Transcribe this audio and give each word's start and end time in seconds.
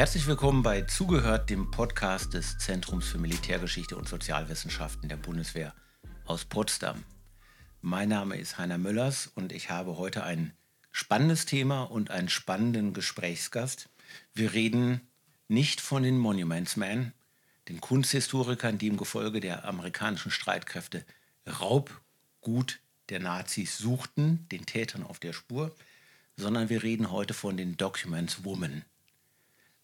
Herzlich 0.00 0.26
willkommen 0.26 0.62
bei 0.62 0.80
Zugehört, 0.80 1.50
dem 1.50 1.70
Podcast 1.70 2.32
des 2.32 2.56
Zentrums 2.56 3.06
für 3.08 3.18
Militärgeschichte 3.18 3.98
und 3.98 4.08
Sozialwissenschaften 4.08 5.10
der 5.10 5.18
Bundeswehr 5.18 5.74
aus 6.24 6.46
Potsdam. 6.46 7.04
Mein 7.82 8.08
Name 8.08 8.38
ist 8.38 8.56
Heiner 8.56 8.78
Müllers 8.78 9.30
und 9.34 9.52
ich 9.52 9.68
habe 9.68 9.98
heute 9.98 10.24
ein 10.24 10.54
spannendes 10.90 11.44
Thema 11.44 11.82
und 11.82 12.10
einen 12.10 12.30
spannenden 12.30 12.94
Gesprächsgast. 12.94 13.90
Wir 14.32 14.54
reden 14.54 15.02
nicht 15.48 15.82
von 15.82 16.02
den 16.02 16.16
Monuments 16.16 16.78
Men, 16.78 17.12
den 17.68 17.82
Kunsthistorikern, 17.82 18.78
die 18.78 18.86
im 18.86 18.96
Gefolge 18.96 19.40
der 19.40 19.66
amerikanischen 19.66 20.30
Streitkräfte 20.30 21.04
Raubgut 21.46 22.80
der 23.10 23.20
Nazis 23.20 23.76
suchten, 23.76 24.48
den 24.50 24.64
Tätern 24.64 25.02
auf 25.02 25.18
der 25.18 25.34
Spur, 25.34 25.76
sondern 26.38 26.70
wir 26.70 26.82
reden 26.82 27.10
heute 27.10 27.34
von 27.34 27.58
den 27.58 27.76
Documents 27.76 28.44
Women. 28.44 28.86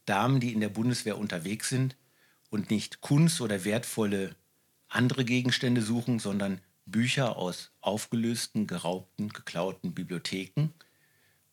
Damen, 0.07 0.41
die 0.41 0.53
in 0.53 0.61
der 0.61 0.69
Bundeswehr 0.69 1.19
unterwegs 1.19 1.69
sind 1.69 1.97
und 2.51 2.71
nicht 2.71 3.01
Kunst 3.01 3.41
oder 3.41 3.65
wertvolle 3.65 4.35
andere 4.89 5.25
Gegenstände 5.25 5.83
suchen, 5.83 6.19
sondern 6.19 6.61
Bücher 6.87 7.37
aus 7.37 7.73
aufgelösten, 7.81 8.67
geraubten, 8.67 9.29
geklauten 9.31 9.93
Bibliotheken. 9.93 10.71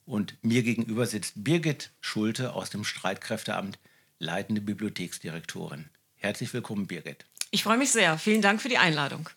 Und 0.06 0.38
mir 0.44 0.64
gegenüber 0.64 1.06
sitzt 1.06 1.44
Birgit 1.44 1.92
Schulte 2.02 2.54
aus 2.54 2.70
dem 2.70 2.84
Streitkräfteamt, 2.84 3.80
leitende 4.20 4.62
Bibliotheksdirektorin. 4.62 5.90
Herzlich 6.16 6.54
willkommen, 6.54 6.88
Birgit. 6.88 7.26
Ich 7.52 7.64
freue 7.64 7.78
mich 7.78 7.92
sehr. 7.92 8.18
Vielen 8.18 8.42
Dank 8.42 8.62
für 8.62 8.70
die 8.70 8.78
Einladung. 8.78 9.30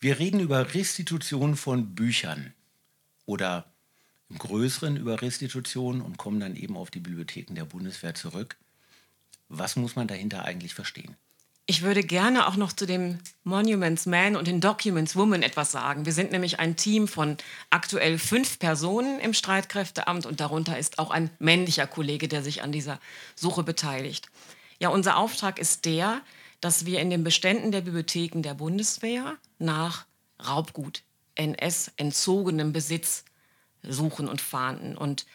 Wir 0.00 0.18
reden 0.18 0.40
über 0.40 0.74
Restitution 0.74 1.56
von 1.56 1.94
Büchern 1.94 2.52
oder 3.26 3.72
im 4.30 4.38
Größeren 4.38 4.96
über 4.96 5.22
Restitution 5.22 6.00
und 6.00 6.18
kommen 6.18 6.40
dann 6.40 6.56
eben 6.56 6.76
auf 6.76 6.90
die 6.90 7.00
Bibliotheken 7.00 7.54
der 7.54 7.64
Bundeswehr 7.64 8.14
zurück. 8.14 8.56
Was 9.48 9.76
muss 9.76 9.96
man 9.96 10.06
dahinter 10.06 10.44
eigentlich 10.44 10.74
verstehen? 10.74 11.16
Ich 11.70 11.82
würde 11.82 12.02
gerne 12.02 12.46
auch 12.46 12.56
noch 12.56 12.72
zu 12.72 12.86
dem 12.86 13.18
Monuments 13.44 14.06
Man 14.06 14.36
und 14.36 14.46
den 14.46 14.62
Documents 14.62 15.16
Woman 15.16 15.42
etwas 15.42 15.70
sagen. 15.70 16.06
Wir 16.06 16.14
sind 16.14 16.32
nämlich 16.32 16.58
ein 16.58 16.76
Team 16.76 17.06
von 17.06 17.36
aktuell 17.68 18.18
fünf 18.18 18.58
Personen 18.58 19.20
im 19.20 19.34
Streitkräfteamt 19.34 20.24
und 20.24 20.40
darunter 20.40 20.78
ist 20.78 20.98
auch 20.98 21.10
ein 21.10 21.28
männlicher 21.38 21.86
Kollege, 21.86 22.26
der 22.26 22.42
sich 22.42 22.62
an 22.62 22.72
dieser 22.72 22.98
Suche 23.34 23.64
beteiligt. 23.64 24.30
Ja, 24.78 24.88
unser 24.88 25.18
Auftrag 25.18 25.58
ist 25.58 25.84
der, 25.84 26.22
dass 26.62 26.86
wir 26.86 27.00
in 27.00 27.10
den 27.10 27.22
Beständen 27.22 27.70
der 27.70 27.82
Bibliotheken 27.82 28.40
der 28.40 28.54
Bundeswehr 28.54 29.36
nach 29.58 30.06
Raubgut, 30.42 31.02
NS, 31.34 31.92
entzogenem 31.96 32.72
Besitz 32.72 33.24
suchen 33.82 34.28
und 34.28 34.40
fahnden. 34.40 34.96
Und 34.96 35.26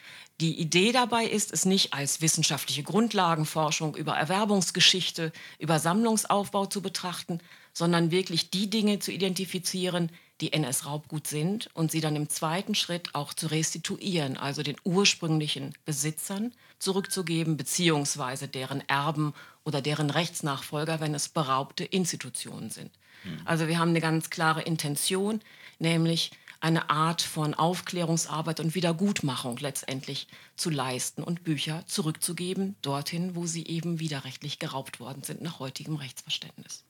die 0.42 0.60
Idee 0.60 0.92
dabei 0.92 1.26
ist, 1.26 1.54
es 1.54 1.66
nicht 1.66 1.94
als 1.94 2.22
wissenschaftliche 2.22 2.84
Grundlagenforschung 2.84 3.96
über 3.96 4.14
Erwerbungsgeschichte, 4.16 5.32
über 5.60 5.80
Sammlungsaufbau 5.80 6.66
zu 6.66 6.82
betrachten, 6.82 7.40
sondern 7.72 8.12
wirklich 8.12 8.50
die 8.50 8.70
Dinge 8.70 9.00
zu 9.00 9.12
identifizieren, 9.12 10.10
die 10.42 10.52
NS-Raubgut 10.52 11.28
sind 11.28 11.70
und 11.74 11.92
sie 11.92 12.02
dann 12.02 12.16
im 12.16 12.30
zweiten 12.30 12.76
Schritt 12.76 13.14
auch 13.16 13.34
zu 13.34 13.48
restituieren, 13.48 14.38
also 14.38 14.64
den 14.64 14.76
ursprünglichen 14.84 15.74
Besitzern 15.86 16.54
zurückzugeben, 16.80 17.56
beziehungsweise 17.56 18.48
deren 18.48 18.88
Erben 18.90 19.34
oder 19.64 19.82
deren 19.82 20.10
Rechtsnachfolger, 20.10 21.00
wenn 21.00 21.16
es 21.16 21.30
beraubte 21.30 21.86
Institutionen 21.86 22.70
sind. 22.70 22.92
Mhm. 23.24 23.42
Also 23.46 23.68
wir 23.68 23.80
haben 23.80 23.90
eine 23.90 24.02
ganz 24.02 24.30
klare 24.30 24.64
Intention, 24.64 25.40
nämlich 25.80 26.32
eine 26.64 26.90
Art 26.90 27.22
von 27.22 27.54
Aufklärungsarbeit 27.54 28.62
und 28.62 28.74
Wiedergutmachung 28.74 29.58
letztendlich 29.58 30.28
zu 30.56 30.70
leisten 30.70 31.22
und 31.22 31.44
Bücher 31.44 31.84
zurückzugeben 31.88 32.76
dorthin, 32.82 33.36
wo 33.36 33.46
sie 33.46 33.68
eben 33.68 34.00
widerrechtlich 34.00 34.60
geraubt 34.60 35.02
worden 35.02 35.24
sind 35.24 35.42
nach 35.42 35.60
heutigem 35.60 35.98
Rechtsverständnis. 35.98 36.86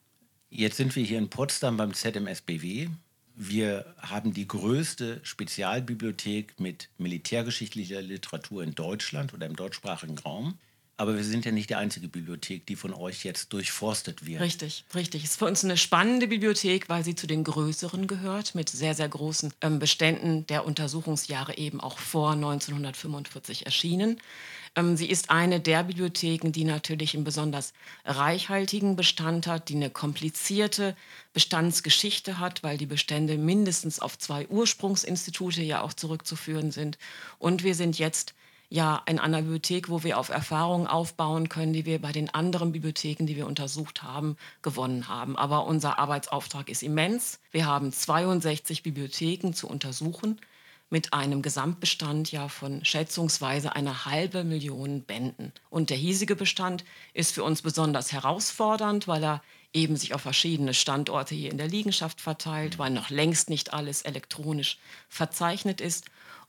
Jetzt 0.48 0.76
sind 0.76 0.94
wir 0.94 1.04
hier 1.04 1.18
in 1.18 1.28
Potsdam 1.28 1.76
beim 1.76 1.92
ZMSBW. 1.92 2.88
Wir 3.34 3.96
haben 3.98 4.32
die 4.32 4.46
größte 4.46 5.18
Spezialbibliothek 5.24 6.60
mit 6.60 6.88
militärgeschichtlicher 6.98 8.00
Literatur 8.00 8.62
in 8.62 8.76
Deutschland 8.76 9.34
oder 9.34 9.46
im 9.46 9.56
deutschsprachigen 9.56 10.18
Raum. 10.18 10.56
Aber 10.96 11.16
wir 11.16 11.24
sind 11.24 11.44
ja 11.44 11.50
nicht 11.50 11.70
die 11.70 11.74
einzige 11.74 12.06
Bibliothek, 12.08 12.66
die 12.66 12.76
von 12.76 12.94
euch 12.94 13.24
jetzt 13.24 13.52
durchforstet 13.52 14.26
wird. 14.26 14.40
Richtig, 14.40 14.84
richtig. 14.94 15.24
Es 15.24 15.32
ist 15.32 15.38
für 15.38 15.46
uns 15.46 15.64
eine 15.64 15.76
spannende 15.76 16.28
Bibliothek, 16.28 16.88
weil 16.88 17.04
sie 17.04 17.16
zu 17.16 17.26
den 17.26 17.42
größeren 17.42 18.06
gehört, 18.06 18.54
mit 18.54 18.68
sehr, 18.68 18.94
sehr 18.94 19.08
großen 19.08 19.52
ähm, 19.60 19.80
Beständen 19.80 20.46
der 20.46 20.64
Untersuchungsjahre 20.64 21.58
eben 21.58 21.80
auch 21.80 21.98
vor 21.98 22.32
1945 22.32 23.66
erschienen. 23.66 24.20
Ähm, 24.76 24.96
sie 24.96 25.08
ist 25.08 25.30
eine 25.30 25.60
der 25.60 25.82
Bibliotheken, 25.82 26.50
die 26.52 26.64
natürlich 26.64 27.14
einen 27.14 27.24
besonders 27.24 27.72
reichhaltigen 28.04 28.94
Bestand 28.94 29.48
hat, 29.48 29.68
die 29.68 29.76
eine 29.76 29.90
komplizierte 29.90 30.96
Bestandsgeschichte 31.32 32.38
hat, 32.38 32.62
weil 32.62 32.78
die 32.78 32.86
Bestände 32.86 33.36
mindestens 33.36 33.98
auf 33.98 34.18
zwei 34.18 34.46
Ursprungsinstitute 34.46 35.62
ja 35.62 35.80
auch 35.80 35.92
zurückzuführen 35.92 36.70
sind. 36.70 36.98
Und 37.38 37.64
wir 37.64 37.74
sind 37.74 37.98
jetzt 37.98 38.34
ja 38.68 39.02
in 39.06 39.18
einer 39.18 39.42
Bibliothek, 39.42 39.88
wo 39.88 40.02
wir 40.02 40.18
auf 40.18 40.28
Erfahrungen 40.28 40.86
aufbauen 40.86 41.48
können, 41.48 41.72
die 41.72 41.86
wir 41.86 42.00
bei 42.00 42.12
den 42.12 42.32
anderen 42.32 42.72
Bibliotheken, 42.72 43.26
die 43.26 43.36
wir 43.36 43.46
untersucht 43.46 44.02
haben, 44.02 44.36
gewonnen 44.62 45.08
haben. 45.08 45.36
Aber 45.36 45.66
unser 45.66 45.98
Arbeitsauftrag 45.98 46.68
ist 46.68 46.82
immens. 46.82 47.40
Wir 47.50 47.66
haben 47.66 47.92
62 47.92 48.82
Bibliotheken 48.82 49.52
zu 49.52 49.68
untersuchen 49.68 50.40
mit 50.90 51.12
einem 51.12 51.42
Gesamtbestand 51.42 52.30
ja 52.30 52.48
von 52.48 52.84
schätzungsweise 52.84 53.74
einer 53.74 54.04
halbe 54.04 54.44
Million 54.44 55.02
Bänden. 55.02 55.52
Und 55.70 55.90
der 55.90 55.96
hiesige 55.96 56.36
Bestand 56.36 56.84
ist 57.14 57.32
für 57.32 57.42
uns 57.42 57.62
besonders 57.62 58.12
herausfordernd, 58.12 59.08
weil 59.08 59.24
er 59.24 59.42
eben 59.72 59.96
sich 59.96 60.14
auf 60.14 60.20
verschiedene 60.20 60.72
Standorte 60.72 61.34
hier 61.34 61.50
in 61.50 61.58
der 61.58 61.68
Liegenschaft 61.68 62.20
verteilt, 62.20 62.78
weil 62.78 62.90
noch 62.90 63.10
längst 63.10 63.50
nicht 63.50 63.72
alles 63.72 64.02
elektronisch 64.02 64.78
verzeichnet 65.08 65.80
ist 65.80 66.04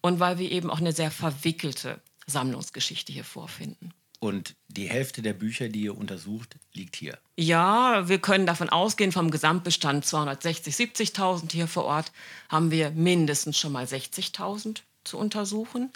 und 0.06 0.20
weil 0.20 0.38
wir 0.38 0.52
eben 0.52 0.70
auch 0.70 0.78
eine 0.78 0.92
sehr 0.94 1.10
verwickelte 1.10 2.00
Sammlungsgeschichte 2.28 3.12
hier 3.12 3.24
vorfinden. 3.24 3.92
Und 4.20 4.56
die 4.68 4.88
Hälfte 4.88 5.24
der 5.24 5.34
Bücher, 5.34 5.68
die 5.68 5.82
ihr 5.82 5.98
untersucht, 5.98 6.58
liegt 6.74 6.96
hier. 6.96 7.18
Ja, 7.38 8.08
wir 8.08 8.20
können 8.20 8.46
davon 8.46 8.70
ausgehen, 8.70 9.12
vom 9.12 9.32
Gesamtbestand 9.32 10.06
260, 10.06 10.76
70.000 10.76 11.52
hier 11.52 11.68
vor 11.68 11.86
Ort 11.86 12.12
haben 12.50 12.70
wir 12.70 12.92
mindestens 12.92 13.58
schon 13.58 13.72
mal 13.72 13.86
60.000 13.86 14.82
zu 15.04 15.18
untersuchen. 15.18 15.90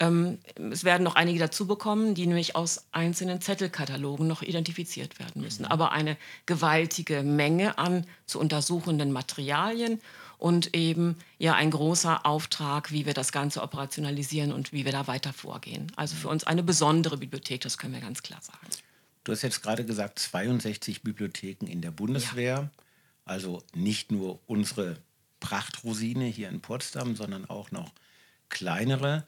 Ähm, 0.00 0.38
es 0.72 0.84
werden 0.84 1.02
noch 1.02 1.14
einige 1.14 1.38
dazu 1.38 1.66
bekommen, 1.66 2.14
die 2.14 2.26
nämlich 2.26 2.56
aus 2.56 2.86
einzelnen 2.90 3.42
Zettelkatalogen 3.42 4.26
noch 4.26 4.40
identifiziert 4.40 5.18
werden 5.18 5.42
müssen. 5.42 5.64
Mhm. 5.64 5.68
Aber 5.68 5.92
eine 5.92 6.16
gewaltige 6.46 7.22
Menge 7.22 7.76
an 7.76 8.06
zu 8.24 8.40
untersuchenden 8.40 9.12
Materialien 9.12 10.00
und 10.42 10.74
eben 10.74 11.16
ja 11.38 11.54
ein 11.54 11.70
großer 11.70 12.26
Auftrag, 12.26 12.90
wie 12.90 13.06
wir 13.06 13.14
das 13.14 13.30
Ganze 13.30 13.62
operationalisieren 13.62 14.52
und 14.52 14.72
wie 14.72 14.84
wir 14.84 14.90
da 14.90 15.06
weiter 15.06 15.32
vorgehen. 15.32 15.92
Also 15.94 16.16
für 16.16 16.26
uns 16.26 16.42
eine 16.42 16.64
besondere 16.64 17.16
Bibliothek, 17.16 17.60
das 17.60 17.78
können 17.78 17.94
wir 17.94 18.00
ganz 18.00 18.24
klar 18.24 18.42
sagen. 18.42 18.66
Du 19.22 19.30
hast 19.30 19.42
jetzt 19.42 19.62
gerade 19.62 19.84
gesagt, 19.84 20.18
62 20.18 21.02
Bibliotheken 21.02 21.66
in 21.68 21.80
der 21.80 21.92
Bundeswehr, 21.92 22.54
ja. 22.54 22.70
also 23.24 23.62
nicht 23.72 24.10
nur 24.10 24.40
unsere 24.48 24.98
Prachtrosine 25.38 26.24
hier 26.24 26.48
in 26.48 26.60
Potsdam, 26.60 27.14
sondern 27.14 27.48
auch 27.48 27.70
noch 27.70 27.92
kleinere. 28.48 29.24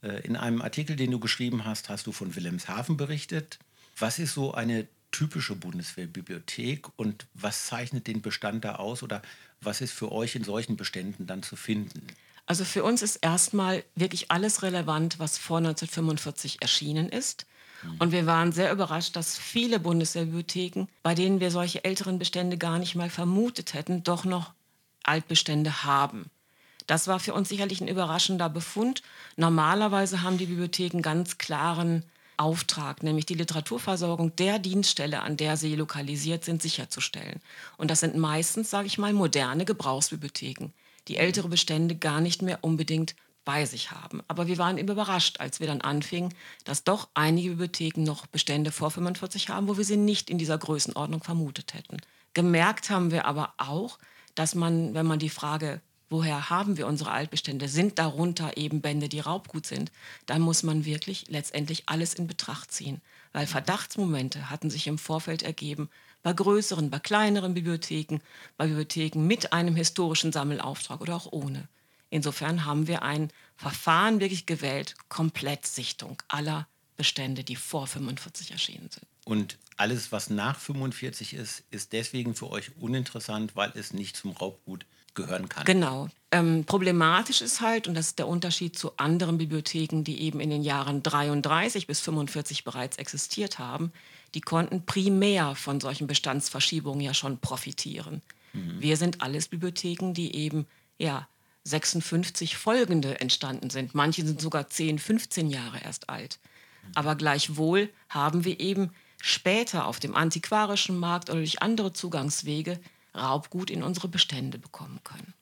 Äh, 0.00 0.20
in 0.24 0.36
einem 0.36 0.62
Artikel, 0.62 0.94
den 0.94 1.10
du 1.10 1.18
geschrieben 1.18 1.64
hast, 1.64 1.88
hast 1.88 2.06
du 2.06 2.12
von 2.12 2.36
Wilhelmshaven 2.36 2.96
berichtet. 2.96 3.58
Was 3.98 4.20
ist 4.20 4.34
so 4.34 4.54
eine 4.54 4.86
typische 5.12 5.54
Bundeswehrbibliothek 5.54 6.88
und 6.96 7.26
was 7.34 7.66
zeichnet 7.66 8.06
den 8.06 8.22
Bestand 8.22 8.64
da 8.64 8.76
aus 8.76 9.02
oder 9.02 9.22
was 9.60 9.80
ist 9.80 9.92
für 9.92 10.10
euch 10.10 10.34
in 10.34 10.44
solchen 10.44 10.76
Beständen 10.76 11.26
dann 11.26 11.42
zu 11.42 11.54
finden? 11.54 12.06
Also 12.46 12.64
für 12.64 12.82
uns 12.82 13.02
ist 13.02 13.16
erstmal 13.16 13.84
wirklich 13.94 14.30
alles 14.30 14.62
relevant, 14.62 15.18
was 15.18 15.38
vor 15.38 15.58
1945 15.58 16.60
erschienen 16.60 17.08
ist. 17.08 17.46
Mhm. 17.82 17.96
Und 17.98 18.12
wir 18.12 18.26
waren 18.26 18.52
sehr 18.52 18.72
überrascht, 18.72 19.14
dass 19.14 19.38
viele 19.38 19.78
Bundeswehrbibliotheken, 19.78 20.86
bei 21.02 21.14
denen 21.14 21.40
wir 21.40 21.50
solche 21.50 21.84
älteren 21.84 22.18
Bestände 22.18 22.58
gar 22.58 22.78
nicht 22.78 22.94
mal 22.96 23.10
vermutet 23.10 23.74
hätten, 23.74 24.02
doch 24.02 24.24
noch 24.24 24.52
Altbestände 25.04 25.84
haben. 25.84 26.30
Das 26.86 27.06
war 27.06 27.20
für 27.20 27.34
uns 27.34 27.48
sicherlich 27.48 27.80
ein 27.80 27.88
überraschender 27.88 28.48
Befund. 28.48 29.02
Normalerweise 29.36 30.22
haben 30.22 30.38
die 30.38 30.46
Bibliotheken 30.46 31.00
ganz 31.00 31.38
klaren 31.38 32.04
Auftrag, 32.36 33.02
nämlich 33.02 33.26
die 33.26 33.34
Literaturversorgung 33.34 34.34
der 34.36 34.58
Dienststelle, 34.58 35.20
an 35.20 35.36
der 35.36 35.56
sie 35.56 35.74
lokalisiert 35.74 36.44
sind, 36.44 36.62
sicherzustellen. 36.62 37.40
Und 37.76 37.90
das 37.90 38.00
sind 38.00 38.16
meistens, 38.16 38.70
sage 38.70 38.86
ich 38.86 38.98
mal, 38.98 39.12
moderne 39.12 39.64
Gebrauchsbibliotheken, 39.64 40.72
die 41.08 41.16
ältere 41.16 41.48
Bestände 41.48 41.94
gar 41.94 42.20
nicht 42.20 42.42
mehr 42.42 42.58
unbedingt 42.62 43.14
bei 43.44 43.66
sich 43.66 43.90
haben. 43.90 44.22
Aber 44.28 44.46
wir 44.46 44.58
waren 44.58 44.78
eben 44.78 44.90
überrascht, 44.90 45.40
als 45.40 45.60
wir 45.60 45.66
dann 45.66 45.80
anfingen, 45.80 46.34
dass 46.64 46.84
doch 46.84 47.08
einige 47.14 47.50
Bibliotheken 47.50 48.02
noch 48.04 48.26
Bestände 48.26 48.72
vor 48.72 48.90
45 48.90 49.48
haben, 49.48 49.68
wo 49.68 49.76
wir 49.76 49.84
sie 49.84 49.96
nicht 49.96 50.30
in 50.30 50.38
dieser 50.38 50.58
Größenordnung 50.58 51.22
vermutet 51.22 51.74
hätten. 51.74 51.98
Gemerkt 52.34 52.90
haben 52.90 53.10
wir 53.10 53.26
aber 53.26 53.54
auch, 53.58 53.98
dass 54.34 54.54
man, 54.54 54.94
wenn 54.94 55.06
man 55.06 55.18
die 55.18 55.28
Frage 55.28 55.80
woher 56.12 56.50
haben 56.50 56.76
wir 56.76 56.86
unsere 56.86 57.10
Altbestände, 57.10 57.68
sind 57.68 57.98
darunter 57.98 58.56
eben 58.56 58.80
Bände, 58.80 59.08
die 59.08 59.20
Raubgut 59.20 59.66
sind, 59.66 59.90
dann 60.26 60.42
muss 60.42 60.62
man 60.62 60.84
wirklich 60.84 61.24
letztendlich 61.28 61.84
alles 61.86 62.14
in 62.14 62.28
Betracht 62.28 62.70
ziehen. 62.70 63.00
Weil 63.32 63.46
Verdachtsmomente 63.46 64.50
hatten 64.50 64.70
sich 64.70 64.86
im 64.86 64.98
Vorfeld 64.98 65.42
ergeben, 65.42 65.88
bei 66.22 66.32
größeren, 66.32 66.90
bei 66.90 66.98
kleineren 66.98 67.54
Bibliotheken, 67.54 68.18
bei 68.56 68.66
Bibliotheken 68.66 69.26
mit 69.26 69.52
einem 69.52 69.74
historischen 69.74 70.30
Sammelauftrag 70.30 71.00
oder 71.00 71.16
auch 71.16 71.32
ohne. 71.32 71.66
Insofern 72.10 72.66
haben 72.66 72.86
wir 72.86 73.02
ein 73.02 73.30
Verfahren 73.56 74.20
wirklich 74.20 74.46
gewählt, 74.46 74.94
Komplettsichtung 75.08 76.22
aller 76.28 76.68
Bestände, 76.96 77.42
die 77.42 77.56
vor 77.56 77.86
45 77.86 78.52
erschienen 78.52 78.90
sind. 78.90 79.06
Und 79.24 79.56
alles, 79.76 80.12
was 80.12 80.30
nach 80.30 80.58
45 80.58 81.34
ist, 81.34 81.64
ist 81.70 81.92
deswegen 81.92 82.34
für 82.34 82.50
euch 82.50 82.76
uninteressant, 82.76 83.56
weil 83.56 83.72
es 83.74 83.92
nicht 83.94 84.16
zum 84.16 84.32
Raubgut 84.32 84.84
gehören 85.14 85.48
kann. 85.48 85.64
Genau. 85.64 86.08
Ähm, 86.30 86.64
problematisch 86.64 87.42
ist 87.42 87.60
halt, 87.60 87.88
und 87.88 87.94
das 87.94 88.08
ist 88.08 88.18
der 88.18 88.28
Unterschied 88.28 88.78
zu 88.78 88.96
anderen 88.96 89.38
Bibliotheken, 89.38 90.02
die 90.02 90.22
eben 90.22 90.40
in 90.40 90.50
den 90.50 90.62
Jahren 90.62 91.02
33 91.02 91.86
bis 91.86 92.00
45 92.00 92.64
bereits 92.64 92.96
existiert 92.96 93.58
haben, 93.58 93.92
die 94.34 94.40
konnten 94.40 94.86
primär 94.86 95.54
von 95.54 95.80
solchen 95.80 96.06
Bestandsverschiebungen 96.06 97.02
ja 97.02 97.12
schon 97.12 97.38
profitieren. 97.38 98.22
Mhm. 98.54 98.80
Wir 98.80 98.96
sind 98.96 99.20
alles 99.20 99.48
Bibliotheken, 99.48 100.14
die 100.14 100.34
eben 100.34 100.66
ja 100.98 101.28
56 101.64 102.56
folgende 102.56 103.20
entstanden 103.20 103.70
sind. 103.70 103.94
Manche 103.94 104.24
sind 104.26 104.40
sogar 104.40 104.68
10, 104.68 104.98
15 104.98 105.50
Jahre 105.50 105.80
erst 105.84 106.08
alt. 106.08 106.38
Aber 106.94 107.14
gleichwohl 107.14 107.90
haben 108.08 108.44
wir 108.44 108.58
eben 108.58 108.90
später 109.20 109.86
auf 109.86 110.00
dem 110.00 110.16
antiquarischen 110.16 110.98
Markt 110.98 111.30
oder 111.30 111.38
durch 111.38 111.62
andere 111.62 111.92
Zugangswege 111.92 112.80
Raubgut 113.14 113.70
in 113.70 113.82
unsere 113.82 114.08
Bestände 114.08 114.58
bekommen 114.58 115.00
können. 115.04 115.34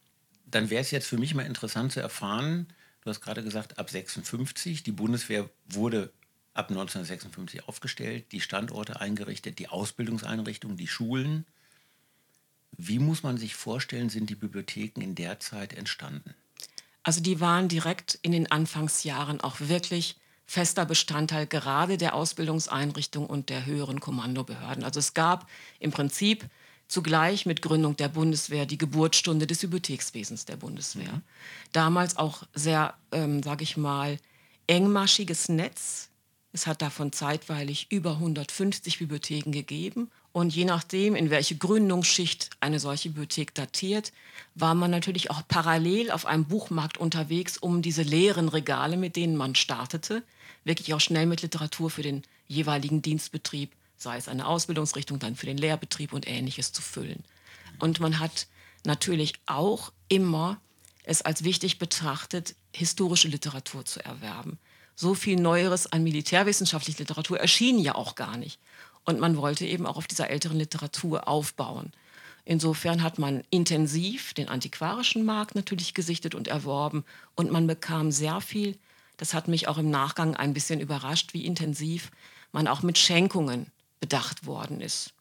Dann 0.46 0.70
wäre 0.70 0.81
es 0.81 0.90
jetzt 0.90 1.06
für 1.06 1.19
mich 1.19 1.34
mal 1.34 1.46
interessant 1.46 1.93
zu 1.93 2.00
erfahren, 2.00 2.67
du 3.02 3.11
hast 3.11 3.20
gerade 3.20 3.43
gesagt, 3.43 3.78
ab 3.78 3.90
56, 3.90 4.82
die 4.82 4.93
Bundeswehr 4.93 5.49
wurde 5.69 6.12
ab 6.55 6.70
1956 6.70 7.69
aufgestellt, 7.69 8.32
die 8.32 8.40
Standorte 8.40 9.00
eingerichtet, 9.00 9.58
die 9.58 9.69
Ausbildungseinrichtungen, 9.69 10.76
die 10.76 10.88
Schulen. 10.88 11.46
Wie 12.76 12.99
muss 12.99 13.22
man 13.22 13.38
sich 13.38 13.55
vorstellen, 13.55 14.11
sind 14.11 14.31
die 14.31 14.34
Bibliotheken 14.34 15.00
in 15.00 15.14
der 15.14 15.38
Zeit 15.40 15.72
entstanden? 15.72 16.34
Also 17.02 17.20
die 17.20 17.40
waren 17.40 17.69
direkt 17.69 18.19
in 18.22 18.32
den 18.32 18.50
Anfangsjahren 18.50 19.40
auch 19.40 19.61
wirklich 19.61 20.17
fester 20.44 20.84
Bestandteil 20.84 21.46
gerade 21.46 21.96
der 21.96 22.14
Ausbildungseinrichtung 22.14 23.26
und 23.26 23.49
der 23.49 23.67
höheren 23.67 24.00
Kommandobehörden. 24.00 24.82
Also 24.82 24.99
es 24.99 25.14
gab 25.14 25.49
im 25.78 25.93
Prinzip 25.93 26.44
zugleich 26.90 27.46
mit 27.46 27.62
Gründung 27.62 27.96
der 27.96 28.08
Bundeswehr 28.08 28.66
die 28.66 28.78
Geburtsstunde 28.78 29.46
des 29.46 29.60
Bibliothekswesens 29.60 30.44
der 30.44 30.56
Bundeswehr. 30.56 31.12
Mhm. 31.12 31.22
Damals 31.72 32.16
auch 32.16 32.42
sehr, 32.52 32.94
ähm, 33.12 33.42
sage 33.42 33.62
ich 33.62 33.76
mal, 33.76 34.19
engmaschiges 34.66 35.48
Netz. 35.48 36.08
Es 36.52 36.66
hat 36.66 36.82
davon 36.82 37.12
zeitweilig 37.12 37.87
über 37.90 38.14
150 38.14 38.98
Bibliotheken 38.98 39.52
gegeben. 39.52 40.10
Und 40.32 40.54
je 40.54 40.64
nachdem, 40.64 41.14
in 41.14 41.31
welche 41.31 41.56
Gründungsschicht 41.56 42.50
eine 42.58 42.81
solche 42.81 43.10
Bibliothek 43.10 43.54
datiert, 43.54 44.12
war 44.56 44.75
man 44.75 44.90
natürlich 44.90 45.31
auch 45.31 45.43
parallel 45.46 46.10
auf 46.10 46.26
einem 46.26 46.44
Buchmarkt 46.44 46.98
unterwegs, 46.98 47.56
um 47.56 47.82
diese 47.82 48.02
leeren 48.02 48.48
Regale, 48.48 48.96
mit 48.96 49.14
denen 49.14 49.36
man 49.36 49.54
startete, 49.54 50.25
wirklich 50.64 50.93
auch 50.93 51.00
schnell 51.00 51.26
mit 51.26 51.43
Literatur 51.43 51.90
für 51.90 52.02
den 52.02 52.22
jeweiligen 52.48 53.00
Dienstbetrieb, 53.00 53.70
sei 54.02 54.17
es 54.17 54.29
eine 54.29 54.47
Ausbildungsrichtung, 54.47 55.19
dann 55.19 55.37
für 55.37 55.47
den 55.47 55.58
Lehrbetrieb 55.58 56.12
und 56.12 56.29
ähnliches 56.29 56.73
zu 56.73 56.82
füllen. 56.82 57.25
Und 57.79 58.00
man 58.00 58.19
hat 58.19 58.47
natürlich 58.85 59.35
auch 59.47 59.93
immer 60.08 60.61
es 61.05 61.23
als 61.23 61.44
wichtig 61.44 61.79
betrachtet, 61.79 62.55
historische 62.73 63.29
Literatur 63.29 63.85
zu 63.85 64.05
erwerben. 64.05 64.58
So 64.94 65.14
viel 65.14 65.41
Neueres 65.41 65.91
an 65.91 66.02
militärwissenschaftlicher 66.02 67.00
Literatur 67.00 67.41
erschien 67.41 67.79
ja 67.79 67.94
auch 67.94 68.14
gar 68.14 68.37
nicht. 68.37 68.58
Und 69.05 69.19
man 69.19 69.37
wollte 69.37 69.67
eben 69.67 69.87
auch 69.87 69.97
auf 69.97 70.06
dieser 70.06 70.29
älteren 70.31 70.58
Literatur 70.58 71.26
aufbauen. 71.26 71.93
Insofern 72.44 73.03
hat 73.03 73.19
man 73.19 73.43
intensiv 73.50 74.35
den 74.35 74.49
antiquarischen 74.49 75.25
Markt 75.25 75.55
natürlich 75.55 75.94
gesichtet 75.94 76.35
und 76.35 76.49
erworben 76.49 77.05
und 77.35 77.50
man 77.50 77.67
bekam 77.67 78.12
sehr 78.12 78.41
viel 78.41 78.76
das 79.20 79.35
hat 79.35 79.49
mich 79.49 79.69
auch 79.69 79.76
im 79.76 79.91
Nachgang 79.91 80.35
ein 80.35 80.55
bisschen 80.55 80.81
überrascht, 80.81 81.35
wie 81.35 81.44
intensiv 81.44 82.11
man 82.53 82.67
auch 82.67 82.82
mit 82.82 82.96
Schenkungen 82.96 83.67
bedacht 84.00 84.47
worden 84.47 84.81
ist. 84.81 85.12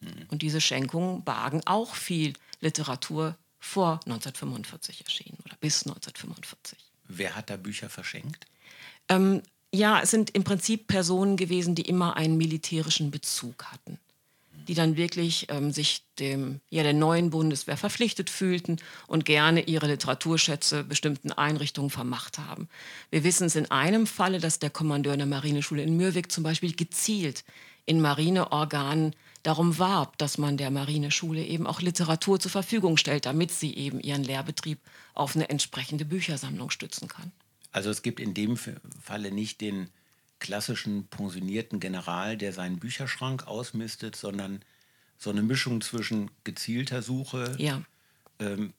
Mhm. 0.00 0.26
Und 0.28 0.42
diese 0.42 0.60
Schenkungen 0.60 1.24
bargen 1.24 1.62
auch 1.66 1.94
viel 1.94 2.34
Literatur 2.60 3.36
vor 3.60 4.00
1945 4.06 5.04
erschienen 5.04 5.38
oder 5.44 5.56
bis 5.60 5.82
1945. 5.82 6.78
Wer 7.08 7.36
hat 7.36 7.50
da 7.50 7.56
Bücher 7.56 7.88
verschenkt? 7.88 8.46
Ähm, 9.08 9.42
ja, 9.72 10.00
es 10.00 10.10
sind 10.10 10.30
im 10.30 10.44
Prinzip 10.44 10.86
Personen 10.86 11.36
gewesen, 11.36 11.74
die 11.74 11.82
immer 11.82 12.16
einen 12.16 12.36
militärischen 12.36 13.10
Bezug 13.10 13.64
hatten 13.64 13.98
die 14.68 14.74
dann 14.74 14.96
wirklich 14.96 15.46
ähm, 15.48 15.72
sich 15.72 16.02
dem, 16.18 16.60
ja, 16.68 16.82
der 16.82 16.92
neuen 16.92 17.30
Bundeswehr 17.30 17.78
verpflichtet 17.78 18.28
fühlten 18.28 18.76
und 19.06 19.24
gerne 19.24 19.62
ihre 19.62 19.86
Literaturschätze 19.86 20.84
bestimmten 20.84 21.32
Einrichtungen 21.32 21.88
vermacht 21.88 22.38
haben. 22.38 22.68
Wir 23.10 23.24
wissen 23.24 23.46
es 23.46 23.56
in 23.56 23.70
einem 23.70 24.06
Falle, 24.06 24.38
dass 24.38 24.58
der 24.58 24.70
Kommandeur 24.70 25.16
der 25.16 25.26
Marineschule 25.26 25.82
in 25.82 25.96
Mürwik 25.96 26.30
zum 26.30 26.44
Beispiel 26.44 26.76
gezielt 26.76 27.44
in 27.88 28.02
Marineorganen 28.02 29.16
darum 29.42 29.78
warb, 29.78 30.18
dass 30.18 30.36
man 30.36 30.58
der 30.58 30.70
Marineschule 30.70 31.42
eben 31.42 31.66
auch 31.66 31.80
Literatur 31.80 32.38
zur 32.38 32.50
Verfügung 32.50 32.98
stellt, 32.98 33.24
damit 33.24 33.50
sie 33.50 33.74
eben 33.74 33.98
ihren 34.00 34.24
Lehrbetrieb 34.24 34.78
auf 35.14 35.34
eine 35.34 35.48
entsprechende 35.48 36.04
Büchersammlung 36.04 36.70
stützen 36.70 37.08
kann. 37.08 37.32
Also 37.72 37.88
es 37.88 38.02
gibt 38.02 38.20
in 38.20 38.34
dem 38.34 38.58
Falle 38.58 39.32
nicht 39.32 39.62
den 39.62 39.88
klassischen 40.38 41.06
pensionierten 41.06 41.80
General, 41.80 42.36
der 42.36 42.52
seinen 42.52 42.78
Bücherschrank 42.78 43.46
ausmistet, 43.46 44.16
sondern 44.16 44.60
so 45.16 45.30
eine 45.30 45.42
Mischung 45.42 45.80
zwischen 45.80 46.30
gezielter 46.44 47.00
Suche, 47.00 47.56
ja. 47.58 47.82
ähm, 48.38 48.74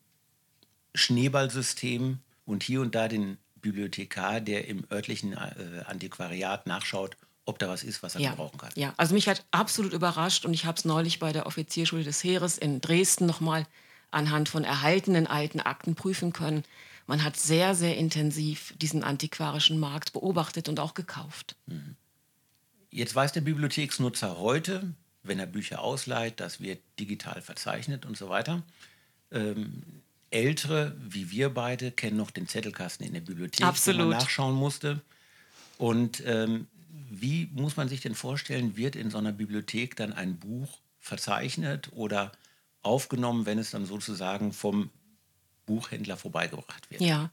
Schneeballsystem 0.94 2.20
und 2.46 2.62
hier 2.62 2.82
und 2.82 2.94
da 2.94 3.08
den 3.08 3.38
Bibliothekar, 3.56 4.40
der 4.40 4.68
im 4.68 4.86
örtlichen 4.92 5.34
äh, 5.34 5.84
Antiquariat 5.88 6.68
nachschaut, 6.68 7.18
ob 7.50 7.60
da 7.60 7.68
was 7.68 7.84
ist, 7.84 8.02
was 8.04 8.16
er 8.16 8.22
ja. 8.22 8.30
gebrauchen 8.32 8.58
kann. 8.58 8.70
Ja, 8.76 8.94
also 8.98 9.14
mich 9.14 9.28
hat 9.28 9.46
absolut 9.52 9.94
überrascht 9.94 10.46
und 10.46 10.54
ich 10.54 10.66
habe 10.66 10.78
es 10.78 10.86
neulich 10.86 11.20
bei 11.20 11.34
der 11.34 11.46
Offizierschule 11.46 12.04
des 12.04 12.24
Heeres 12.24 12.58
in 12.58 12.80
Dresden 12.80 13.26
nochmal 13.26 13.66
anhand 14.12 14.50
von 14.50 14.64
erhaltenen 14.64 15.28
alten 15.28 15.60
Akten 15.60 15.96
prüfen 15.96 16.34
können. 16.34 16.64
Man 17.08 17.24
hat 17.24 17.38
sehr, 17.38 17.76
sehr 17.76 17.98
intensiv 17.98 18.74
diesen 18.78 19.04
antiquarischen 19.04 19.80
Markt 19.80 20.14
beobachtet 20.14 20.70
und 20.70 20.80
auch 20.80 20.94
gekauft. 20.94 21.56
Mhm. 21.66 21.96
Jetzt 22.92 23.14
weiß 23.14 23.34
der 23.34 23.42
Bibliotheksnutzer 23.42 24.40
heute, 24.40 24.94
wenn 25.24 25.40
er 25.40 25.46
Bücher 25.46 25.82
ausleiht, 25.82 26.40
das 26.40 26.60
wird 26.60 26.80
digital 27.00 27.42
verzeichnet 27.42 28.06
und 28.06 28.18
so 28.18 28.30
weiter. 28.30 28.64
Ähm, 29.32 29.84
Ältere, 30.32 30.96
wie 31.00 31.32
wir 31.32 31.50
beide, 31.50 31.92
kennen 31.92 32.18
noch 32.18 32.32
den 32.32 32.48
Zettelkasten 32.48 33.06
in 33.06 33.14
der 33.14 33.22
Bibliothek, 33.22 33.66
Absolut. 33.66 34.02
wo 34.02 34.10
man 34.10 34.18
nachschauen 34.18 34.56
musste. 34.56 35.02
Und 35.78 36.22
ähm, 36.26 36.68
wie 37.10 37.50
muss 37.54 37.78
man 37.78 37.90
sich 37.90 38.02
denn 38.02 38.16
vorstellen, 38.16 38.78
wird 38.78 38.96
in 38.96 39.10
so 39.10 39.18
einer 39.18 39.32
Bibliothek 39.32 39.96
dann 39.96 40.14
ein 40.14 40.38
Buch 40.38 40.80
verzeichnet 41.00 41.90
oder 41.94 42.32
aufgenommen, 42.82 43.46
wenn 43.46 43.60
es 43.60 43.72
dann 43.72 43.86
sozusagen 43.86 44.54
vom 44.54 44.90
Buchhändler 45.66 46.18
vorbeigebracht 46.18 46.90
wird. 46.90 47.02
Ja, 47.02 47.30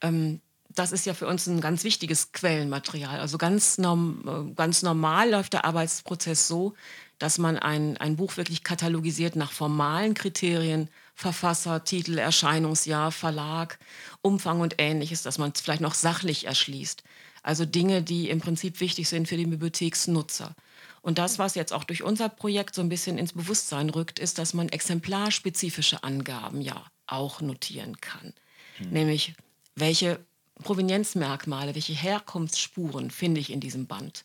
ähm, 0.00 0.40
das 0.74 0.92
ist 0.92 1.06
ja 1.06 1.14
für 1.14 1.26
uns 1.26 1.46
ein 1.46 1.60
ganz 1.60 1.84
wichtiges 1.84 2.32
Quellenmaterial. 2.32 3.20
Also 3.20 3.38
ganz, 3.38 3.78
norm, 3.78 4.50
äh, 4.50 4.54
ganz 4.54 4.82
normal 4.82 5.30
läuft 5.30 5.54
der 5.54 5.64
Arbeitsprozess 5.64 6.48
so, 6.48 6.74
dass 7.18 7.38
man 7.38 7.58
ein, 7.58 7.96
ein 7.96 8.16
Buch 8.16 8.36
wirklich 8.36 8.62
katalogisiert 8.62 9.36
nach 9.36 9.52
formalen 9.52 10.14
Kriterien, 10.14 10.90
Verfasser, 11.14 11.84
Titel, 11.84 12.18
Erscheinungsjahr, 12.18 13.10
Verlag, 13.10 13.78
Umfang 14.20 14.60
und 14.60 14.74
ähnliches, 14.78 15.22
dass 15.22 15.38
man 15.38 15.52
es 15.54 15.62
vielleicht 15.62 15.80
noch 15.80 15.94
sachlich 15.94 16.46
erschließt. 16.46 17.02
Also 17.46 17.64
Dinge, 17.64 18.02
die 18.02 18.28
im 18.28 18.40
Prinzip 18.40 18.80
wichtig 18.80 19.08
sind 19.08 19.28
für 19.28 19.36
den 19.36 19.50
Bibliotheksnutzer. 19.50 20.56
Und 21.00 21.18
das, 21.18 21.38
was 21.38 21.54
jetzt 21.54 21.72
auch 21.72 21.84
durch 21.84 22.02
unser 22.02 22.28
Projekt 22.28 22.74
so 22.74 22.82
ein 22.82 22.88
bisschen 22.88 23.18
ins 23.18 23.34
Bewusstsein 23.34 23.88
rückt, 23.88 24.18
ist, 24.18 24.38
dass 24.38 24.52
man 24.52 24.68
exemplarspezifische 24.68 26.02
Angaben 26.02 26.60
ja 26.60 26.84
auch 27.06 27.40
notieren 27.40 28.00
kann. 28.00 28.34
Hm. 28.78 28.90
Nämlich, 28.90 29.34
welche 29.76 30.18
Provenienzmerkmale, 30.64 31.76
welche 31.76 31.92
Herkunftsspuren 31.92 33.12
finde 33.12 33.40
ich 33.40 33.52
in 33.52 33.60
diesem 33.60 33.86
Band? 33.86 34.24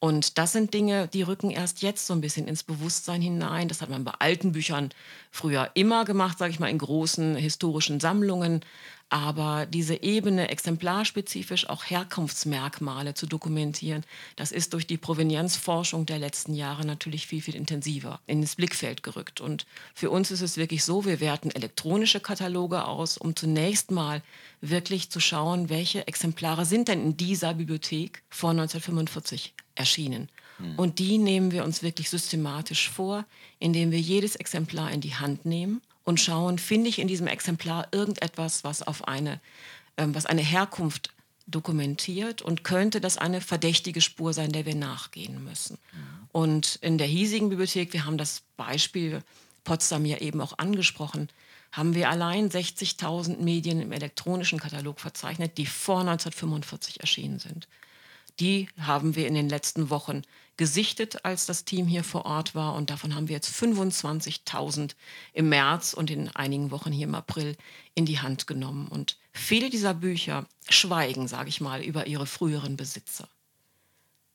Und 0.00 0.38
das 0.38 0.52
sind 0.52 0.74
Dinge, 0.74 1.08
die 1.08 1.22
rücken 1.22 1.50
erst 1.50 1.80
jetzt 1.82 2.06
so 2.06 2.12
ein 2.12 2.20
bisschen 2.20 2.46
ins 2.46 2.62
Bewusstsein 2.62 3.20
hinein. 3.20 3.66
Das 3.66 3.80
hat 3.80 3.88
man 3.88 4.04
bei 4.04 4.12
alten 4.18 4.52
Büchern 4.52 4.90
früher 5.30 5.70
immer 5.72 6.04
gemacht, 6.04 6.38
sage 6.38 6.52
ich 6.52 6.60
mal, 6.60 6.68
in 6.68 6.78
großen 6.78 7.34
historischen 7.34 7.98
Sammlungen. 7.98 8.60
Aber 9.10 9.64
diese 9.64 10.02
Ebene, 10.02 10.48
exemplarspezifisch 10.48 11.68
auch 11.70 11.84
Herkunftsmerkmale 11.84 13.14
zu 13.14 13.26
dokumentieren, 13.26 14.04
das 14.36 14.52
ist 14.52 14.74
durch 14.74 14.86
die 14.86 14.98
Provenienzforschung 14.98 16.04
der 16.04 16.18
letzten 16.18 16.52
Jahre 16.52 16.84
natürlich 16.84 17.26
viel, 17.26 17.40
viel 17.40 17.56
intensiver 17.56 18.20
ins 18.26 18.56
Blickfeld 18.56 19.02
gerückt. 19.02 19.40
Und 19.40 19.64
für 19.94 20.10
uns 20.10 20.30
ist 20.30 20.42
es 20.42 20.58
wirklich 20.58 20.84
so, 20.84 21.06
wir 21.06 21.20
werten 21.20 21.50
elektronische 21.50 22.20
Kataloge 22.20 22.84
aus, 22.84 23.16
um 23.16 23.34
zunächst 23.34 23.90
mal 23.90 24.22
wirklich 24.60 25.10
zu 25.10 25.20
schauen, 25.20 25.70
welche 25.70 26.06
Exemplare 26.06 26.66
sind 26.66 26.88
denn 26.88 27.02
in 27.02 27.16
dieser 27.16 27.54
Bibliothek 27.54 28.22
vor 28.28 28.50
1945 28.50 29.54
erschienen. 29.74 30.28
Mhm. 30.58 30.74
Und 30.74 30.98
die 30.98 31.16
nehmen 31.16 31.50
wir 31.50 31.64
uns 31.64 31.82
wirklich 31.82 32.10
systematisch 32.10 32.90
vor, 32.90 33.24
indem 33.58 33.90
wir 33.90 34.00
jedes 34.00 34.36
Exemplar 34.36 34.90
in 34.90 35.00
die 35.00 35.14
Hand 35.14 35.46
nehmen 35.46 35.80
und 36.08 36.18
schauen, 36.18 36.56
finde 36.56 36.88
ich 36.88 37.00
in 37.00 37.06
diesem 37.06 37.26
Exemplar 37.26 37.86
irgendetwas, 37.92 38.64
was 38.64 38.82
auf 38.82 39.06
eine, 39.06 39.40
ähm, 39.98 40.14
was 40.14 40.24
eine 40.24 40.40
Herkunft 40.40 41.10
dokumentiert 41.46 42.40
und 42.40 42.64
könnte 42.64 43.02
das 43.02 43.18
eine 43.18 43.42
verdächtige 43.42 44.00
Spur 44.00 44.32
sein, 44.32 44.50
der 44.50 44.64
wir 44.64 44.74
nachgehen 44.74 45.44
müssen. 45.44 45.76
Und 46.32 46.76
in 46.76 46.96
der 46.96 47.06
hiesigen 47.06 47.50
Bibliothek, 47.50 47.92
wir 47.92 48.06
haben 48.06 48.16
das 48.16 48.40
Beispiel 48.56 49.22
Potsdam 49.64 50.06
ja 50.06 50.16
eben 50.16 50.40
auch 50.40 50.56
angesprochen, 50.56 51.28
haben 51.72 51.94
wir 51.94 52.08
allein 52.08 52.48
60.000 52.48 53.42
Medien 53.42 53.82
im 53.82 53.92
elektronischen 53.92 54.58
Katalog 54.58 55.00
verzeichnet, 55.00 55.58
die 55.58 55.66
vor 55.66 56.00
1945 56.00 57.00
erschienen 57.00 57.38
sind. 57.38 57.68
Die 58.40 58.68
haben 58.78 59.16
wir 59.16 59.26
in 59.26 59.34
den 59.34 59.48
letzten 59.48 59.90
Wochen 59.90 60.22
gesichtet, 60.56 61.24
als 61.24 61.46
das 61.46 61.64
Team 61.64 61.86
hier 61.86 62.04
vor 62.04 62.24
Ort 62.24 62.54
war. 62.54 62.74
Und 62.74 62.90
davon 62.90 63.14
haben 63.14 63.28
wir 63.28 63.34
jetzt 63.34 63.50
25.000 63.50 64.94
im 65.32 65.48
März 65.48 65.94
und 65.94 66.10
in 66.10 66.28
einigen 66.34 66.70
Wochen 66.70 66.92
hier 66.92 67.06
im 67.06 67.14
April 67.14 67.56
in 67.94 68.06
die 68.06 68.20
Hand 68.20 68.46
genommen. 68.46 68.88
Und 68.88 69.16
viele 69.32 69.70
dieser 69.70 69.94
Bücher 69.94 70.46
schweigen, 70.68 71.26
sage 71.28 71.48
ich 71.48 71.60
mal, 71.60 71.82
über 71.82 72.06
ihre 72.06 72.26
früheren 72.26 72.76
Besitzer. 72.76 73.28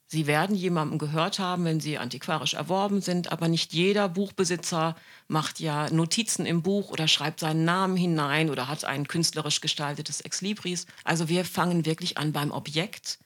Sie 0.07 0.27
werden 0.27 0.55
jemandem 0.55 1.00
gehört 1.00 1.39
haben, 1.39 1.65
wenn 1.65 1.79
sie 1.79 1.98
antiquarisch 1.98 2.53
erworben 2.53 3.01
sind, 3.01 3.31
aber 3.31 3.48
nicht 3.48 3.74
jeder 3.74 4.07
Buchbesitzer 4.07 4.95
macht 5.27 5.60
ja 5.60 5.89
Notizen 5.89 6.45
im 6.45 6.62
Buch 6.62 6.91
oder 6.91 7.07
schreibt 7.07 7.39
seinen 7.39 7.65
Namen 7.65 7.98
hinein 7.98 8.51
oder 8.51 8.67
hat 8.67 8.86
ein 8.86 9.07
künstlerisch 9.07 9.60
gestaltetes 9.60 10.22
Exlibris. 10.22 10.86
Also 11.03 11.29
wir 11.29 11.45
fangen 11.45 11.88
wirklich 11.88 12.19
an 12.19 12.31
beim 12.31 12.51
Objekt 12.51 13.17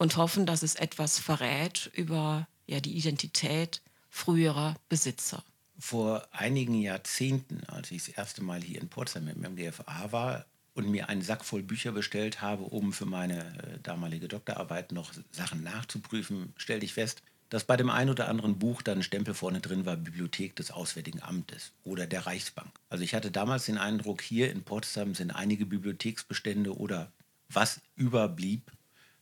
und 0.00 0.16
hoffen, 0.16 0.46
dass 0.46 0.62
es 0.62 0.76
etwas 0.76 1.18
verrät 1.18 1.90
über 1.92 2.48
ja, 2.66 2.80
die 2.80 2.96
Identität 2.96 3.82
früherer 4.08 4.74
Besitzer. 4.88 5.44
Vor 5.78 6.26
einigen 6.32 6.74
Jahrzehnten, 6.74 7.64
als 7.66 7.90
ich 7.90 8.06
das 8.06 8.16
erste 8.16 8.42
Mal 8.42 8.62
hier 8.62 8.80
in 8.80 8.88
Potsdam 8.88 9.26
mit 9.26 9.36
meinem 9.36 9.56
GFA 9.56 10.10
war, 10.10 10.46
und 10.72 10.88
mir 10.88 11.10
einen 11.10 11.20
Sack 11.20 11.44
voll 11.44 11.62
Bücher 11.62 11.92
bestellt 11.92 12.40
habe, 12.40 12.62
um 12.62 12.94
für 12.94 13.04
meine 13.04 13.40
äh, 13.40 13.78
damalige 13.82 14.28
Doktorarbeit 14.28 14.92
noch 14.92 15.12
Sachen 15.32 15.62
nachzuprüfen, 15.62 16.54
stellte 16.56 16.86
ich 16.86 16.94
fest, 16.94 17.22
dass 17.50 17.64
bei 17.64 17.76
dem 17.76 17.90
einen 17.90 18.08
oder 18.08 18.28
anderen 18.28 18.58
Buch 18.58 18.80
dann 18.80 19.00
ein 19.00 19.02
Stempel 19.02 19.34
vorne 19.34 19.60
drin 19.60 19.84
war, 19.84 19.96
Bibliothek 19.96 20.56
des 20.56 20.70
Auswärtigen 20.70 21.20
Amtes 21.20 21.72
oder 21.84 22.06
der 22.06 22.24
Reichsbank. 22.24 22.70
Also 22.88 23.04
ich 23.04 23.14
hatte 23.14 23.30
damals 23.30 23.66
den 23.66 23.76
Eindruck, 23.76 24.22
hier 24.22 24.50
in 24.50 24.62
Potsdam 24.62 25.14
sind 25.14 25.32
einige 25.32 25.66
Bibliotheksbestände 25.66 26.74
oder 26.74 27.12
was 27.50 27.80
überblieb, 27.96 28.70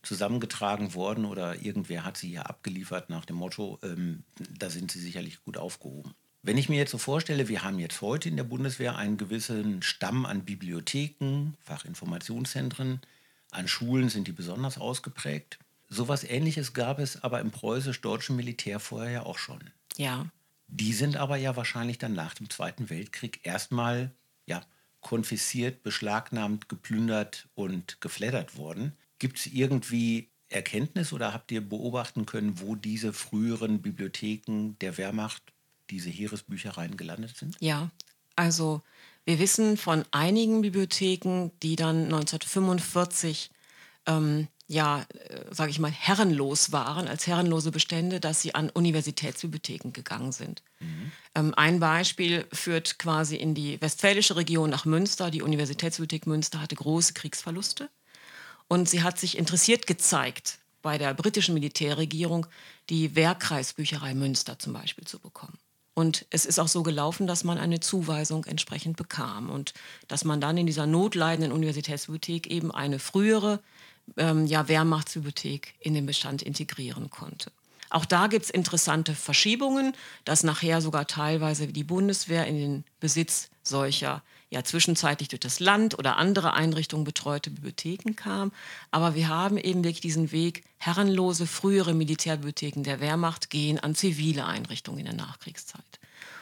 zusammengetragen 0.09 0.95
worden 0.95 1.27
oder 1.27 1.61
irgendwer 1.62 2.05
hat 2.05 2.17
sie 2.17 2.29
hier 2.29 2.49
abgeliefert 2.49 3.11
nach 3.11 3.27
dem 3.27 3.37
Motto, 3.37 3.79
ähm, 3.83 4.25
da 4.59 4.71
sind 4.71 4.91
sie 4.91 5.00
sicherlich 5.00 5.43
gut 5.43 5.59
aufgehoben. 5.59 6.15
Wenn 6.43 6.57
ich 6.57 6.71
mir 6.71 6.79
jetzt 6.79 6.93
so 6.93 6.99
vorstelle, 6.99 7.49
wir 7.49 7.62
haben 7.62 7.79
jetzt 7.79 8.00
heute 8.00 8.31
in 8.31 8.37
der 8.37 8.45
Bundeswehr 8.45 8.97
einen 8.97 9.19
gewissen 9.19 9.83
Stamm 9.83 10.25
an 10.25 10.47
Bibliotheken, 10.47 11.53
Fachinformationszentren, 11.61 13.00
an 13.50 13.69
Schulen 13.69 14.09
sind 14.09 14.29
die 14.29 14.33
besonders 14.33 14.79
ausgeprägt. 14.79 15.59
Sowas 15.88 16.25
ähnliches 16.25 16.73
gab 16.73 16.99
es 17.00 17.23
aber 17.23 17.41
im 17.41 17.50
preußisch-deutschen 17.50 18.35
Militär 18.35 18.81
vorher 18.81 19.11
ja 19.11 19.23
auch 19.25 19.38
schon. 19.38 19.61
Ja. 19.97 20.27
Die 20.69 20.93
sind 20.95 21.17
aber 21.17 21.37
ja 21.37 21.55
wahrscheinlich 21.57 21.99
dann 21.99 22.15
nach 22.15 22.35
dem 22.35 22.49
Zweiten 22.49 22.88
Weltkrieg 22.88 23.41
erstmal 23.43 24.12
ja, 24.47 24.62
konfisziert, 25.00 25.83
beschlagnahmt, 25.83 26.69
geplündert 26.69 27.49
und 27.55 28.00
geflattert 28.00 28.57
worden. 28.57 28.97
Gibt 29.18 29.38
es 29.38 29.46
irgendwie 29.46 30.30
Erkenntnis 30.48 31.12
oder 31.12 31.32
habt 31.32 31.50
ihr 31.52 31.60
beobachten 31.60 32.26
können, 32.26 32.60
wo 32.60 32.75
diese 32.75 33.12
früheren 33.12 33.82
Bibliotheken 33.82 34.76
der 34.80 34.96
Wehrmacht 34.96 35.42
diese 35.90 36.10
Heeresbüchereien 36.10 36.96
gelandet 36.96 37.37
sind? 37.37 37.56
Ja, 37.60 37.90
also 38.37 38.82
wir 39.25 39.38
wissen 39.38 39.76
von 39.76 40.04
einigen 40.10 40.62
Bibliotheken, 40.62 41.50
die 41.62 41.76
dann 41.76 42.04
1945 42.04 43.50
ähm, 44.06 44.48
ja, 44.68 45.06
äh, 45.14 45.44
sage 45.50 45.70
ich 45.70 45.78
mal, 45.78 45.90
herrenlos 45.90 46.72
waren, 46.72 47.08
als 47.08 47.26
herrenlose 47.26 47.70
Bestände, 47.70 48.20
dass 48.20 48.42
sie 48.42 48.54
an 48.54 48.68
Universitätsbibliotheken 48.68 49.92
gegangen 49.92 50.30
sind. 50.30 50.62
Mhm. 50.78 51.12
Ähm, 51.34 51.54
ein 51.56 51.80
Beispiel 51.80 52.46
führt 52.52 52.98
quasi 52.98 53.37
in 53.37 53.54
die 53.54 53.80
westfälische 53.80 54.37
Region 54.37 54.68
nach 54.68 54.84
Münster. 54.84 55.30
Die 55.30 55.40
Universitätsbibliothek 55.40 56.26
Münster 56.26 56.60
hatte 56.60 56.76
große 56.76 57.14
Kriegsverluste 57.14 57.88
und 58.68 58.88
sie 58.88 59.02
hat 59.02 59.18
sich 59.18 59.37
interessiert 59.38 59.87
gezeigt, 59.87 60.58
bei 60.82 60.98
der 60.98 61.14
britischen 61.14 61.54
Militärregierung 61.54 62.46
die 62.88 63.16
Wehrkreisbücherei 63.16 64.14
Münster 64.14 64.58
zum 64.58 64.72
Beispiel 64.72 65.06
zu 65.06 65.18
bekommen. 65.18 65.58
Und 65.94 66.26
es 66.30 66.46
ist 66.46 66.60
auch 66.60 66.68
so 66.68 66.84
gelaufen, 66.84 67.26
dass 67.26 67.42
man 67.42 67.58
eine 67.58 67.80
Zuweisung 67.80 68.44
entsprechend 68.44 68.96
bekam 68.96 69.50
und 69.50 69.75
dass 70.06 70.25
man 70.25 70.40
dann 70.40 70.56
in 70.56 70.66
dieser 70.66 70.87
notleidenden 70.87 71.50
Universitätsbibliothek 71.50 72.46
eben 72.46 72.70
eine 72.70 73.00
frühere 73.00 73.60
ähm, 74.16 74.46
ja, 74.46 74.68
Wehrmachtsbibliothek 74.68 75.75
in 75.80 75.94
den 75.94 76.06
Bestand 76.06 76.42
integrieren 76.42 77.10
konnte. 77.10 77.50
Auch 77.90 78.04
da 78.04 78.28
gibt 78.28 78.44
es 78.44 78.50
interessante 78.50 79.14
Verschiebungen, 79.14 79.92
dass 80.25 80.44
nachher 80.44 80.80
sogar 80.80 81.06
teilweise 81.06 81.66
die 81.66 81.84
Bundeswehr 81.84 82.46
in 82.46 82.56
den 82.56 82.84
Besitz 83.00 83.50
solcher 83.62 84.22
ja 84.50 84.64
zwischenzeitlich 84.64 85.28
durch 85.28 85.40
das 85.40 85.61
Land 85.61 85.99
oder 85.99 86.17
andere 86.17 86.55
Einrichtungen 86.55 87.05
betreute 87.05 87.50
Bibliotheken 87.50 88.14
kam. 88.14 88.52
Aber 88.90 89.14
wir 89.14 89.28
haben 89.28 89.59
eben 89.59 89.85
wirklich 89.85 90.00
diesen 90.00 90.33
Weg, 90.33 90.64
herrenlose 90.78 91.47
frühere 91.47 91.95
Militärbibliotheken 91.95 92.83
der 92.83 93.00
Wehrmacht 93.00 93.50
gehen 93.50 93.78
an 93.78 93.95
zivile 93.95 94.47
Einrichtungen 94.47 95.00
in 95.00 95.07
der 95.07 95.14
Nachkriegszeit. 95.14 95.83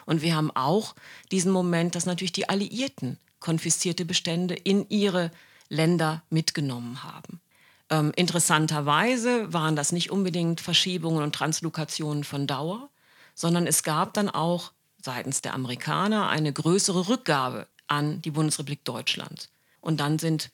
Und 0.05 0.21
wir 0.21 0.35
haben 0.35 0.51
auch 0.51 0.95
diesen 1.31 1.51
Moment, 1.51 1.95
dass 1.95 2.05
natürlich 2.05 2.31
die 2.31 2.49
Alliierten 2.49 3.17
konfiszierte 3.39 4.05
Bestände 4.05 4.55
in 4.55 4.87
ihre 4.89 5.31
Länder 5.69 6.23
mitgenommen 6.29 7.03
haben. 7.03 7.41
Ähm, 7.89 8.11
interessanterweise 8.15 9.51
waren 9.53 9.75
das 9.75 9.91
nicht 9.91 10.11
unbedingt 10.11 10.61
Verschiebungen 10.61 11.23
und 11.23 11.35
Translokationen 11.35 12.23
von 12.23 12.47
Dauer, 12.47 12.89
sondern 13.35 13.67
es 13.67 13.83
gab 13.83 14.13
dann 14.13 14.29
auch 14.29 14.71
seitens 15.01 15.41
der 15.41 15.53
Amerikaner 15.53 16.29
eine 16.29 16.51
größere 16.51 17.07
Rückgabe 17.07 17.67
an 17.87 18.21
die 18.21 18.31
Bundesrepublik 18.31 18.83
Deutschland. 18.83 19.49
Und 19.81 19.99
dann 19.99 20.19
sind 20.19 20.51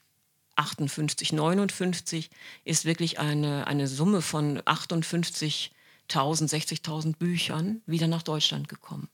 58, 0.56 1.34
59 1.34 2.30
ist 2.64 2.86
wirklich 2.86 3.20
eine, 3.20 3.68
eine 3.68 3.88
Summe 3.88 4.22
von 4.22 4.60
58.000, 4.62 5.72
60.000 6.10 7.18
Büchern 7.18 7.82
wieder 7.86 8.08
nach 8.08 8.24
Deutschland 8.24 8.70
gekommen, 8.70 9.10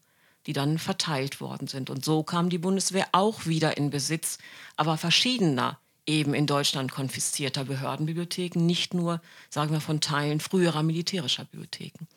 die 0.46 0.54
dann 0.54 0.78
verteilt 0.80 1.40
worden 1.40 1.68
sind. 1.68 1.90
Und 1.90 2.04
so 2.04 2.24
kam 2.24 2.50
die 2.50 2.58
Bundeswehr 2.58 3.08
auch 3.14 3.46
wieder 3.46 3.78
in 3.78 3.90
Besitz, 3.90 4.38
aber 4.76 4.98
verschiedener 4.98 5.80
eben 6.06 6.34
in 6.34 6.48
Deutschland 6.48 6.92
konfiszierter 6.92 7.66
Behördenbibliotheken, 7.66 8.66
nicht 8.66 8.94
nur, 8.94 9.22
sagen 9.50 9.72
wir, 9.72 9.80
von 9.80 10.02
Teilen 10.02 10.40
früherer 10.40 10.82
militärischer 10.82 11.46
Bibliotheken. 11.46 12.08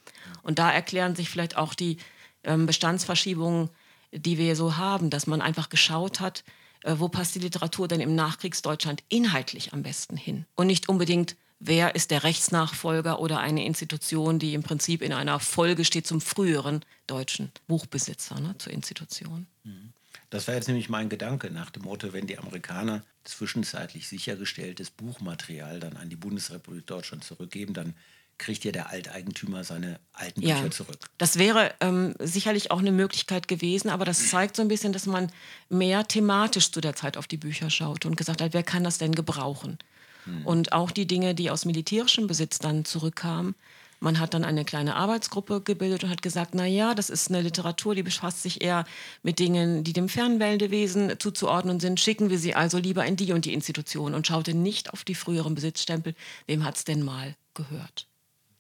Und 0.43 0.59
da 0.59 0.73
erklären 0.73 1.15
sich 1.15 1.29
vielleicht 1.29 1.57
auch 1.57 1.75
die 1.75 1.99
ähm, 2.43 2.67
Bestandsverschiebungen 2.67 3.69
die 4.13 4.39
wir 4.39 4.57
so 4.57 4.77
haben, 4.77 5.11
dass 5.11 5.27
man 5.27 5.41
einfach 5.41 5.69
geschaut 5.69 6.21
hat, 6.21 6.45
äh, 6.83 6.95
wo 6.99 7.09
passt 7.09 7.35
die 7.35 7.41
Literatur 7.41 7.89
denn 7.89 8.01
im 8.01 8.15
Nachkriegsdeutschland 8.15 9.03
inhaltlich 9.09 9.73
am 9.73 9.83
besten 9.83 10.17
hin 10.17 10.47
und 10.55 10.67
nicht 10.67 10.89
unbedingt 10.89 11.37
wer 11.65 11.95
ist 11.95 12.11
der 12.11 12.25
Rechtsnachfolger 12.25 13.21
oder 13.21 13.39
eine 13.39 13.65
Institution, 13.65 14.39
die 14.39 14.55
im 14.55 14.63
Prinzip 14.63 15.01
in 15.01 15.13
einer 15.13 15.39
Folge 15.39 15.85
steht 15.85 16.07
zum 16.07 16.21
früheren 16.21 16.85
deutschen 17.07 17.53
Buchbesitzer, 17.69 18.41
ne, 18.41 18.57
zur 18.59 18.73
Institution. 18.73 19.47
Mhm. 19.63 19.93
Das 20.29 20.49
war 20.49 20.55
jetzt 20.55 20.67
nämlich 20.67 20.89
mein 20.89 21.09
Gedanke 21.09 21.51
nach 21.51 21.71
dem 21.71 21.83
Motto, 21.83 22.13
wenn 22.13 22.27
die 22.27 22.39
Amerikaner 22.39 23.05
zwischenzeitlich 23.25 24.09
sichergestelltes 24.09 24.91
Buchmaterial 24.91 25.79
dann 25.79 25.97
an 25.97 26.09
die 26.09 26.17
Bundesrepublik 26.17 26.87
Deutschland 26.87 27.23
zurückgeben, 27.23 27.75
dann 27.75 27.95
kriegt 28.43 28.65
ja 28.65 28.73
der 28.73 28.91
Alteigentümer 28.91 29.65
seine 29.65 29.99
alten 30.13 30.43
ja, 30.43 30.57
Bücher 30.57 30.71
zurück. 30.71 30.99
Das 31.17 31.39
wäre 31.39 31.73
ähm, 31.81 32.15
sicherlich 32.19 32.71
auch 32.71 32.81
eine 32.81 32.93
Möglichkeit 32.93 33.49
gewesen, 33.49 33.89
aber 33.89 34.05
das 34.05 34.29
zeigt 34.29 34.57
so 34.57 34.63
ein 34.63 34.69
bisschen, 34.69 34.93
dass 34.93 35.07
man 35.07 35.31
mehr 35.71 36.07
thematisch 36.07 36.71
zu 36.71 36.81
der 36.81 36.95
Zeit 36.95 37.17
auf 37.17 37.27
die 37.27 37.39
Bücher 37.39 37.71
schaut 37.71 38.05
und 38.05 38.17
gesagt 38.17 38.43
hat, 38.43 38.53
wer 38.53 38.63
kann 38.63 38.85
das 38.85 38.99
denn 38.99 39.15
gebrauchen? 39.15 39.79
Hm. 40.25 40.47
Und 40.47 40.73
auch 40.73 40.91
die 40.91 41.07
Dinge, 41.07 41.35
die 41.35 41.51
aus 41.51 41.65
militärischem 41.65 42.27
Besitz 42.27 42.59
dann 42.59 42.85
zurückkamen, 42.85 43.55
Man 44.03 44.19
hat 44.19 44.35
dann 44.35 44.43
eine 44.43 44.65
kleine 44.65 44.97
Arbeitsgruppe 44.97 45.61
gebildet 45.61 46.03
und 46.03 46.11
hat 46.11 46.23
gesagt, 46.23 46.57
na 46.57 46.67
ja, 46.67 46.93
das 46.93 47.09
ist 47.09 47.31
eine 47.31 47.41
Literatur, 47.41 47.95
die 47.95 48.03
befasst 48.03 48.43
sich 48.43 48.61
eher 48.61 48.85
mit 49.23 49.39
Dingen, 49.39 49.85
die 49.85 49.93
dem 49.93 50.09
Fernmeldewesen 50.09 51.21
zuzuordnen 51.21 51.79
sind. 51.79 52.01
Schicken 52.01 52.29
wir 52.29 52.37
sie 52.41 52.57
also 52.57 52.79
lieber 52.79 53.07
in 53.07 53.15
die 53.15 53.33
und 53.33 53.45
die 53.45 53.55
Institution 53.55 54.15
und 54.15 54.27
schaute 54.27 54.55
nicht 54.55 54.93
auf 54.93 55.05
die 55.05 55.15
früheren 55.15 55.55
Besitzstempel. 55.55 56.17
Wem 56.49 56.65
hat 56.65 56.79
es 56.79 56.85
denn 56.85 57.03
mal 57.03 57.37
gehört? 57.55 58.09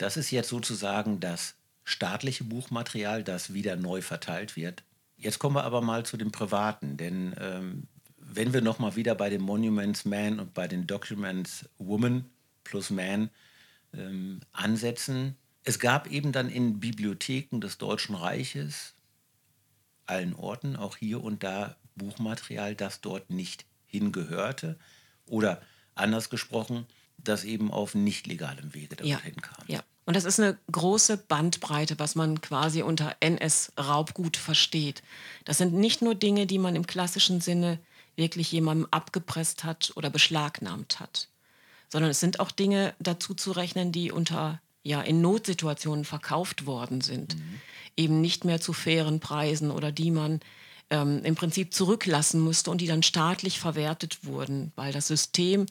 Das 0.02 0.16
ist 0.16 0.32
jetzt 0.32 0.48
sozusagen 0.48 1.20
das 1.20 1.54
staatliche 1.84 2.42
Buchmaterial, 2.42 3.22
das 3.22 3.54
wieder 3.54 3.76
neu 3.76 4.02
verteilt 4.02 4.56
wird. 4.56 4.82
Jetzt 5.16 5.38
kommen 5.38 5.54
wir 5.54 5.62
aber 5.62 5.80
mal 5.80 6.04
zu 6.04 6.16
dem 6.16 6.32
Privaten, 6.32 6.96
denn 6.96 7.36
ähm, 7.38 7.86
wenn 8.16 8.52
wir 8.52 8.62
nochmal 8.62 8.96
wieder 8.96 9.14
bei 9.14 9.30
den 9.30 9.42
Monuments 9.42 10.04
Man 10.04 10.40
und 10.40 10.54
bei 10.54 10.66
den 10.66 10.88
Documents 10.88 11.68
Woman 11.78 12.24
plus 12.64 12.90
Man 12.90 13.30
ähm, 13.92 14.40
ansetzen. 14.50 15.36
Es 15.62 15.78
gab 15.78 16.10
eben 16.10 16.32
dann 16.32 16.48
in 16.48 16.80
Bibliotheken 16.80 17.60
des 17.60 17.78
Deutschen 17.78 18.16
Reiches, 18.16 18.94
allen 20.06 20.34
Orten, 20.34 20.74
auch 20.74 20.96
hier 20.96 21.22
und 21.22 21.44
da, 21.44 21.76
Buchmaterial, 21.94 22.74
das 22.74 23.02
dort 23.02 23.30
nicht 23.30 23.66
hingehörte. 23.86 24.80
Oder 25.26 25.62
anders 25.94 26.28
gesprochen, 26.28 26.86
das 27.18 27.44
eben 27.44 27.70
auf 27.70 27.94
nicht 27.94 28.26
legalem 28.26 28.74
Wege 28.74 28.96
dorthin 28.96 29.34
ja, 29.36 29.40
kam. 29.40 29.64
Ja. 29.68 29.84
Und 30.04 30.16
das 30.16 30.24
ist 30.24 30.40
eine 30.40 30.58
große 30.70 31.16
Bandbreite, 31.16 31.98
was 31.98 32.14
man 32.14 32.40
quasi 32.40 32.82
unter 32.82 33.14
NS-Raubgut 33.20 34.36
versteht. 34.36 35.02
Das 35.44 35.58
sind 35.58 35.74
nicht 35.74 36.02
nur 36.02 36.14
Dinge, 36.14 36.46
die 36.46 36.58
man 36.58 36.74
im 36.74 36.86
klassischen 36.86 37.40
Sinne 37.40 37.78
wirklich 38.16 38.50
jemandem 38.50 38.88
abgepresst 38.90 39.64
hat 39.64 39.92
oder 39.96 40.10
beschlagnahmt 40.10 41.00
hat 41.00 41.28
sondern 41.92 42.10
es 42.10 42.20
sind 42.20 42.40
auch 42.40 42.50
Dinge 42.50 42.94
dazu 43.00 43.34
zu 43.34 43.52
rechnen, 43.52 43.92
die 43.92 44.10
unter 44.10 44.62
ja 44.82 45.02
in 45.02 45.20
Notsituationen 45.20 46.06
verkauft 46.06 46.64
worden 46.64 47.02
sind, 47.02 47.36
mhm. 47.36 47.60
eben 47.98 48.20
nicht 48.22 48.46
mehr 48.46 48.62
zu 48.62 48.72
fairen 48.72 49.20
Preisen 49.20 49.70
oder 49.70 49.92
die 49.92 50.10
man 50.10 50.40
ähm, 50.88 51.22
im 51.22 51.34
Prinzip 51.34 51.74
zurücklassen 51.74 52.40
musste 52.40 52.70
und 52.70 52.80
die 52.80 52.86
dann 52.86 53.02
staatlich 53.02 53.60
verwertet 53.60 54.24
wurden, 54.24 54.72
weil 54.74 54.90
das 54.92 55.06
System 55.06 55.66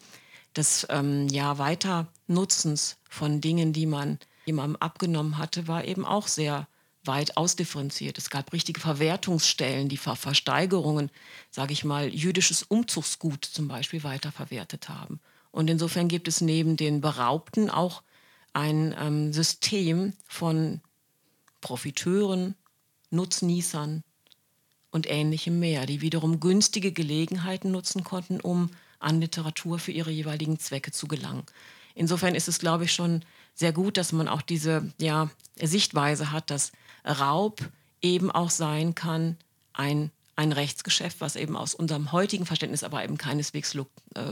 des 0.56 0.86
ähm, 0.90 1.28
ja 1.28 1.58
Weiternutzens 1.58 2.98
von 3.10 3.42
Dingen, 3.42 3.74
die 3.74 3.86
man 3.86 4.20
jemandem 4.46 4.78
abgenommen 4.78 5.38
hatte, 5.38 5.68
war 5.68 5.86
eben 5.86 6.06
auch 6.06 6.28
sehr 6.28 6.68
weit 7.04 7.38
ausdifferenziert. 7.38 8.18
Es 8.18 8.30
gab 8.30 8.54
richtige 8.54 8.80
Verwertungsstellen, 8.80 9.90
die 9.90 9.98
Ver 9.98 10.16
Versteigerungen, 10.16 11.10
sage 11.50 11.74
ich 11.74 11.84
mal, 11.84 12.08
jüdisches 12.08 12.64
Umzugsgut 12.64 13.46
zum 13.46 13.68
Beispiel 13.68 14.04
weiterverwertet 14.04 14.90
haben. 14.90 15.20
Und 15.52 15.70
insofern 15.70 16.08
gibt 16.08 16.28
es 16.28 16.42
neben 16.42 16.78
den 16.78 17.02
Beraubten 17.02 17.70
auch 17.70 18.04
ein 18.54 18.96
ähm, 19.00 19.34
System 19.34 20.14
von 20.28 20.82
Profiteuren, 21.62 22.56
Nutznießern 23.10 24.04
und 24.92 25.10
ähnlichem 25.10 25.60
mehr, 25.60 25.86
die 25.86 26.02
wiederum 26.02 26.40
günstige 26.40 26.92
Gelegenheiten 26.92 27.72
nutzen 27.72 28.04
konnten, 28.04 28.40
um 28.40 28.70
an 29.02 29.22
Literatur 29.22 29.80
für 29.80 29.92
ihre 29.92 30.12
jeweiligen 30.12 30.60
Zwecke 30.60 30.92
zu 30.92 31.08
gelangen. 31.08 31.44
Insofern 31.96 32.36
ist 32.36 32.48
es, 32.48 32.60
glaube 32.60 32.86
ich, 32.86 32.94
schon 32.94 33.24
sehr 33.54 33.74
gut, 33.74 33.98
dass 33.98 34.12
man 34.12 34.28
auch 34.28 34.42
diese 34.42 34.92
ja, 34.98 35.30
Sichtweise 35.62 36.32
hat, 36.32 36.50
dass 36.50 36.72
Raub 37.06 37.62
eben 38.02 38.32
auch 38.32 38.50
sein 38.50 38.96
kann 38.96 39.38
ein 39.74 40.12
ein 40.36 40.52
Rechtsgeschäft, 40.54 41.22
was 41.22 41.36
eben 41.36 41.56
aus 41.56 41.76
unserem 41.76 42.12
heutigen 42.12 42.46
Verständnis 42.46 42.84
aber 42.84 43.04
eben 43.04 43.18
keineswegs 43.18 43.76
äh, 43.76 43.84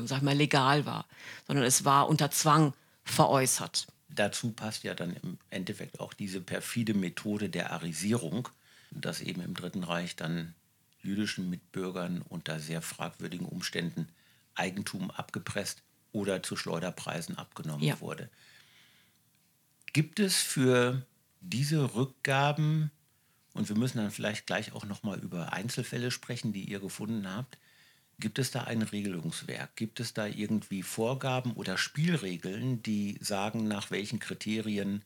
sag 0.05 0.21
mal, 0.21 0.35
legal 0.35 0.85
war, 0.85 1.05
sondern 1.45 1.65
es 1.65 1.85
war 1.85 2.09
unter 2.09 2.31
Zwang 2.31 2.73
veräußert. 3.03 3.87
Dazu 4.09 4.51
passt 4.51 4.83
ja 4.83 4.95
dann 4.95 5.15
im 5.21 5.37
Endeffekt 5.49 5.99
auch 5.99 6.13
diese 6.13 6.41
perfide 6.41 6.93
Methode 6.93 7.49
der 7.49 7.71
Arisierung, 7.71 8.49
dass 8.91 9.21
eben 9.21 9.41
im 9.41 9.53
Dritten 9.53 9.83
Reich 9.83 10.15
dann 10.15 10.55
jüdischen 11.03 11.49
Mitbürgern 11.49 12.23
unter 12.27 12.59
sehr 12.59 12.81
fragwürdigen 12.81 13.45
Umständen 13.45 14.07
Eigentum 14.59 15.09
abgepresst 15.11 15.81
oder 16.11 16.43
zu 16.43 16.55
Schleuderpreisen 16.55 17.37
abgenommen 17.37 17.83
ja. 17.83 17.99
wurde. 17.99 18.29
Gibt 19.93 20.19
es 20.19 20.37
für 20.37 21.05
diese 21.41 21.95
Rückgaben 21.95 22.91
und 23.53 23.69
wir 23.69 23.75
müssen 23.75 23.97
dann 23.97 24.11
vielleicht 24.11 24.45
gleich 24.45 24.73
auch 24.73 24.85
noch 24.85 25.03
mal 25.03 25.19
über 25.19 25.53
Einzelfälle 25.53 26.11
sprechen, 26.11 26.53
die 26.53 26.63
ihr 26.63 26.79
gefunden 26.79 27.27
habt. 27.27 27.57
Gibt 28.19 28.37
es 28.37 28.51
da 28.51 28.63
ein 28.63 28.81
Regelungswerk? 28.81 29.75
Gibt 29.75 29.99
es 29.99 30.13
da 30.13 30.27
irgendwie 30.27 30.83
Vorgaben 30.83 31.53
oder 31.53 31.77
Spielregeln, 31.77 32.83
die 32.83 33.17
sagen, 33.21 33.67
nach 33.67 33.91
welchen 33.91 34.19
Kriterien 34.19 35.03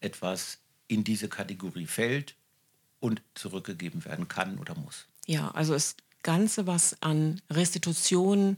etwas 0.00 0.58
in 0.88 1.04
diese 1.04 1.28
Kategorie 1.28 1.86
fällt 1.86 2.34
und 3.00 3.22
zurückgegeben 3.34 4.04
werden 4.04 4.28
kann 4.28 4.58
oder 4.58 4.74
muss? 4.74 5.06
Ja, 5.26 5.50
also 5.52 5.74
das 5.74 5.96
Ganze, 6.22 6.66
was 6.66 7.00
an 7.02 7.40
Restitution 7.50 8.56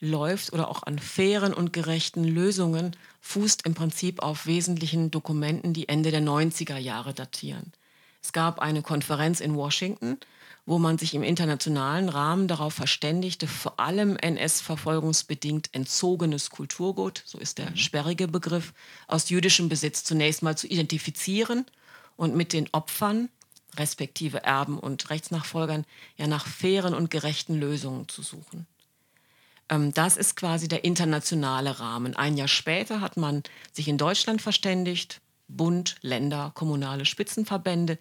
läuft 0.00 0.52
oder 0.52 0.68
auch 0.68 0.82
an 0.84 0.98
fairen 0.98 1.52
und 1.52 1.72
gerechten 1.72 2.24
Lösungen, 2.24 2.96
fußt 3.20 3.66
im 3.66 3.74
Prinzip 3.74 4.22
auf 4.22 4.46
wesentlichen 4.46 5.10
Dokumenten, 5.10 5.72
die 5.72 5.88
Ende 5.88 6.10
der 6.10 6.22
90er 6.22 6.76
Jahre 6.76 7.14
datieren. 7.14 7.72
Es 8.22 8.32
gab 8.32 8.58
eine 8.58 8.82
Konferenz 8.82 9.40
in 9.40 9.54
Washington, 9.54 10.18
wo 10.66 10.78
man 10.78 10.98
sich 10.98 11.14
im 11.14 11.22
internationalen 11.22 12.10
Rahmen 12.10 12.46
darauf 12.46 12.74
verständigte, 12.74 13.46
vor 13.46 13.80
allem 13.80 14.16
NS-verfolgungsbedingt 14.16 15.70
entzogenes 15.72 16.50
Kulturgut, 16.50 17.22
so 17.24 17.38
ist 17.38 17.56
der 17.56 17.70
mhm. 17.70 17.76
sperrige 17.76 18.28
Begriff, 18.28 18.74
aus 19.06 19.30
jüdischem 19.30 19.70
Besitz 19.70 20.04
zunächst 20.04 20.42
mal 20.42 20.58
zu 20.58 20.66
identifizieren 20.66 21.64
und 22.16 22.36
mit 22.36 22.52
den 22.52 22.68
Opfern, 22.72 23.30
respektive 23.76 24.42
Erben 24.42 24.78
und 24.78 25.08
Rechtsnachfolgern, 25.08 25.86
ja 26.18 26.26
nach 26.26 26.46
fairen 26.46 26.92
und 26.92 27.10
gerechten 27.10 27.58
Lösungen 27.58 28.08
zu 28.08 28.22
suchen. 28.22 28.66
Ähm, 29.68 29.92
das 29.92 30.16
ist 30.16 30.36
quasi 30.36 30.68
der 30.68 30.84
internationale 30.84 31.80
Rahmen. 31.80 32.16
Ein 32.16 32.36
Jahr 32.36 32.48
später 32.48 33.00
hat 33.00 33.16
man 33.16 33.42
sich 33.72 33.88
in 33.88 33.98
Deutschland 33.98 34.42
verständigt, 34.42 35.20
Bund, 35.48 35.96
Länder, 36.02 36.52
kommunale 36.54 37.04
Spitzenverbände, 37.04 37.98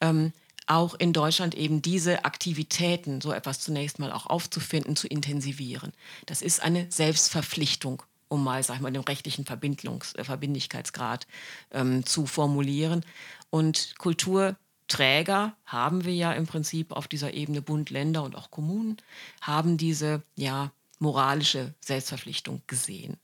ähm, 0.00 0.32
auch 0.66 0.94
in 0.94 1.12
Deutschland 1.12 1.54
eben 1.54 1.80
diese 1.80 2.24
Aktivitäten, 2.24 3.20
so 3.20 3.32
etwas 3.32 3.60
zunächst 3.60 3.98
mal 3.98 4.12
auch 4.12 4.26
aufzufinden, 4.26 4.96
zu 4.96 5.06
intensivieren. 5.06 5.92
Das 6.26 6.42
ist 6.42 6.60
eine 6.60 6.90
Selbstverpflichtung, 6.90 8.02
um 8.28 8.42
mal, 8.42 8.62
sag 8.62 8.76
ich 8.76 8.80
mal, 8.80 8.90
den 8.90 9.02
rechtlichen 9.02 9.44
Verbindungs 9.44 10.14
äh, 10.14 10.24
Verbindlichkeitsgrad 10.24 11.26
ähm, 11.70 12.04
zu 12.04 12.26
formulieren. 12.26 13.04
Und 13.50 13.94
Kulturträger 13.98 15.54
haben 15.64 16.04
wir 16.04 16.14
ja 16.14 16.32
im 16.32 16.46
Prinzip 16.46 16.92
auf 16.92 17.06
dieser 17.06 17.34
Ebene 17.34 17.62
Bund, 17.62 17.90
Länder 17.90 18.24
und 18.24 18.34
auch 18.34 18.50
Kommunen, 18.50 18.96
haben 19.40 19.76
diese 19.76 20.22
ja 20.34 20.72
moralische 20.98 21.74
Selbstverpflichtung 21.80 22.62
gesehen. 22.66 23.16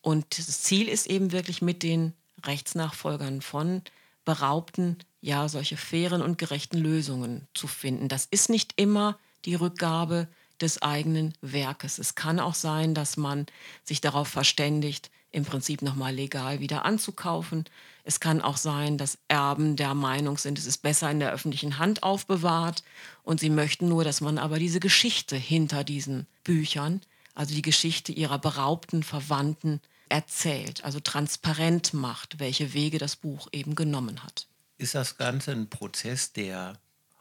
Und 0.00 0.38
das 0.38 0.62
Ziel 0.62 0.88
ist 0.88 1.06
eben 1.06 1.32
wirklich 1.32 1.62
mit 1.62 1.82
den 1.82 2.12
Rechtsnachfolgern 2.44 3.40
von 3.40 3.82
Beraubten 4.24 4.98
ja 5.20 5.48
solche 5.48 5.76
fairen 5.76 6.22
und 6.22 6.38
gerechten 6.38 6.78
Lösungen 6.78 7.46
zu 7.54 7.66
finden. 7.66 8.08
Das 8.08 8.26
ist 8.26 8.50
nicht 8.50 8.74
immer 8.76 9.18
die 9.44 9.54
Rückgabe 9.54 10.28
des 10.60 10.82
eigenen 10.82 11.34
Werkes. 11.40 11.98
Es 11.98 12.14
kann 12.14 12.40
auch 12.40 12.54
sein, 12.54 12.94
dass 12.94 13.16
man 13.16 13.46
sich 13.84 14.00
darauf 14.00 14.28
verständigt, 14.28 15.10
im 15.30 15.44
Prinzip 15.44 15.82
nochmal 15.82 16.14
legal 16.14 16.60
wieder 16.60 16.84
anzukaufen. 16.84 17.64
Es 18.04 18.18
kann 18.18 18.40
auch 18.40 18.56
sein, 18.56 18.98
dass 18.98 19.18
Erben 19.28 19.76
der 19.76 19.94
Meinung 19.94 20.36
sind, 20.36 20.58
es 20.58 20.66
ist 20.66 20.78
besser 20.78 21.10
in 21.10 21.20
der 21.20 21.32
öffentlichen 21.32 21.78
Hand 21.78 22.02
aufbewahrt 22.02 22.82
und 23.22 23.38
sie 23.38 23.50
möchten 23.50 23.88
nur, 23.88 24.02
dass 24.02 24.20
man 24.20 24.38
aber 24.38 24.58
diese 24.58 24.80
Geschichte 24.80 25.36
hinter 25.36 25.84
diesen 25.84 26.26
Büchern, 26.42 27.00
also 27.34 27.54
die 27.54 27.62
Geschichte 27.62 28.12
ihrer 28.12 28.38
beraubten 28.38 29.02
Verwandten, 29.02 29.80
erzählt, 30.08 30.84
also 30.84 31.00
transparent 31.00 31.94
macht, 31.94 32.38
welche 32.38 32.74
Wege 32.74 32.98
das 32.98 33.16
Buch 33.16 33.48
eben 33.52 33.74
genommen 33.74 34.22
hat. 34.22 34.46
Ist 34.76 34.94
das 34.94 35.16
Ganze 35.16 35.52
ein 35.52 35.70
Prozess, 35.70 36.32
der 36.32 36.78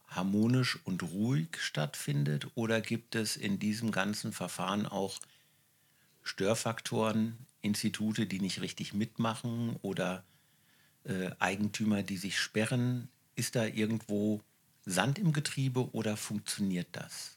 harmonisch 0.08 0.78
und 0.84 1.04
ruhig 1.04 1.48
stattfindet 1.58 2.48
oder 2.56 2.82
gibt 2.82 3.16
es 3.16 3.38
in 3.38 3.60
diesem 3.60 3.92
ganzen 3.92 4.34
Verfahren 4.34 4.86
auch 4.86 5.20
Störfaktoren, 6.24 7.38
Institute, 7.62 8.26
die 8.26 8.40
nicht 8.40 8.60
richtig 8.62 8.94
mitmachen 8.94 9.78
oder 9.82 10.24
äh, 11.06 11.32
Eigentümer, 11.40 12.04
die 12.04 12.18
sich 12.18 12.40
sperren? 12.40 13.08
Ist 13.36 13.56
da 13.56 13.66
irgendwo 13.66 14.42
Sand 14.86 15.20
im 15.20 15.34
Getriebe 15.34 15.94
oder 15.94 16.18
funktioniert 16.18 16.88
das? 16.92 17.36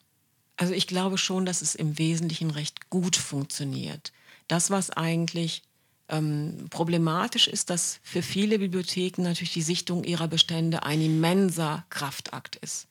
Also 0.57 0.73
ich 0.73 0.87
glaube 0.87 1.19
schon, 1.19 1.47
dass 1.47 1.63
es 1.63 1.75
im 1.75 1.99
Wesentlichen 1.99 2.51
recht 2.51 2.91
gut 2.91 3.17
funktioniert. 3.17 4.13
Das, 4.47 4.71
was 4.71 4.91
eigentlich 4.91 5.63
ähm, 6.09 6.67
problematisch 6.71 7.49
ist, 7.49 7.71
dass 7.71 7.99
für 8.03 8.23
viele 8.23 8.59
Bibliotheken 8.59 9.23
natürlich 9.23 9.53
die 9.53 9.63
Sichtung 9.63 10.05
ihrer 10.05 10.29
Bestände 10.29 10.83
ein 10.83 11.01
immenser 11.01 11.85
Kraftakt 11.91 12.57
ist. 12.57 12.87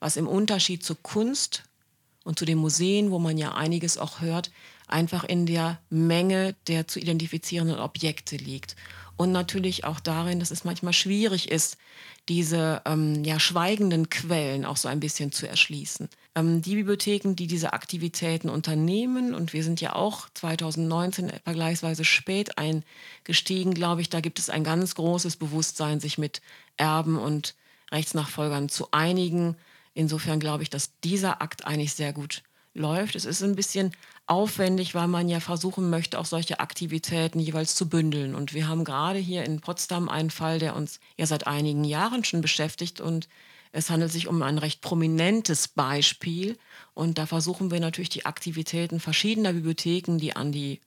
Was 0.00 0.16
im 0.16 0.26
Unterschied 0.26 0.84
zur 0.84 1.00
Kunst 1.02 1.64
und 2.24 2.38
zu 2.38 2.44
den 2.44 2.58
Museen, 2.58 3.10
wo 3.10 3.18
man 3.18 3.36
ja 3.36 3.54
einiges 3.54 3.98
auch 3.98 4.20
hört, 4.20 4.50
einfach 4.86 5.24
in 5.24 5.46
der 5.46 5.80
Menge 5.90 6.54
der 6.66 6.86
zu 6.86 6.98
identifizierenden 6.98 7.78
Objekte 7.78 8.36
liegt. 8.36 8.76
Und 9.16 9.32
natürlich 9.32 9.84
auch 9.84 10.00
darin, 10.00 10.40
dass 10.40 10.50
es 10.50 10.64
manchmal 10.64 10.92
schwierig 10.92 11.50
ist, 11.50 11.76
diese 12.28 12.82
ähm, 12.84 13.24
ja, 13.24 13.40
schweigenden 13.40 14.08
Quellen 14.08 14.64
auch 14.64 14.76
so 14.76 14.88
ein 14.88 15.00
bisschen 15.00 15.32
zu 15.32 15.48
erschließen. 15.48 16.08
Ähm, 16.34 16.62
die 16.62 16.76
Bibliotheken, 16.76 17.34
die 17.34 17.46
diese 17.46 17.72
Aktivitäten 17.72 18.48
unternehmen, 18.48 19.34
und 19.34 19.52
wir 19.52 19.64
sind 19.64 19.80
ja 19.80 19.94
auch 19.94 20.28
2019 20.34 21.32
vergleichsweise 21.44 22.04
spät 22.04 22.58
eingestiegen, 22.58 23.74
glaube 23.74 24.00
ich, 24.00 24.08
da 24.08 24.20
gibt 24.20 24.38
es 24.38 24.50
ein 24.50 24.64
ganz 24.64 24.94
großes 24.94 25.36
Bewusstsein, 25.36 26.00
sich 26.00 26.16
mit 26.16 26.42
Erben 26.76 27.18
und 27.18 27.54
Rechtsnachfolgern 27.90 28.68
zu 28.68 28.88
einigen. 28.92 29.56
Insofern 29.94 30.40
glaube 30.40 30.62
ich, 30.62 30.70
dass 30.70 30.98
dieser 31.00 31.42
Akt 31.42 31.66
eigentlich 31.66 31.94
sehr 31.94 32.12
gut 32.12 32.42
läuft. 32.74 33.16
Es 33.16 33.24
ist 33.24 33.42
ein 33.42 33.56
bisschen 33.56 33.92
aufwendig, 34.32 34.94
weil 34.94 35.08
man 35.08 35.28
ja 35.28 35.40
versuchen 35.40 35.90
möchte, 35.90 36.18
auch 36.18 36.24
solche 36.24 36.58
Aktivitäten 36.58 37.38
jeweils 37.38 37.74
zu 37.74 37.86
bündeln. 37.86 38.34
Und 38.34 38.54
wir 38.54 38.66
haben 38.66 38.82
gerade 38.82 39.18
hier 39.18 39.44
in 39.44 39.60
Potsdam 39.60 40.08
einen 40.08 40.30
Fall, 40.30 40.58
der 40.58 40.74
uns 40.74 41.00
ja 41.18 41.26
seit 41.26 41.46
einigen 41.46 41.84
Jahren 41.84 42.24
schon 42.24 42.40
beschäftigt 42.40 43.00
und 43.00 43.28
es 43.72 43.90
handelt 43.90 44.10
sich 44.10 44.28
um 44.28 44.42
ein 44.42 44.56
recht 44.56 44.80
prominentes 44.80 45.68
Beispiel. 45.68 46.58
Und 46.94 47.18
da 47.18 47.26
versuchen 47.26 47.70
wir 47.70 47.80
natürlich 47.80 48.08
die 48.08 48.24
Aktivitäten 48.24 49.00
verschiedener 49.00 49.52
Bibliotheken, 49.52 50.16
die 50.16 50.34
an 50.34 50.50
die 50.50 50.80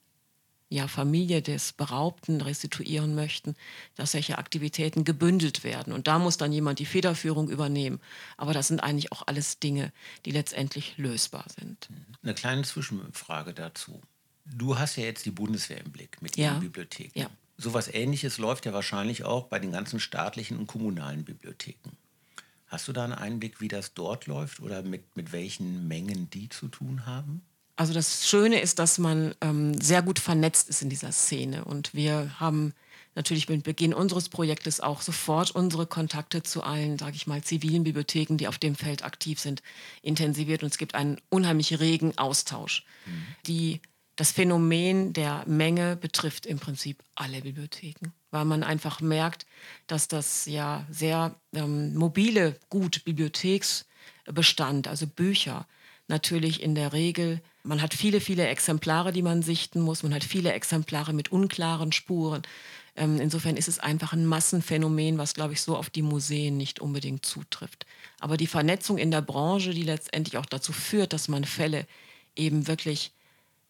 ja, 0.69 0.87
Familie 0.87 1.41
des 1.41 1.73
Beraubten 1.73 2.41
restituieren 2.41 3.13
möchten, 3.13 3.55
dass 3.95 4.13
solche 4.13 4.37
Aktivitäten 4.37 5.03
gebündelt 5.03 5.63
werden. 5.63 5.93
Und 5.93 6.07
da 6.07 6.17
muss 6.17 6.37
dann 6.37 6.51
jemand 6.51 6.79
die 6.79 6.85
Federführung 6.85 7.49
übernehmen. 7.49 7.99
Aber 8.37 8.53
das 8.53 8.67
sind 8.67 8.81
eigentlich 8.81 9.11
auch 9.11 9.23
alles 9.27 9.59
Dinge, 9.59 9.91
die 10.25 10.31
letztendlich 10.31 10.97
lösbar 10.97 11.45
sind. 11.55 11.89
Eine 12.23 12.33
kleine 12.33 12.63
Zwischenfrage 12.63 13.53
dazu. 13.53 14.01
Du 14.45 14.77
hast 14.77 14.95
ja 14.95 15.03
jetzt 15.03 15.25
die 15.25 15.31
Bundeswehr 15.31 15.83
im 15.83 15.91
Blick 15.91 16.21
mit 16.21 16.37
ja. 16.37 16.51
ihren 16.51 16.61
Bibliotheken. 16.61 17.19
Ja. 17.19 17.29
Sowas 17.57 17.87
ähnliches 17.87 18.37
läuft 18.37 18.65
ja 18.65 18.73
wahrscheinlich 18.73 19.23
auch 19.23 19.45
bei 19.45 19.59
den 19.59 19.71
ganzen 19.71 19.99
staatlichen 19.99 20.57
und 20.57 20.67
kommunalen 20.67 21.23
Bibliotheken. 21.23 21.91
Hast 22.67 22.87
du 22.87 22.93
da 22.93 23.03
einen 23.03 23.13
Einblick, 23.13 23.61
wie 23.61 23.67
das 23.67 23.93
dort 23.93 24.25
läuft 24.25 24.59
oder 24.59 24.81
mit, 24.81 25.15
mit 25.15 25.31
welchen 25.31 25.87
Mengen 25.87 26.29
die 26.29 26.49
zu 26.49 26.67
tun 26.67 27.05
haben? 27.05 27.43
Also 27.75 27.93
das 27.93 28.27
Schöne 28.27 28.61
ist, 28.61 28.79
dass 28.79 28.97
man 28.97 29.35
ähm, 29.41 29.79
sehr 29.79 30.01
gut 30.01 30.19
vernetzt 30.19 30.69
ist 30.69 30.81
in 30.81 30.89
dieser 30.89 31.11
Szene. 31.11 31.65
Und 31.65 31.93
wir 31.93 32.39
haben 32.39 32.73
natürlich 33.15 33.49
mit 33.49 33.63
Beginn 33.63 33.93
unseres 33.93 34.29
Projektes 34.29 34.81
auch 34.81 35.01
sofort 35.01 35.51
unsere 35.51 35.85
Kontakte 35.85 36.43
zu 36.43 36.63
allen, 36.63 36.97
sage 36.97 37.15
ich 37.15 37.27
mal, 37.27 37.41
zivilen 37.43 37.83
Bibliotheken, 37.83 38.37
die 38.37 38.47
auf 38.47 38.57
dem 38.57 38.75
Feld 38.75 39.03
aktiv 39.03 39.39
sind, 39.39 39.61
intensiviert. 40.01 40.63
Und 40.63 40.69
es 40.69 40.77
gibt 40.77 40.95
einen 40.95 41.19
unheimlich 41.29 41.79
regen 41.79 42.17
Austausch. 42.17 42.85
Mhm. 43.05 43.25
Die, 43.47 43.81
das 44.15 44.31
Phänomen 44.31 45.13
der 45.13 45.43
Menge 45.45 45.95
betrifft 45.95 46.45
im 46.45 46.59
Prinzip 46.59 47.03
alle 47.15 47.41
Bibliotheken, 47.41 48.13
weil 48.31 48.45
man 48.45 48.63
einfach 48.63 49.01
merkt, 49.01 49.45
dass 49.87 50.07
das 50.07 50.45
ja 50.45 50.85
sehr 50.89 51.35
ähm, 51.53 51.93
mobile 51.95 52.57
Gut 52.69 53.03
Bibliotheksbestand, 53.03 54.87
also 54.87 55.07
Bücher, 55.07 55.67
natürlich 56.07 56.61
in 56.61 56.75
der 56.75 56.93
Regel 56.93 57.41
man 57.65 57.81
hat 57.81 57.93
viele, 57.93 58.21
viele 58.21 58.47
Exemplare, 58.47 59.11
die 59.11 59.23
man 59.23 59.41
sichten 59.41 59.81
muss. 59.81 60.03
Man 60.03 60.13
hat 60.13 60.23
viele 60.23 60.53
Exemplare 60.53 61.13
mit 61.13 61.31
unklaren 61.31 61.91
Spuren. 61.91 62.43
Ähm, 62.95 63.19
insofern 63.19 63.57
ist 63.57 63.67
es 63.67 63.79
einfach 63.79 64.13
ein 64.13 64.25
Massenphänomen, 64.25 65.17
was, 65.17 65.33
glaube 65.33 65.53
ich, 65.53 65.61
so 65.61 65.75
auf 65.75 65.89
die 65.89 66.03
Museen 66.03 66.57
nicht 66.57 66.79
unbedingt 66.79 67.25
zutrifft. 67.25 67.85
Aber 68.19 68.37
die 68.37 68.47
Vernetzung 68.47 68.97
in 68.97 69.11
der 69.11 69.21
Branche, 69.21 69.71
die 69.71 69.83
letztendlich 69.83 70.37
auch 70.37 70.45
dazu 70.45 70.71
führt, 70.71 71.11
dass 71.11 71.27
man 71.27 71.43
Fälle 71.43 71.87
eben 72.35 72.67
wirklich 72.67 73.11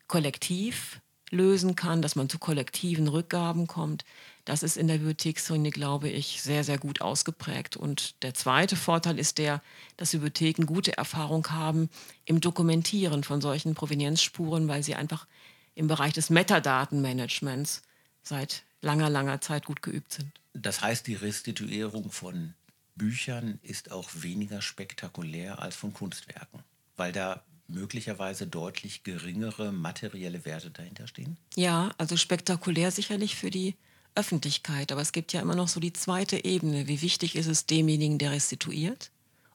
kollektiv 0.07 0.99
lösen 1.31 1.75
kann, 1.75 2.01
dass 2.01 2.15
man 2.15 2.29
zu 2.29 2.37
kollektiven 2.37 3.07
Rückgaben 3.07 3.65
kommt, 3.65 4.05
das 4.45 4.61
ist 4.61 4.77
in 4.77 4.87
der 4.87 4.95
Bibliotheksszene, 4.95 5.71
glaube 5.71 6.07
ich, 6.07 6.41
sehr, 6.41 6.63
sehr 6.63 6.77
gut 6.77 7.01
ausgeprägt. 7.01 7.75
Und 7.75 8.21
der 8.23 8.35
zweite 8.35 8.75
Vorteil 8.75 9.17
ist 9.17 9.39
der, 9.39 9.61
dass 9.97 10.11
Bibliotheken 10.11 10.65
gute 10.65 10.95
Erfahrung 10.97 11.49
haben 11.49 11.89
im 12.25 12.41
Dokumentieren 12.41 13.23
von 13.23 13.41
solchen 13.41 13.73
Provenienzspuren, 13.73 14.67
weil 14.67 14.83
sie 14.83 14.95
einfach 14.95 15.25
im 15.73 15.87
Bereich 15.87 16.13
des 16.13 16.29
Metadatenmanagements 16.29 17.81
seit 18.21 18.63
langer, 18.81 19.09
langer 19.09 19.41
Zeit 19.41 19.65
gut 19.65 19.81
geübt 19.81 20.13
sind. 20.13 20.31
Das 20.53 20.81
heißt, 20.81 21.07
die 21.07 21.15
Restituierung 21.15 22.11
von 22.11 22.53
Büchern 22.95 23.59
ist 23.61 23.91
auch 23.91 24.09
weniger 24.13 24.61
spektakulär 24.61 25.59
als 25.59 25.75
von 25.75 25.91
Kunstwerken, 25.91 26.63
weil 26.95 27.11
da 27.11 27.43
möglicherweise 27.67 28.47
deutlich 28.47 29.03
geringere 29.03 29.71
materielle 29.71 30.45
Werte 30.45 30.69
dahinter 30.69 31.07
stehen? 31.07 31.35
Ja, 31.55 31.91
also 31.97 32.15
spektakulär 32.15 32.91
sicherlich 32.91 33.35
für 33.35 33.49
die 33.49 33.75
Öffentlichkeit. 34.15 34.91
Aber 34.91 35.01
es 35.01 35.11
gibt 35.11 35.33
ja 35.33 35.41
immer 35.41 35.55
noch 35.55 35.67
so 35.67 35.79
die 35.79 35.93
zweite 35.93 36.43
Ebene. 36.43 36.87
Wie 36.87 37.01
wichtig 37.01 37.35
ist 37.35 37.47
es 37.47 37.65
demjenigen, 37.65 38.17
der 38.17 38.31
restituiert? 38.31 39.11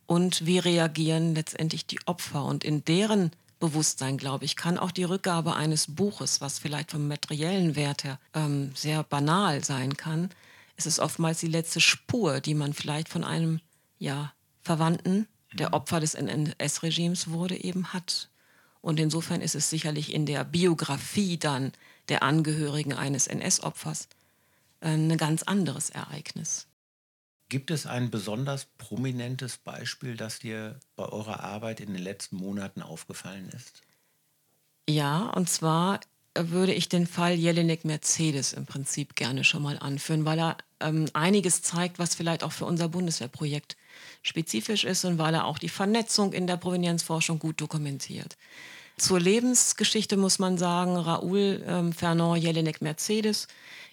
Und 0.06 0.46
wie 0.46 0.58
reagieren 0.58 1.34
letztendlich 1.34 1.86
die 1.86 2.00
Opfer? 2.06 2.44
Und 2.44 2.64
in 2.64 2.84
deren 2.84 3.30
Bewusstsein, 3.60 4.16
glaube 4.16 4.44
ich, 4.44 4.56
kann 4.56 4.78
auch 4.78 4.90
die 4.90 5.04
Rückgabe 5.04 5.54
eines 5.54 5.94
Buches, 5.94 6.40
was 6.40 6.58
vielleicht 6.58 6.90
vom 6.90 7.06
materiellen 7.06 7.76
Wert 7.76 8.04
her 8.04 8.18
ähm, 8.34 8.72
sehr 8.74 9.04
banal 9.04 9.62
sein 9.62 9.96
kann, 9.96 10.30
ist 10.76 10.86
es 10.86 10.98
oftmals 10.98 11.40
die 11.40 11.46
letzte 11.46 11.80
Spur, 11.80 12.40
die 12.40 12.54
man 12.54 12.72
vielleicht 12.72 13.08
von 13.08 13.22
einem 13.22 13.60
ja, 13.98 14.32
Verwandten, 14.62 15.28
der 15.52 15.68
mhm. 15.68 15.74
Opfer 15.74 16.00
des 16.00 16.14
NS-Regimes 16.14 17.30
wurde, 17.30 17.62
eben 17.62 17.92
hat. 17.92 18.30
Und 18.80 18.98
insofern 18.98 19.42
ist 19.42 19.54
es 19.54 19.68
sicherlich 19.68 20.14
in 20.14 20.24
der 20.24 20.42
Biografie 20.44 21.36
dann 21.36 21.72
der 22.08 22.22
Angehörigen 22.22 22.94
eines 22.94 23.26
NS-Opfers 23.26 24.08
ein 24.80 25.16
ganz 25.16 25.42
anderes 25.42 25.90
Ereignis. 25.90 26.66
Gibt 27.48 27.70
es 27.70 27.84
ein 27.84 28.10
besonders 28.10 28.66
prominentes 28.78 29.56
Beispiel, 29.56 30.16
das 30.16 30.38
dir 30.38 30.78
bei 30.94 31.04
eurer 31.04 31.40
Arbeit 31.40 31.80
in 31.80 31.92
den 31.92 32.02
letzten 32.02 32.36
Monaten 32.36 32.80
aufgefallen 32.80 33.48
ist? 33.48 33.82
Ja, 34.88 35.30
und 35.30 35.50
zwar 35.50 36.00
würde 36.38 36.72
ich 36.72 36.88
den 36.88 37.06
Fall 37.06 37.34
Jelinek 37.34 37.84
Mercedes 37.84 38.52
im 38.52 38.66
Prinzip 38.66 39.16
gerne 39.16 39.42
schon 39.42 39.62
mal 39.62 39.78
anführen, 39.78 40.24
weil 40.24 40.38
er 40.38 40.56
ähm, 40.78 41.06
einiges 41.12 41.62
zeigt, 41.62 41.98
was 41.98 42.14
vielleicht 42.14 42.44
auch 42.44 42.52
für 42.52 42.66
unser 42.66 42.88
Bundeswehrprojekt 42.88 43.76
spezifisch 44.22 44.84
ist 44.84 45.04
und 45.04 45.18
weil 45.18 45.34
er 45.34 45.44
auch 45.46 45.58
die 45.58 45.68
Vernetzung 45.68 46.32
in 46.32 46.46
der 46.46 46.56
Provenienzforschung 46.56 47.38
gut 47.38 47.60
dokumentiert. 47.60 48.36
Zur 48.96 49.18
Lebensgeschichte 49.18 50.16
muss 50.16 50.38
man 50.38 50.58
sagen, 50.58 50.96
Raoul 50.96 51.64
ähm, 51.66 51.92
Fernand 51.92 52.42
Jelinek 52.42 52.82
Mercedes 52.82 53.48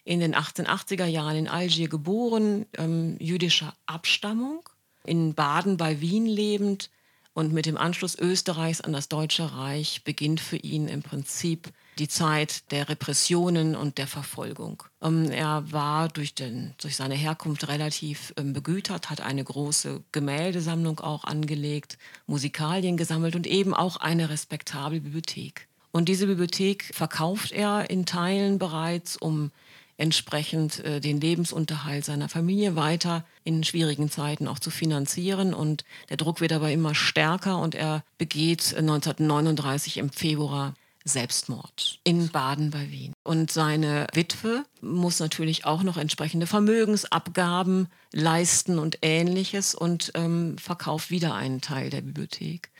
in 0.07 0.21
den 0.21 0.33
1880er 0.33 1.05
Jahren 1.05 1.35
in 1.35 1.47
Algier 1.49 1.89
geboren, 1.89 2.65
ähm, 2.77 3.17
jüdischer 3.19 3.73
Abstammung, 3.85 4.69
in 5.03 5.33
Baden 5.33 5.75
bei 5.75 5.99
Wien 5.99 6.25
lebend 6.25 6.89
und 7.33 7.51
mit 7.51 7.65
dem 7.65 7.77
Anschluss 7.77 8.17
Österreichs 8.17 8.79
an 8.79 8.93
das 8.93 9.09
Deutsche 9.09 9.53
Reich 9.53 10.05
beginnt 10.05 10.39
für 10.39 10.55
ihn 10.55 10.87
im 10.87 11.03
Prinzip 11.03 11.73
die 11.99 12.07
Zeit 12.07 12.71
der 12.71 12.87
Repressionen 12.87 13.75
und 13.75 13.97
der 13.97 14.07
Verfolgung. 14.07 14.83
Ähm, 15.01 15.29
er 15.29 15.71
war 15.73 16.07
durch, 16.07 16.33
den, 16.33 16.73
durch 16.81 16.95
seine 16.95 17.15
Herkunft 17.15 17.67
relativ 17.67 18.33
ähm, 18.37 18.53
begütert, 18.53 19.09
hat 19.09 19.19
eine 19.19 19.43
große 19.43 20.03
Gemäldesammlung 20.13 21.01
auch 21.01 21.25
angelegt, 21.25 21.97
Musikalien 22.27 22.95
gesammelt 22.95 23.35
und 23.35 23.45
eben 23.45 23.73
auch 23.73 23.97
eine 23.97 24.29
respektable 24.29 25.01
Bibliothek. 25.01 25.67
Und 25.91 26.09
diese 26.09 26.27
Bibliothek 26.27 26.91
verkauft 26.93 27.51
er 27.51 27.89
in 27.89 28.05
Teilen 28.05 28.57
bereits, 28.57 29.17
um 29.17 29.51
entsprechend 29.97 30.83
äh, 30.85 31.01
den 31.01 31.19
Lebensunterhalt 31.19 32.05
seiner 32.05 32.29
Familie 32.29 32.75
weiter 32.75 33.25
in 33.43 33.63
schwierigen 33.63 34.09
Zeiten 34.09 34.47
auch 34.47 34.59
zu 34.59 34.69
finanzieren. 34.69 35.53
Und 35.53 35.83
der 36.09 36.17
Druck 36.17 36.39
wird 36.39 36.53
aber 36.53 36.71
immer 36.71 36.95
stärker 36.95 37.59
und 37.59 37.75
er 37.75 38.03
begeht 38.17 38.75
1939 38.77 39.97
im 39.97 40.09
Februar 40.09 40.75
Selbstmord 41.03 41.99
in 42.03 42.29
Baden 42.29 42.69
bei 42.69 42.91
Wien. 42.91 43.13
Und 43.23 43.51
seine 43.51 44.07
Witwe 44.13 44.65
muss 44.81 45.19
natürlich 45.19 45.65
auch 45.65 45.83
noch 45.83 45.97
entsprechende 45.97 46.47
Vermögensabgaben 46.47 47.87
leisten 48.11 48.77
und 48.77 48.99
ähnliches 49.01 49.73
und 49.73 50.11
ähm, 50.15 50.57
verkauft 50.57 51.09
wieder 51.09 51.33
einen 51.33 51.61
Teil 51.61 51.89
der 51.89 52.01
Bibliothek. 52.01 52.71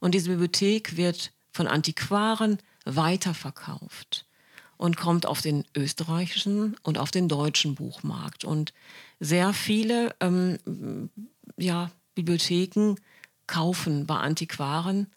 Und 0.00 0.14
diese 0.14 0.30
Bibliothek 0.30 0.96
wird 0.96 1.32
von 1.52 1.66
Antiquaren 1.66 2.58
weiterverkauft 2.84 4.26
und 4.76 4.96
kommt 4.96 5.26
auf 5.26 5.40
den 5.40 5.64
österreichischen 5.76 6.76
und 6.82 6.98
auf 6.98 7.10
den 7.10 7.28
deutschen 7.28 7.74
Buchmarkt. 7.74 8.44
Und 8.44 8.72
sehr 9.20 9.52
viele 9.52 10.14
ähm, 10.20 11.10
ja, 11.56 11.90
Bibliotheken 12.14 12.96
kaufen 13.46 14.06
bei 14.06 14.16
Antiquaren 14.16 15.08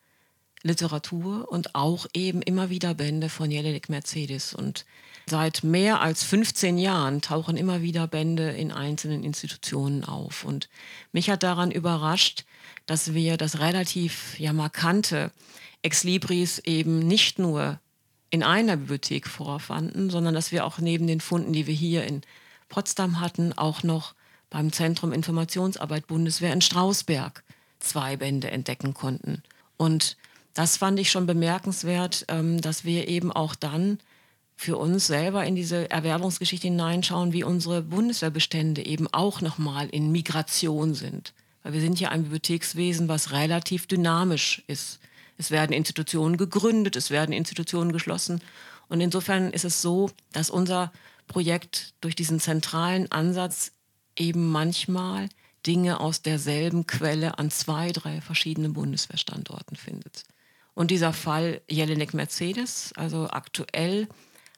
Literatur 0.64 1.50
und 1.50 1.76
auch 1.76 2.08
eben 2.14 2.42
immer 2.42 2.70
wieder 2.70 2.94
Bände 2.94 3.30
von 3.30 3.52
Jelinek 3.52 3.90
Mercedes. 3.90 4.54
Und 4.54 4.86
seit 5.30 5.64
mehr 5.64 6.02
als 6.02 6.24
15 6.24 6.78
Jahren 6.78 7.22
tauchen 7.22 7.58
immer 7.58 7.82
wieder 7.82 8.08
Bände 8.08 8.52
in 8.52 8.72
einzelnen 8.72 9.24
Institutionen 9.24 10.04
auf. 10.04 10.44
Und 10.44 10.70
mich 11.12 11.30
hat 11.30 11.44
daran 11.44 11.72
überrascht, 11.72 12.46
dass 12.86 13.14
wir 13.14 13.38
das 13.38 13.60
relativ 13.60 14.38
ja, 14.40 14.54
markante 14.54 15.32
Ex 15.82 16.04
Libris 16.04 16.60
eben 16.60 17.00
nicht 17.00 17.40
nur 17.40 17.80
in 18.30 18.44
einer 18.44 18.78
Bibliothek 18.78 19.28
vorfanden, 19.28 20.10
sondern 20.10 20.34
dass 20.34 20.52
wir 20.52 20.66
auch 20.66 20.80
neben 20.80 21.08
den 21.08 21.22
Funden, 21.22 21.54
die 21.54 21.68
wir 21.68 21.74
hier 21.74 22.04
in 22.06 22.22
Potsdam 22.70 23.20
hatten, 23.20 23.54
auch 23.54 23.84
noch 23.84 24.14
beim 24.50 24.72
Zentrum 24.72 25.12
Informationsarbeit 25.12 26.08
Bundeswehr 26.08 26.54
in 26.54 26.62
Strausberg 26.62 27.44
zwei 27.80 28.18
Bände 28.18 28.52
entdecken 28.52 28.94
konnten. 28.94 29.44
Und 29.78 30.18
das 30.54 30.78
fand 30.78 31.00
ich 31.00 31.12
schon 31.12 31.28
bemerkenswert, 31.28 32.26
ähm, 32.30 32.62
dass 32.62 32.84
wir 32.84 33.08
eben 33.08 33.32
auch 33.32 33.56
dann 33.56 34.00
für 34.56 34.78
uns 34.78 35.06
selber 35.06 35.46
in 35.46 35.56
diese 35.56 35.90
Erwerbungsgeschichte 35.92 36.68
hineinschauen, 36.68 37.32
wie 37.32 37.44
unsere 37.44 37.84
Bundeswehrbestände 37.84 38.84
eben 38.84 39.08
auch 39.14 39.42
nochmal 39.42 39.88
in 39.90 40.12
Migration 40.12 40.96
sind. 40.96 41.34
Weil 41.62 41.74
wir 41.74 41.82
sind 41.82 42.00
ja 42.00 42.10
ein 42.10 42.24
Bibliothekswesen, 42.24 43.08
was 43.08 43.32
relativ 43.32 43.86
dynamisch 43.86 44.64
ist. 44.66 45.00
Es 45.38 45.52
werden 45.52 45.74
Institutionen 45.74 46.38
gegründet, 46.38 46.96
es 46.96 47.12
werden 47.12 47.34
Institutionen 47.34 47.92
geschlossen. 47.92 48.42
Und 48.90 49.02
insofern 49.02 49.52
ist 49.52 49.66
es 49.66 49.82
so, 49.82 50.10
dass 50.32 50.50
unser 50.50 50.92
Projekt 51.28 51.94
durch 52.02 52.16
diesen 52.16 52.40
zentralen 52.40 53.12
Ansatz 53.12 53.72
eben 54.16 54.50
manchmal 54.52 55.30
Dinge 55.66 56.00
aus 56.00 56.22
derselben 56.22 56.88
Quelle 56.88 57.38
an 57.38 57.52
zwei, 57.52 57.92
drei 57.92 58.22
verschiedenen 58.22 58.74
Bundeswehrstandorten 58.74 59.76
findet. 59.76 60.24
Und 60.74 60.92
dieser 60.92 61.12
Fall 61.12 61.62
Jelinek 61.70 62.14
Mercedes, 62.14 62.94
also 62.96 63.30
aktuell 63.30 64.08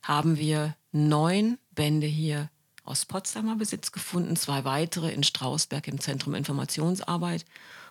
haben 0.04 0.38
wir 0.38 0.76
neun 0.92 1.58
Bände 1.72 2.08
hier 2.08 2.50
aus 2.84 3.06
Potsdamer 3.06 3.56
Besitz 3.56 3.92
gefunden, 3.92 4.36
zwei 4.36 4.66
weitere 4.66 5.12
in 5.12 5.24
Strausberg 5.24 5.88
im 5.88 6.00
Zentrum 6.00 6.34
Informationsarbeit. 6.36 7.46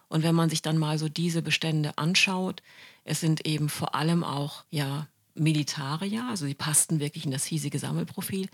Und 0.08 0.22
wenn 0.22 0.34
man 0.34 0.50
sich 0.50 0.62
dann 0.62 0.78
mal 0.78 0.98
so 0.98 1.08
diese 1.08 1.42
Bestände 1.42 1.96
anschaut, 1.98 2.62
es 3.04 3.20
sind 3.20 3.46
eben 3.46 3.68
vor 3.68 3.94
allem 3.94 4.24
auch 4.24 4.64
ja 4.70 5.06
Militarier, 5.34 6.26
also 6.28 6.46
sie 6.46 6.54
passten 6.54 7.00
wirklich 7.00 7.24
in 7.24 7.30
das 7.30 7.44
hiesige 7.44 7.78
Sammelprofil 7.78 8.48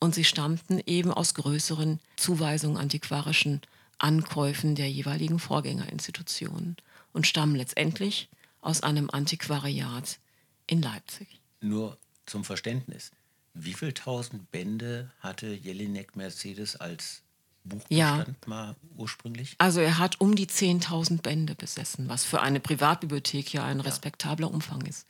und 0.00 0.14
sie 0.14 0.24
stammten 0.24 0.80
eben 0.86 1.12
aus 1.12 1.34
größeren 1.34 2.00
Zuweisungen 2.16 2.76
antiquarischen 2.76 3.60
Ankäufen 3.98 4.74
der 4.74 4.90
jeweiligen 4.90 5.38
Vorgängerinstitutionen 5.38 6.76
und 7.12 7.26
stammen 7.26 7.54
letztendlich 7.54 8.28
aus 8.60 8.82
einem 8.82 9.08
Antiquariat 9.10 10.18
in 10.66 10.82
Leipzig. 10.82 11.40
Nur 11.60 11.96
zum 12.26 12.44
Verständnis. 12.44 13.12
Wie 13.52 13.74
viele 13.74 13.94
tausend 13.94 14.50
Bände 14.50 15.12
hatte 15.20 15.54
Jelinek 15.54 16.16
Mercedes 16.16 16.76
als 16.76 17.22
Buchbestand 17.64 17.90
ja. 17.90 18.26
mal 18.46 18.76
ursprünglich? 18.96 19.56
Also 19.58 19.80
er 19.80 19.98
hat 19.98 20.20
um 20.20 20.34
die 20.36 20.46
10.000 20.46 21.22
Bände 21.22 21.54
besessen, 21.54 22.08
was 22.08 22.24
für 22.24 22.40
eine 22.40 22.60
Privatbibliothek 22.60 23.52
ja 23.52 23.64
ein 23.64 23.78
ja. 23.78 23.84
respektabler 23.84 24.50
Umfang 24.50 24.82
ist. 24.82 25.06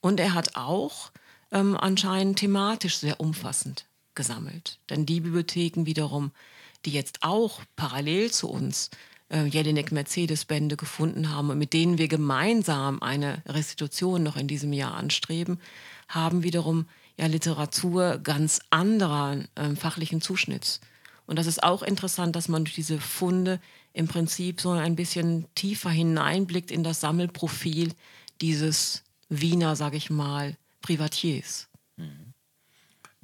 Und 0.00 0.20
er 0.20 0.34
hat 0.34 0.56
auch 0.56 1.10
ähm, 1.52 1.76
anscheinend 1.76 2.38
thematisch 2.38 2.98
sehr 2.98 3.20
umfassend 3.20 3.86
gesammelt. 4.14 4.78
Denn 4.88 5.06
die 5.06 5.20
Bibliotheken 5.20 5.84
wiederum, 5.84 6.32
die 6.84 6.92
jetzt 6.92 7.18
auch 7.22 7.60
parallel 7.74 8.30
zu 8.30 8.48
uns 8.48 8.90
äh, 9.28 9.44
Jelinek 9.44 9.92
Mercedes-Bände 9.92 10.76
gefunden 10.76 11.30
haben 11.34 11.50
und 11.50 11.58
mit 11.58 11.72
denen 11.72 11.98
wir 11.98 12.08
gemeinsam 12.08 13.02
eine 13.02 13.42
Restitution 13.46 14.22
noch 14.22 14.36
in 14.36 14.48
diesem 14.48 14.72
Jahr 14.72 14.94
anstreben, 14.94 15.60
haben 16.08 16.42
wiederum 16.42 16.86
ja 17.16 17.26
Literatur 17.26 18.18
ganz 18.18 18.60
anderer 18.70 19.38
äh, 19.54 19.74
fachlichen 19.74 20.20
Zuschnitts. 20.20 20.80
Und 21.26 21.36
das 21.36 21.46
ist 21.46 21.62
auch 21.62 21.82
interessant, 21.82 22.36
dass 22.36 22.48
man 22.48 22.64
durch 22.64 22.74
diese 22.74 23.00
Funde 23.00 23.60
im 23.92 24.08
Prinzip 24.08 24.60
so 24.60 24.70
ein 24.70 24.96
bisschen 24.96 25.46
tiefer 25.54 25.90
hineinblickt 25.90 26.70
in 26.70 26.84
das 26.84 27.00
Sammelprofil 27.00 27.92
dieses 28.40 29.02
Wiener, 29.28 29.74
sage 29.76 29.96
ich 29.96 30.10
mal, 30.10 30.56
Privatiers. 30.82 31.68
Mhm. 31.96 32.32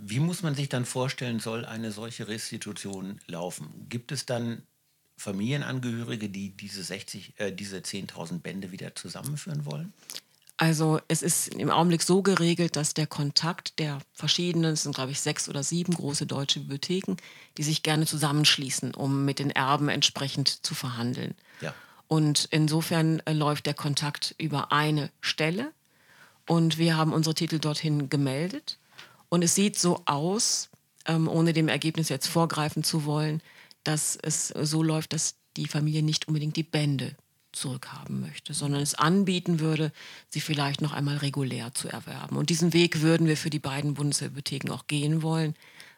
Wie 0.05 0.19
muss 0.19 0.43
man 0.43 0.57
sich 0.57 0.69
dann 0.69 0.85
vorstellen, 0.85 1.39
soll 1.39 1.65
eine 1.65 1.93
solche 1.93 2.27
Restitution 2.27 3.21
laufen? 3.27 3.87
Gibt 3.89 4.11
es 4.11 4.27
dann 4.27 4.63
Familienangehörige, 5.17 6.29
die 6.29 6.51
diese, 6.51 6.83
60, 6.83 7.35
äh, 7.37 7.53
diese 7.53 7.79
10.000 7.79 8.41
Bände 8.41 8.73
wieder 8.73 8.97
zusammenführen 8.97 9.65
wollen? 9.65 9.93
Also 10.63 11.01
es 11.09 11.23
ist 11.23 11.57
im 11.57 11.73
Augenblick 11.73 12.05
so 12.05 12.23
geregelt, 12.23 12.77
dass 12.77 12.95
der 12.95 13.09
Kontakt 13.09 13.81
der 13.81 13.99
verschiedenen, 14.13 14.75
es 14.75 14.85
sind 14.85 14.95
glaube 14.95 15.11
ich 15.11 15.19
sechs 15.19 15.49
oder 15.49 15.65
sieben 15.65 15.93
große 15.93 16.25
deutsche 16.25 16.61
Bibliotheken, 16.61 17.17
die 17.59 17.65
sich 17.65 17.83
gerne 17.83 18.07
zusammenschließen, 18.07 18.95
um 18.95 19.25
mit 19.25 19.41
den 19.41 19.51
Erben 19.51 19.89
entsprechend 19.89 20.65
zu 20.65 20.77
verhandeln. 20.77 21.35
Ja. 21.63 21.75
Und 22.07 22.47
insofern 22.53 23.19
äh, 23.25 23.33
läuft 23.33 23.67
der 23.67 23.75
Kontakt 23.75 24.37
über 24.39 24.71
eine 24.71 25.11
Stelle 25.21 25.73
und 26.47 26.79
wir 26.79 26.97
haben 26.97 27.13
unsere 27.13 27.35
Titel 27.35 27.59
dorthin 27.59 28.09
gemeldet. 28.09 28.79
Und 29.31 29.43
es 29.43 29.57
sieht 29.57 29.77
so 29.77 30.03
aus, 30.05 30.71
ähm, 31.07 31.27
ohne 31.27 31.55
dem 31.55 31.67
Ergebnis 31.67 32.09
jetzt 32.09 32.29
vorgreifen 32.29 32.85
zu 32.85 33.05
wollen, 33.05 33.43
dass 33.83 34.15
es 34.15 34.47
so 34.47 34.85
läuft, 34.85 35.13
dass 35.13 35.35
die 35.57 35.67
Familie 35.67 36.05
nicht 36.05 36.29
unbedingt 36.29 36.55
die 36.55 36.63
Bände 36.63 37.17
zurückhaben 37.53 38.21
möchte, 38.21 38.55
sondern 38.55 38.83
es 38.83 38.95
anbieten 38.95 39.61
würde, 39.61 39.93
sie 40.29 40.41
vielleicht 40.41 40.81
noch 40.81 40.93
einmal 40.93 41.19
regulär 41.19 41.75
zu 41.75 41.89
erwerben. 41.89 42.37
Und 42.37 42.51
diesen 42.51 42.73
Weg 42.73 43.01
würden 43.01 43.27
wir 43.27 43.37
für 43.37 43.51
die 43.51 43.59
beiden 43.59 43.95
Bundesbibliotheken 43.95 44.71
auch 44.73 44.87
gehen 44.87 45.23
wollen, 45.23 45.55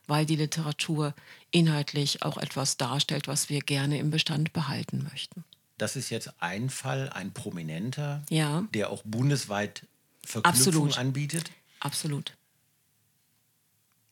weil 0.07 0.27
die 0.27 0.37
Literatur 0.37 1.15
inhaltlich 1.51 2.23
auch 2.23 2.37
etwas 2.37 2.77
darstellt, 2.77 3.29
was 3.29 3.49
wir 3.49 3.61
gerne 3.61 3.99
im 3.99 4.11
Bestand 4.11 4.53
behalten 4.53 5.07
möchten. 5.11 5.45
Das 5.79 5.97
ist 5.97 6.11
jetzt 6.11 6.33
ein 6.41 6.71
Fall, 6.71 7.09
ein 7.11 7.33
prominenter, 7.33 8.23
ja. 8.31 8.67
der 8.75 8.91
auch 8.91 9.03
bundesweit 9.05 9.87
Verknüpfung 10.25 10.67
Absolut. 10.67 10.99
anbietet. 10.99 11.51
Absolut. 11.81 12.37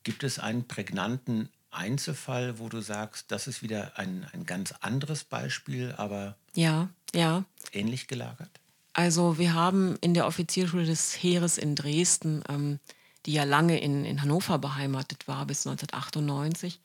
Gibt 0.02 0.24
es 0.24 0.38
einen 0.38 0.66
prägnanten 0.66 1.48
Einzelfall, 1.72 2.58
wo 2.58 2.68
du 2.68 2.80
sagst, 2.80 3.30
das 3.30 3.46
ist 3.46 3.62
wieder 3.62 3.98
ein, 3.98 4.26
ein 4.32 4.46
ganz 4.46 4.72
anderes 4.80 5.24
Beispiel, 5.24 5.94
aber 5.96 6.37
ja, 6.54 6.88
ja. 7.14 7.44
ähnlich 7.72 8.06
gelagert? 8.06 8.50
Also 8.94 9.38
wir 9.38 9.54
haben 9.54 9.96
in 10.00 10.14
der 10.14 10.26
Offizierschule 10.26 10.85
des 10.85 11.14
Heeres 11.14 11.58
in 11.58 11.74
Dresden, 11.74 12.42
ähm, 12.48 12.78
die 13.26 13.32
ja 13.32 13.44
lange 13.44 13.80
in, 13.80 14.04
in 14.04 14.20
Hannover 14.20 14.58
beheimatet 14.58 15.28
war 15.28 15.46
bis 15.46 15.66
1998, 15.66 16.80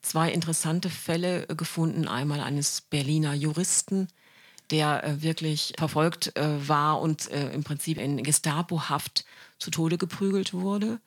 zwei 0.00 0.30
interessante 0.32 0.90
Fälle 0.90 1.48
äh, 1.48 1.54
gefunden. 1.54 2.08
Einmal 2.08 2.40
eines 2.40 2.80
Berliner 2.80 3.34
Juristen, 3.34 4.08
der 4.70 5.04
äh, 5.04 5.22
wirklich 5.22 5.74
verfolgt 5.78 6.36
äh, 6.36 6.68
war 6.68 7.00
und 7.00 7.30
äh, 7.30 7.52
im 7.52 7.62
Prinzip 7.62 7.98
in 7.98 8.22
Gestapo-Haft 8.22 9.24
zu 9.58 9.70
Tode 9.70 9.98
geprügelt 9.98 10.54
wurde. 10.54 10.98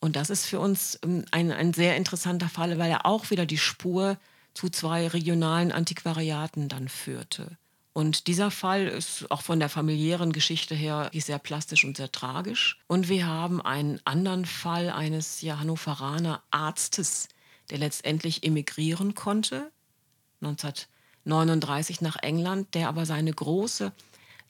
Und 0.00 0.16
das 0.16 0.30
ist 0.30 0.46
für 0.46 0.60
uns 0.60 0.98
ähm, 1.04 1.24
ein, 1.30 1.52
ein 1.52 1.72
sehr 1.74 1.96
interessanter 1.96 2.48
Fall, 2.48 2.78
weil 2.78 2.90
er 2.90 3.06
auch 3.06 3.30
wieder 3.30 3.46
die 3.46 3.58
Spur 3.58 4.16
zu 4.54 4.68
zwei 4.68 5.06
regionalen 5.06 5.72
Antiquariaten 5.72 6.68
dann 6.68 6.88
führte. 6.88 7.56
Und 7.92 8.28
dieser 8.28 8.50
Fall 8.50 8.86
ist 8.86 9.30
auch 9.30 9.42
von 9.42 9.58
der 9.58 9.68
familiären 9.68 10.32
Geschichte 10.32 10.74
her 10.74 11.10
sehr 11.12 11.38
plastisch 11.38 11.84
und 11.84 11.96
sehr 11.96 12.10
tragisch. 12.10 12.78
Und 12.86 13.08
wir 13.08 13.26
haben 13.26 13.60
einen 13.60 14.00
anderen 14.04 14.46
Fall 14.46 14.90
eines 14.90 15.42
ja, 15.42 15.58
Hannoveraner 15.58 16.42
Arztes, 16.50 17.28
der 17.70 17.78
letztendlich 17.78 18.44
emigrieren 18.44 19.14
konnte, 19.14 19.70
1939 20.40 22.00
nach 22.00 22.16
England, 22.22 22.74
der 22.74 22.88
aber 22.88 23.06
seine 23.06 23.32
große 23.32 23.92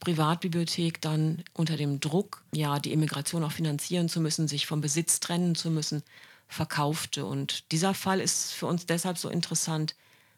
Privatbibliothek 0.01 1.01
dann 1.01 1.45
unter 1.53 1.77
dem 1.77 2.01
Druck, 2.01 2.43
ja, 2.53 2.79
die 2.79 2.93
Immigration 2.93 3.45
auch 3.45 3.53
finanzieren 3.53 4.09
zu 4.09 4.21
müssen, 4.21 4.49
sich 4.49 4.67
vom 4.67 4.81
Besitz 4.81 5.21
trennen 5.21 5.55
zu 5.55 5.71
müssen, 5.71 6.03
verkaufte. 6.49 7.27
Und 7.27 7.71
dieser 7.71 7.95
Fall 7.95 8.21
ist 8.21 8.53
für 8.53 8.67
uns 8.67 8.87
deshalb 8.87 9.19
so 9.19 9.29
interessant, 9.29 9.95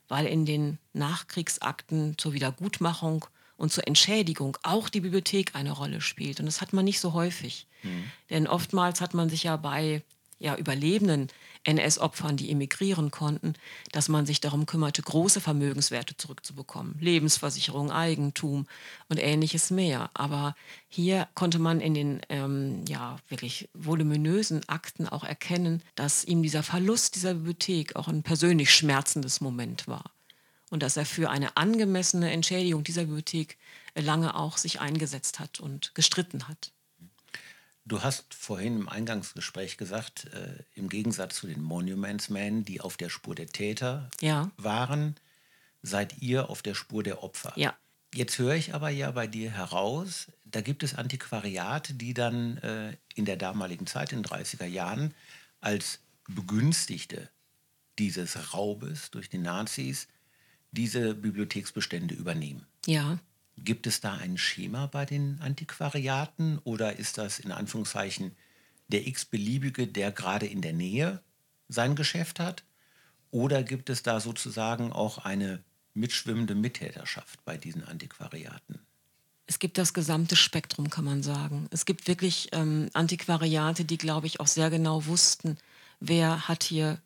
weil 0.09 0.27
in 0.27 0.45
den 0.45 0.79
Nachkriegsakten 0.93 2.19
zur 2.19 2.35
Wiedergutmachung 2.35 3.25
und 3.57 3.73
zur 3.73 3.87
Entschädigung 3.87 4.59
auch 4.65 4.89
die 4.89 5.01
Bibliothek 5.01 5.55
eine 5.55 5.71
Rolle 5.71 6.01
spielt. 6.01 6.41
Und 6.41 6.47
das 6.47 6.61
hat 6.61 6.73
man 6.73 6.85
nicht 6.85 7.01
so 7.01 7.13
häufig. 7.13 7.67
Mhm. 7.83 8.05
Denn 8.31 8.47
oftmals 8.49 9.01
hat 9.01 9.15
man 9.15 9.31
sich 9.31 9.45
ja 9.45 9.57
bei 9.57 10.03
ja, 10.41 10.57
Überlebenden 10.57 11.29
NS-Opfern, 11.65 12.37
die 12.37 12.51
emigrieren 12.51 13.11
konnten, 13.11 13.55
dass 13.93 14.09
man 14.09 14.27
sich 14.27 14.41
darum 14.41 14.67
kümmerte, 14.67 15.03
große 15.03 15.41
Vermögenswerte 15.41 16.17
zurückzubekommen. 16.17 16.97
Lebensversicherung, 17.01 17.91
Eigentum 17.91 18.67
und 19.09 19.23
ähnliches 19.23 19.71
mehr. 19.71 20.11
Aber 20.15 20.57
hier 20.89 21.29
konnte 21.35 21.59
man 21.59 21.81
in 21.81 21.95
den 21.95 22.21
ähm, 22.29 22.85
ja, 22.89 23.17
wirklich 23.29 23.69
voluminösen 23.75 24.69
Akten 24.69 25.09
auch 25.09 25.25
erkennen, 25.25 25.83
dass 25.95 26.25
ihm 26.25 26.43
dieser 26.43 26.63
Verlust 26.63 27.15
dieser 27.15 27.35
Bibliothek 27.35 27.97
auch 27.97 28.09
ein 28.09 28.23
persönlich 28.23 28.75
schmerzendes 28.75 29.41
Moment 29.41 29.87
war. 29.87 30.11
Und 30.71 30.83
dass 30.83 30.97
er 30.97 31.05
für 31.05 31.31
eine 31.31 31.57
angemessene 31.57 32.33
Entschädigung 32.33 32.83
dieser 32.83 33.03
Bibliothek 33.03 33.59
lange 33.95 34.35
auch 34.35 34.57
sich 34.57 34.81
eingesetzt 34.81 35.39
hat 35.39 35.61
und 35.61 35.95
gestritten 35.95 36.49
hat. 36.49 36.73
Du 37.85 38.03
hast 38.03 38.35
vorhin 38.35 38.77
im 38.77 38.89
Eingangsgespräch 38.89 39.77
gesagt, 39.77 40.27
äh, 40.27 40.63
im 40.75 40.89
Gegensatz 40.89 41.37
zu 41.37 41.47
den 41.47 41.61
Monuments 41.61 42.29
Men, 42.29 42.65
die 42.65 42.81
auf 42.81 42.97
der 42.97 43.09
Spur 43.09 43.35
der 43.35 43.49
Täter 43.49 44.09
ja. 44.21 44.51
waren, 44.57 45.17
seid 45.83 46.19
ihr 46.19 46.49
auf 46.49 46.63
der 46.63 46.75
Spur 46.75 47.03
der 47.03 47.25
Opfer. 47.25 47.53
Ja. 47.57 47.77
Jetzt 48.15 48.39
höre 48.39 48.55
ich 48.55 48.75
aber 48.75 48.91
ja 48.91 49.11
bei 49.11 49.27
dir 49.27 49.51
heraus, 49.51 50.31
da 50.45 50.61
gibt 50.61 50.83
es 50.83 50.95
Antiquariate, 50.95 51.95
die 51.95 52.15
dann 52.15 52.59
äh, 52.59 52.97
in 53.15 53.25
der 53.25 53.37
damaligen 53.37 53.87
Zeit, 53.87 54.13
in 54.13 54.23
den 54.23 54.31
30er 54.31 54.67
Jahren, 54.67 55.15
als 55.61 56.01
Begünstigte 56.29 57.31
dieses 57.99 58.53
Raubes 58.55 59.11
durch 59.11 59.29
die 59.29 59.39
Nazis 59.39 60.09
diese 60.71 61.15
Bibliotheksbestände 61.15 62.15
übernehmen. 62.15 62.67
Ja. 62.87 63.19
Gibt 63.65 63.87
es 63.87 64.01
da 64.01 64.15
ein 64.15 64.39
Schema 64.39 64.87
bei 64.87 65.05
den 65.05 65.41
Antiquariaten 65.41 66.59
oder 66.65 66.99
ist 66.99 67.19
das 67.19 67.39
in 67.39 67.53
Anführungszeichen 67.53 68.33
der 68.89 69.07
x-beliebige, 69.07 69.87
der 69.87 70.11
gerade 70.11 70.47
in 70.47 70.63
der 70.63 70.73
Nähe 70.73 71.23
sein 71.69 71.95
Geschäft 71.95 72.41
hat? 72.41 72.65
Oder 73.31 73.63
gibt 73.63 73.89
es 73.89 74.03
da 74.03 74.21
sozusagen 74.21 74.93
auch 74.93 75.19
eine 75.19 75.63
mitschwimmende 75.95 76.55
Mittäterschaft 76.55 77.45
bei 77.45 77.57
diesen 77.57 77.85
Antiquariaten? 77.85 78.81
Es 79.47 79.59
gibt 79.59 79.79
das 79.79 79.95
gesamte 79.95 80.37
Spektrum, 80.37 80.91
kann 80.91 81.05
man 81.05 81.23
sagen. 81.23 81.69
Es 81.71 81.85
gibt 81.85 82.09
wirklich 82.09 82.49
ähm, 82.53 82.89
Antiquariate, 82.95 83.85
die, 83.85 83.99
glaube 83.99 84.27
ich, 84.27 84.41
auch 84.41 84.47
sehr 84.47 84.71
genau 84.71 85.07
wussten, 85.07 85.59
wer 86.01 86.49
hat 86.49 86.65
hier 86.65 87.01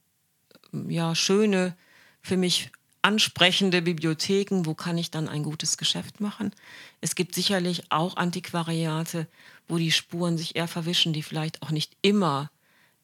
ähm, 0.73 0.91
ja, 0.91 1.15
schöne, 1.15 1.77
für 2.23 2.37
mich 2.37 2.71
ansprechende 3.07 3.83
Bibliotheken, 3.83 4.67
wo 4.67 4.75
kann 4.75 4.99
ich 4.99 5.13
dann 5.13 5.29
ein 5.29 5.45
gutes 5.45 5.79
Geschäft 5.79 6.21
machen. 6.21 6.51
Es 7.01 7.15
gibt 7.15 7.37
sicherlich 7.37 7.85
auch 7.91 8.17
Antiquariate, 8.17 9.29
wo 9.69 9.79
die 9.79 9.93
Spuren 9.93 10.37
sich 10.37 10.57
eher 10.57 10.67
verwischen, 10.67 11.13
die 11.13 11.23
vielleicht 11.23 11.63
auch 11.63 11.71
nicht 11.71 11.97
immer 12.03 12.51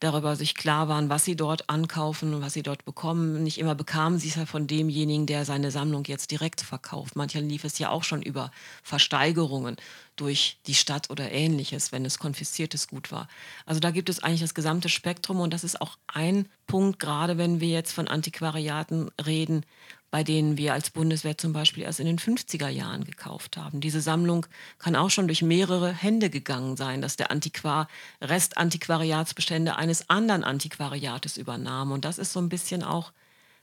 darüber 0.02 0.34
sich 0.34 0.54
klar 0.54 0.88
waren, 0.88 1.08
was 1.08 1.24
sie 1.24 1.36
dort 1.36 1.70
ankaufen 1.70 2.34
und 2.34 2.42
was 2.42 2.54
sie 2.54 2.62
dort 2.62 2.84
bekommen. 2.84 3.42
Nicht 3.42 3.58
immer 3.58 3.74
bekamen 3.74 4.18
sie 4.18 4.28
es 4.28 4.34
ja 4.34 4.46
von 4.46 4.66
demjenigen, 4.66 5.26
der 5.26 5.44
seine 5.44 5.70
Sammlung 5.70 6.04
jetzt 6.06 6.30
direkt 6.30 6.60
verkauft. 6.60 7.14
Manchmal 7.14 7.44
lief 7.44 7.64
es 7.64 7.78
ja 7.78 7.90
auch 7.90 8.02
schon 8.02 8.20
über 8.20 8.50
Versteigerungen 8.82 9.76
durch 10.16 10.58
die 10.66 10.74
Stadt 10.74 11.10
oder 11.10 11.30
ähnliches, 11.30 11.92
wenn 11.92 12.04
es 12.04 12.18
konfisziertes 12.18 12.88
Gut 12.88 13.12
war. 13.12 13.28
Also 13.64 13.80
da 13.80 13.90
gibt 13.90 14.08
es 14.08 14.22
eigentlich 14.22 14.40
das 14.40 14.54
gesamte 14.54 14.88
Spektrum 14.88 15.40
und 15.40 15.54
das 15.54 15.62
ist 15.62 15.80
auch 15.80 15.96
ein 16.08 16.48
Punkt, 16.66 16.98
gerade 16.98 17.38
wenn 17.38 17.60
wir 17.60 17.68
jetzt 17.68 17.92
von 17.92 18.08
Antiquariaten 18.08 19.10
reden, 19.24 19.64
bei 20.12 20.22
denen 20.22 20.58
wir 20.58 20.74
als 20.74 20.90
Bundeswehr 20.90 21.38
zum 21.38 21.54
Beispiel 21.54 21.84
erst 21.84 21.98
in 21.98 22.04
den 22.04 22.18
50er 22.18 22.68
Jahren 22.68 23.04
gekauft 23.04 23.56
haben. 23.56 23.80
Diese 23.80 24.02
Sammlung 24.02 24.44
kann 24.78 24.94
auch 24.94 25.08
schon 25.08 25.26
durch 25.26 25.40
mehrere 25.40 25.90
Hände 25.90 26.28
gegangen 26.28 26.76
sein, 26.76 27.00
dass 27.00 27.16
der 27.16 27.30
Antiquar 27.30 27.88
Restantiquariatsbestände 28.20 29.74
eines 29.76 30.10
anderen 30.10 30.44
Antiquariates 30.44 31.38
übernahm. 31.38 31.92
Und 31.92 32.04
das 32.04 32.18
ist 32.18 32.34
so 32.34 32.40
ein 32.40 32.50
bisschen 32.50 32.82
auch, 32.82 33.12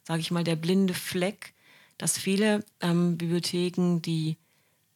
sage 0.03 0.21
ich 0.21 0.31
mal, 0.31 0.43
der 0.43 0.55
blinde 0.55 0.95
Fleck, 0.95 1.53
dass 1.99 2.17
viele 2.17 2.65
ähm, 2.81 3.15
Bibliotheken, 3.19 3.99
die 4.01 4.35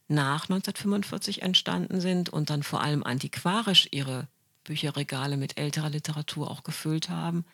nach 0.08 0.50
1945 0.50 1.44
entstanden 1.44 2.02
sind 2.02 2.30
und 2.30 2.50
dann 2.50 2.64
vor 2.64 2.82
allem 2.82 3.04
antiquarisch 3.04 3.90
ihre 3.92 4.28
Bücherregale 4.64 5.38
mit 5.38 5.60
älterer 5.60 5.92
Literatur 5.92 6.50
auch 6.50 6.64
gefüllt 6.64 7.10
haben, 7.10 7.46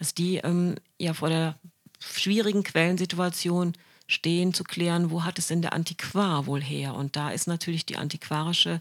dass 0.00 0.14
die 0.14 0.38
ähm, 0.38 0.74
ja 0.98 1.14
vor 1.14 1.28
der 1.28 1.54
schwierigen 1.98 2.62
Quellensituation 2.62 3.72
stehen, 4.06 4.54
zu 4.54 4.64
klären, 4.64 5.10
wo 5.10 5.24
hat 5.24 5.38
es 5.38 5.48
denn 5.48 5.62
der 5.62 5.72
Antiquar 5.72 6.46
wohl 6.46 6.62
her? 6.62 6.94
Und 6.94 7.16
da 7.16 7.30
ist 7.30 7.46
natürlich 7.46 7.86
die 7.86 7.96
antiquarische, 7.96 8.80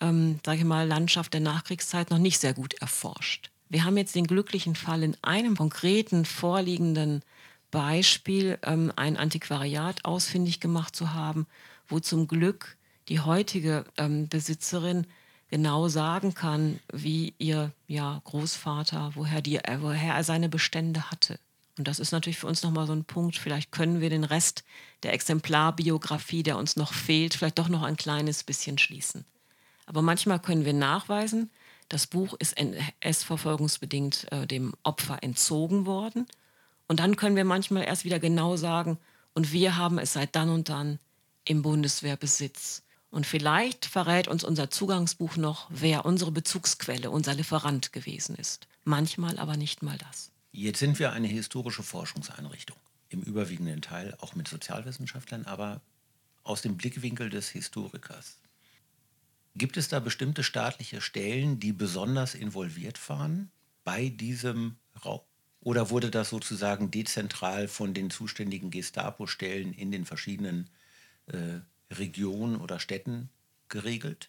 ähm, 0.00 0.40
sage 0.44 0.58
ich 0.58 0.64
mal, 0.64 0.86
Landschaft 0.86 1.32
der 1.34 1.40
Nachkriegszeit 1.40 2.10
noch 2.10 2.18
nicht 2.18 2.40
sehr 2.40 2.54
gut 2.54 2.74
erforscht. 2.74 3.50
Wir 3.68 3.84
haben 3.84 3.96
jetzt 3.96 4.14
den 4.14 4.26
glücklichen 4.26 4.74
Fall 4.74 5.02
in 5.02 5.16
einem 5.22 5.56
konkreten 5.56 6.24
vorliegenden 6.24 7.22
Beispiel 7.70 8.58
ähm, 8.62 8.92
ein 8.96 9.16
Antiquariat 9.16 10.04
ausfindig 10.04 10.60
gemacht 10.60 10.96
zu 10.96 11.12
haben, 11.12 11.46
wo 11.86 12.00
zum 12.00 12.26
Glück 12.26 12.76
die 13.08 13.20
heutige 13.20 13.84
ähm, 13.96 14.28
Besitzerin 14.28 15.06
genau 15.50 15.88
sagen 15.88 16.34
kann, 16.34 16.78
wie 16.92 17.34
ihr 17.38 17.72
ja, 17.86 18.20
Großvater, 18.24 19.12
woher, 19.14 19.40
die, 19.40 19.60
woher 19.80 20.14
er 20.14 20.24
seine 20.24 20.48
Bestände 20.48 21.10
hatte. 21.10 21.38
Und 21.78 21.86
das 21.86 22.00
ist 22.00 22.12
natürlich 22.12 22.38
für 22.38 22.46
uns 22.48 22.62
nochmal 22.62 22.86
so 22.86 22.92
ein 22.92 23.04
Punkt. 23.04 23.36
Vielleicht 23.36 23.70
können 23.70 24.00
wir 24.00 24.10
den 24.10 24.24
Rest 24.24 24.64
der 25.04 25.12
Exemplarbiografie, 25.12 26.42
der 26.42 26.58
uns 26.58 26.76
noch 26.76 26.92
fehlt, 26.92 27.34
vielleicht 27.34 27.58
doch 27.58 27.68
noch 27.68 27.82
ein 27.82 27.96
kleines 27.96 28.42
bisschen 28.42 28.78
schließen. 28.78 29.24
Aber 29.86 30.02
manchmal 30.02 30.40
können 30.40 30.64
wir 30.64 30.74
nachweisen, 30.74 31.50
das 31.88 32.06
Buch 32.06 32.34
ist 32.38 32.58
NS-verfolgungsbedingt 32.58 34.30
äh, 34.30 34.46
dem 34.46 34.74
Opfer 34.82 35.22
entzogen 35.22 35.86
worden. 35.86 36.26
Und 36.86 37.00
dann 37.00 37.16
können 37.16 37.36
wir 37.36 37.44
manchmal 37.44 37.84
erst 37.84 38.04
wieder 38.04 38.18
genau 38.18 38.56
sagen, 38.56 38.98
und 39.34 39.52
wir 39.52 39.76
haben 39.76 39.98
es 39.98 40.14
seit 40.14 40.34
dann 40.34 40.50
und 40.50 40.68
dann 40.68 40.98
im 41.44 41.62
Bundeswehrbesitz. 41.62 42.82
Und 43.10 43.24
vielleicht 43.24 43.86
verrät 43.86 44.28
uns 44.28 44.44
unser 44.44 44.68
Zugangsbuch 44.68 45.36
noch, 45.36 45.68
wer 45.70 46.04
unsere 46.04 46.32
Bezugsquelle, 46.32 47.10
unser 47.10 47.34
Lieferant 47.34 47.92
gewesen 47.92 48.34
ist. 48.34 48.66
Manchmal 48.84 49.38
aber 49.38 49.56
nicht 49.56 49.82
mal 49.82 49.96
das. 49.96 50.32
Jetzt 50.60 50.80
sind 50.80 50.98
wir 50.98 51.12
eine 51.12 51.28
historische 51.28 51.84
Forschungseinrichtung, 51.84 52.76
im 53.10 53.22
überwiegenden 53.22 53.80
Teil 53.80 54.16
auch 54.18 54.34
mit 54.34 54.48
Sozialwissenschaftlern, 54.48 55.44
aber 55.44 55.80
aus 56.42 56.62
dem 56.62 56.76
Blickwinkel 56.76 57.30
des 57.30 57.48
Historikers. 57.50 58.38
Gibt 59.54 59.76
es 59.76 59.86
da 59.86 60.00
bestimmte 60.00 60.42
staatliche 60.42 61.00
Stellen, 61.00 61.60
die 61.60 61.72
besonders 61.72 62.34
involviert 62.34 63.08
waren 63.08 63.52
bei 63.84 64.08
diesem 64.08 64.74
Raub? 65.04 65.28
Oder 65.60 65.90
wurde 65.90 66.10
das 66.10 66.30
sozusagen 66.30 66.90
dezentral 66.90 67.68
von 67.68 67.94
den 67.94 68.10
zuständigen 68.10 68.72
Gestapo-Stellen 68.72 69.72
in 69.72 69.92
den 69.92 70.04
verschiedenen 70.04 70.68
äh, 71.26 71.60
Regionen 71.94 72.56
oder 72.56 72.80
Städten 72.80 73.28
geregelt? 73.68 74.28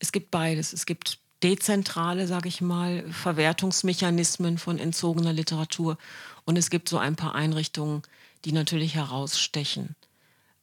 Es 0.00 0.12
gibt 0.12 0.30
beides. 0.30 0.74
Es 0.74 0.84
gibt 0.84 1.23
dezentrale, 1.44 2.26
sage 2.26 2.48
ich 2.48 2.62
mal, 2.62 3.04
Verwertungsmechanismen 3.10 4.56
von 4.56 4.78
entzogener 4.78 5.34
Literatur. 5.34 5.98
Und 6.46 6.56
es 6.56 6.70
gibt 6.70 6.88
so 6.88 6.96
ein 6.96 7.16
paar 7.16 7.34
Einrichtungen, 7.34 8.02
die 8.46 8.52
natürlich 8.52 8.94
herausstechen. 8.94 9.94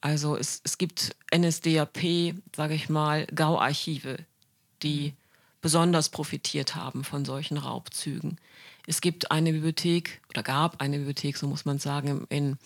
Also 0.01 0.35
es, 0.35 0.61
es 0.63 0.79
gibt 0.79 1.15
NSDAP, 1.33 2.33
sage 2.55 2.73
ich 2.73 2.89
mal, 2.89 3.27
Gauarchive, 3.27 4.17
die 4.81 5.13
besonders 5.61 6.09
profitiert 6.09 6.75
haben 6.75 7.03
von 7.03 7.23
solchen 7.23 7.57
Raubzügen. 7.57 8.39
Es 8.87 8.99
gibt 9.01 9.29
eine 9.29 9.53
Bibliothek 9.53 10.21
oder 10.29 10.41
gab 10.41 10.81
eine 10.81 10.97
Bibliothek, 10.97 11.37
so 11.37 11.47
muss 11.47 11.65
man 11.65 11.77
sagen, 11.77 12.25
im 12.29 12.57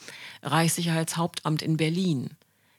Reichssicherheitshauptamt 0.41 1.61
in 1.61 1.75
Berlin. 1.75 2.29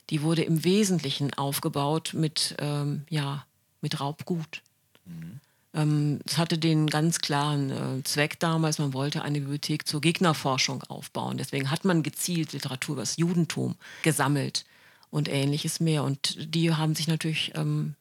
Die 0.09 0.23
wurde 0.23 0.43
im 0.43 0.65
Wesentlichen 0.65 1.35
aufgebaut 1.35 2.13
mit, 2.15 2.57
ähm, 2.59 3.05
ja, 3.11 3.45
mit 3.83 4.01
Raubgut. 4.01 4.63
Mhm. 5.07 6.21
es 6.25 6.39
hatte 6.39 6.59
den 6.59 6.87
ganz 6.89 7.21
klaren 7.21 7.71
äh, 7.71 8.03
Zweck 8.05 8.41
damals, 8.41 8.79
man 8.79 8.93
wollte 8.93 9.23
eine 9.23 9.41
Bibliothek 9.41 9.87
zur 9.87 10.01
Gegnerforschung 10.01 10.83
aufbauen. 10.85 11.39
Deswegen 11.39 11.71
hat 11.71 11.85
man 11.85 12.03
gezielt 12.03 12.53
Literatur 12.53 12.95
über 12.95 13.03
das 13.03 13.17
Judentum 13.17 13.77
gesammelt 14.03 14.65
und 15.11 15.29
ähnliches 15.29 15.81
mehr. 15.81 16.03
Und 16.03 16.55
die 16.55 16.73
haben 16.73 16.95
sich 16.95 17.09
natürlich 17.09 17.53
ähm, 17.55 17.95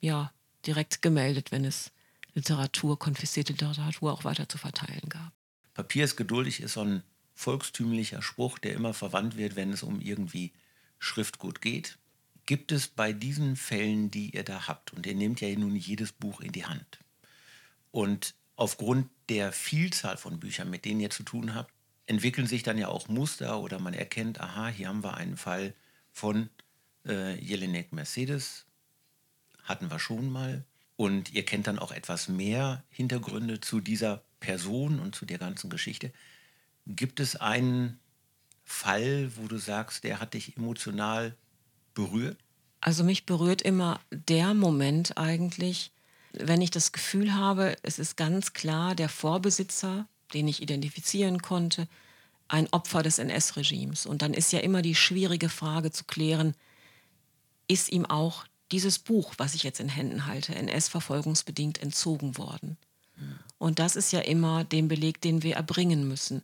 ja, 0.00 0.32
direkt 0.66 1.02
gemeldet, 1.02 1.52
wenn 1.52 1.64
es 1.64 1.90
Literatur, 2.34 2.98
konfiszierte 2.98 3.52
Literatur 3.52 4.12
auch 4.12 4.24
weiter 4.24 4.48
zu 4.48 4.58
verteilen 4.58 5.08
gab. 5.08 5.32
Papier 5.74 6.04
ist 6.04 6.16
geduldig 6.16 6.60
ist 6.60 6.74
so 6.74 6.82
ein 6.82 7.02
volkstümlicher 7.34 8.22
Spruch, 8.22 8.58
der 8.58 8.74
immer 8.74 8.94
verwandt 8.94 9.36
wird, 9.36 9.56
wenn 9.56 9.72
es 9.72 9.82
um 9.82 10.00
irgendwie 10.00 10.52
Schriftgut 10.98 11.60
geht. 11.60 11.98
Gibt 12.46 12.72
es 12.72 12.86
bei 12.86 13.12
diesen 13.12 13.56
Fällen, 13.56 14.10
die 14.10 14.30
ihr 14.30 14.44
da 14.44 14.68
habt, 14.68 14.92
und 14.92 15.04
ihr 15.06 15.14
nehmt 15.14 15.40
ja 15.40 15.48
nun 15.58 15.76
jedes 15.76 16.12
Buch 16.12 16.40
in 16.40 16.52
die 16.52 16.64
Hand, 16.64 17.00
und 17.90 18.34
aufgrund 18.56 19.08
der 19.28 19.52
Vielzahl 19.52 20.16
von 20.16 20.40
Büchern, 20.40 20.70
mit 20.70 20.84
denen 20.84 21.00
ihr 21.00 21.10
zu 21.10 21.22
tun 21.22 21.54
habt, 21.54 21.72
entwickeln 22.06 22.46
sich 22.46 22.62
dann 22.62 22.78
ja 22.78 22.88
auch 22.88 23.08
Muster 23.08 23.60
oder 23.60 23.78
man 23.78 23.94
erkennt, 23.94 24.40
aha, 24.40 24.68
hier 24.68 24.88
haben 24.88 25.02
wir 25.02 25.16
einen 25.16 25.36
Fall 25.36 25.74
von 26.12 26.48
äh, 27.06 27.38
Jelinek 27.38 27.92
Mercedes, 27.92 28.66
hatten 29.62 29.90
wir 29.90 29.98
schon 29.98 30.30
mal. 30.30 30.64
Und 30.96 31.32
ihr 31.32 31.44
kennt 31.44 31.66
dann 31.66 31.78
auch 31.78 31.92
etwas 31.92 32.28
mehr 32.28 32.84
Hintergründe 32.88 33.60
zu 33.60 33.80
dieser 33.80 34.22
Person 34.40 34.98
und 35.00 35.14
zu 35.14 35.26
der 35.26 35.38
ganzen 35.38 35.68
Geschichte. 35.68 36.12
Gibt 36.86 37.20
es 37.20 37.36
einen 37.36 37.98
Fall, 38.64 39.30
wo 39.36 39.46
du 39.48 39.58
sagst, 39.58 40.04
der 40.04 40.20
hat 40.20 40.34
dich 40.34 40.56
emotional 40.56 41.36
berührt? 41.96 42.38
Also 42.80 43.02
mich 43.02 43.26
berührt 43.26 43.62
immer 43.62 43.98
der 44.12 44.54
Moment 44.54 45.18
eigentlich, 45.18 45.90
wenn 46.32 46.62
ich 46.62 46.70
das 46.70 46.92
Gefühl 46.92 47.34
habe, 47.34 47.76
es 47.82 47.98
ist 47.98 48.16
ganz 48.16 48.52
klar 48.52 48.94
der 48.94 49.08
Vorbesitzer, 49.08 50.06
den 50.32 50.46
ich 50.46 50.62
identifizieren 50.62 51.42
konnte, 51.42 51.88
ein 52.46 52.68
Opfer 52.72 53.02
des 53.02 53.18
NS-Regimes. 53.18 54.06
Und 54.06 54.22
dann 54.22 54.34
ist 54.34 54.52
ja 54.52 54.60
immer 54.60 54.82
die 54.82 54.94
schwierige 54.94 55.48
Frage 55.48 55.90
zu 55.90 56.04
klären, 56.04 56.54
ist 57.66 57.90
ihm 57.90 58.06
auch 58.06 58.44
dieses 58.70 59.00
Buch, 59.00 59.34
was 59.38 59.54
ich 59.54 59.64
jetzt 59.64 59.80
in 59.80 59.88
Händen 59.88 60.26
halte, 60.26 60.54
NS-verfolgungsbedingt 60.54 61.82
entzogen 61.82 62.38
worden? 62.38 62.76
Und 63.58 63.78
das 63.78 63.96
ist 63.96 64.12
ja 64.12 64.20
immer 64.20 64.64
den 64.64 64.88
Beleg, 64.88 65.20
den 65.20 65.42
wir 65.42 65.56
erbringen 65.56 66.06
müssen. 66.06 66.42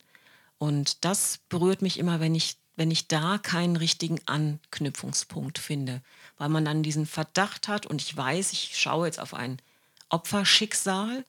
Und 0.59 1.05
das 1.05 1.41
berührt 1.49 1.83
mich 1.83 1.99
immer, 1.99 2.21
wenn 2.21 2.35
ich 2.35 2.57
wenn 2.77 2.91
ich 2.91 3.09
da 3.09 3.39
keinen 3.39 3.77
richtigen 3.77 4.21
Anknüpfungspunkt 4.27 5.59
finde, 5.59 6.01
weil 6.39 6.49
man 6.49 6.65
dann 6.65 6.83
diesen 6.83 7.07
Verdacht 7.07 7.69
hat 7.69 7.87
und 7.87 8.01
ich 8.01 8.17
weiß, 8.17 8.53
ich 8.53 8.79
schaue 8.79 9.07
jetzt 9.07 9.21
auf 9.21 9.35
ein 9.35 9.61
Opferschicksal 10.09 11.25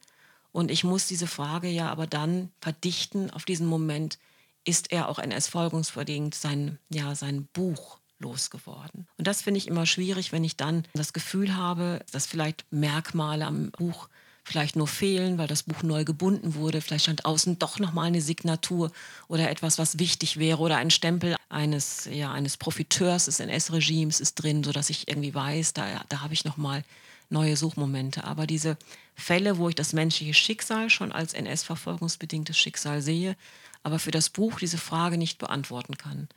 Und 0.53 0.69
ich 0.71 0.83
muss 0.85 1.07
diese 1.07 1.27
Frage 1.27 1.67
ja 1.67 1.89
aber 1.89 2.07
dann 2.07 2.51
verdichten 2.61 3.31
auf 3.31 3.43
diesen 3.43 3.65
Moment, 3.67 4.19
ist 4.65 4.93
er 4.93 5.09
auch 5.09 5.19
NS-folgungsbedingt 5.19 6.35
sein, 6.35 6.79
ja, 6.89 7.15
sein 7.15 7.49
Buch 7.51 7.97
losgeworden. 8.19 9.07
Und 9.17 9.27
das 9.27 9.41
finde 9.41 9.57
ich 9.57 9.67
immer 9.67 9.85
schwierig, 9.85 10.31
wenn 10.31 10.45
ich 10.45 10.55
dann 10.55 10.87
das 10.93 11.11
Gefühl 11.11 11.57
habe, 11.57 11.99
dass 12.11 12.27
vielleicht 12.27 12.65
Merkmale 12.71 13.45
am 13.45 13.71
Buch 13.71 14.07
vielleicht 14.43 14.75
nur 14.75 14.87
fehlen, 14.87 15.37
weil 15.37 15.47
das 15.47 15.63
Buch 15.63 15.83
neu 15.83 16.03
gebunden 16.03 16.55
wurde. 16.55 16.81
Vielleicht 16.81 17.05
stand 17.05 17.25
außen 17.25 17.59
doch 17.59 17.79
noch 17.79 17.93
mal 17.93 18.03
eine 18.03 18.21
Signatur 18.21 18.91
oder 19.27 19.49
etwas, 19.49 19.77
was 19.77 19.99
wichtig 19.99 20.37
wäre 20.37 20.59
oder 20.59 20.77
ein 20.77 20.91
Stempel 20.91 21.35
eines, 21.49 22.09
ja, 22.11 22.31
eines 22.31 22.57
Profiteurs 22.57 23.25
des 23.25 23.39
NS-Regimes 23.39 24.19
ist 24.19 24.35
drin, 24.35 24.63
sodass 24.63 24.89
ich 24.89 25.07
irgendwie 25.07 25.33
weiß, 25.33 25.73
da, 25.73 26.03
da 26.09 26.21
habe 26.21 26.33
ich 26.33 26.45
noch 26.45 26.57
mal 26.57 26.83
neue 27.29 27.55
Suchmomente. 27.55 28.25
Aber 28.25 28.45
diese 28.45 28.77
Fälle, 29.15 29.57
wo 29.57 29.69
ich 29.69 29.75
das 29.75 29.93
menschliche 29.93 30.33
Schicksal 30.33 30.89
schon 30.89 31.11
als 31.11 31.33
NS-verfolgungsbedingtes 31.33 32.57
Schicksal 32.57 33.01
sehe, 33.01 33.35
aber 33.81 33.99
für 33.99 34.11
das 34.11 34.29
Buch 34.29 34.59
diese 34.59 34.77
Frage 34.77 35.17
nicht 35.17 35.37
beantworten 35.37 35.97
kann, 35.97 36.27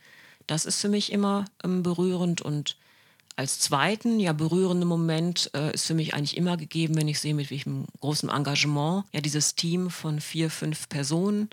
das 0.47 0.65
ist 0.65 0.79
für 0.79 0.89
mich 0.89 1.11
immer 1.11 1.45
ähm, 1.63 1.83
berührend 1.83 2.41
und 2.41 2.77
als 3.37 3.59
zweiten, 3.59 4.19
ja, 4.19 4.33
berührenden 4.33 4.89
Moment 4.89 5.51
äh, 5.53 5.71
ist 5.71 5.85
für 5.85 5.93
mich 5.93 6.15
eigentlich 6.15 6.35
immer 6.35 6.57
gegeben, 6.57 6.95
wenn 6.95 7.07
ich 7.07 7.19
sehe, 7.19 7.35
mit 7.35 7.51
welchem 7.51 7.85
großen 8.01 8.29
Engagement 8.29 9.05
ja 9.13 9.21
dieses 9.21 9.53
Team 9.53 9.91
von 9.91 10.19
vier, 10.19 10.49
fünf 10.49 10.89
Personen, 10.89 11.51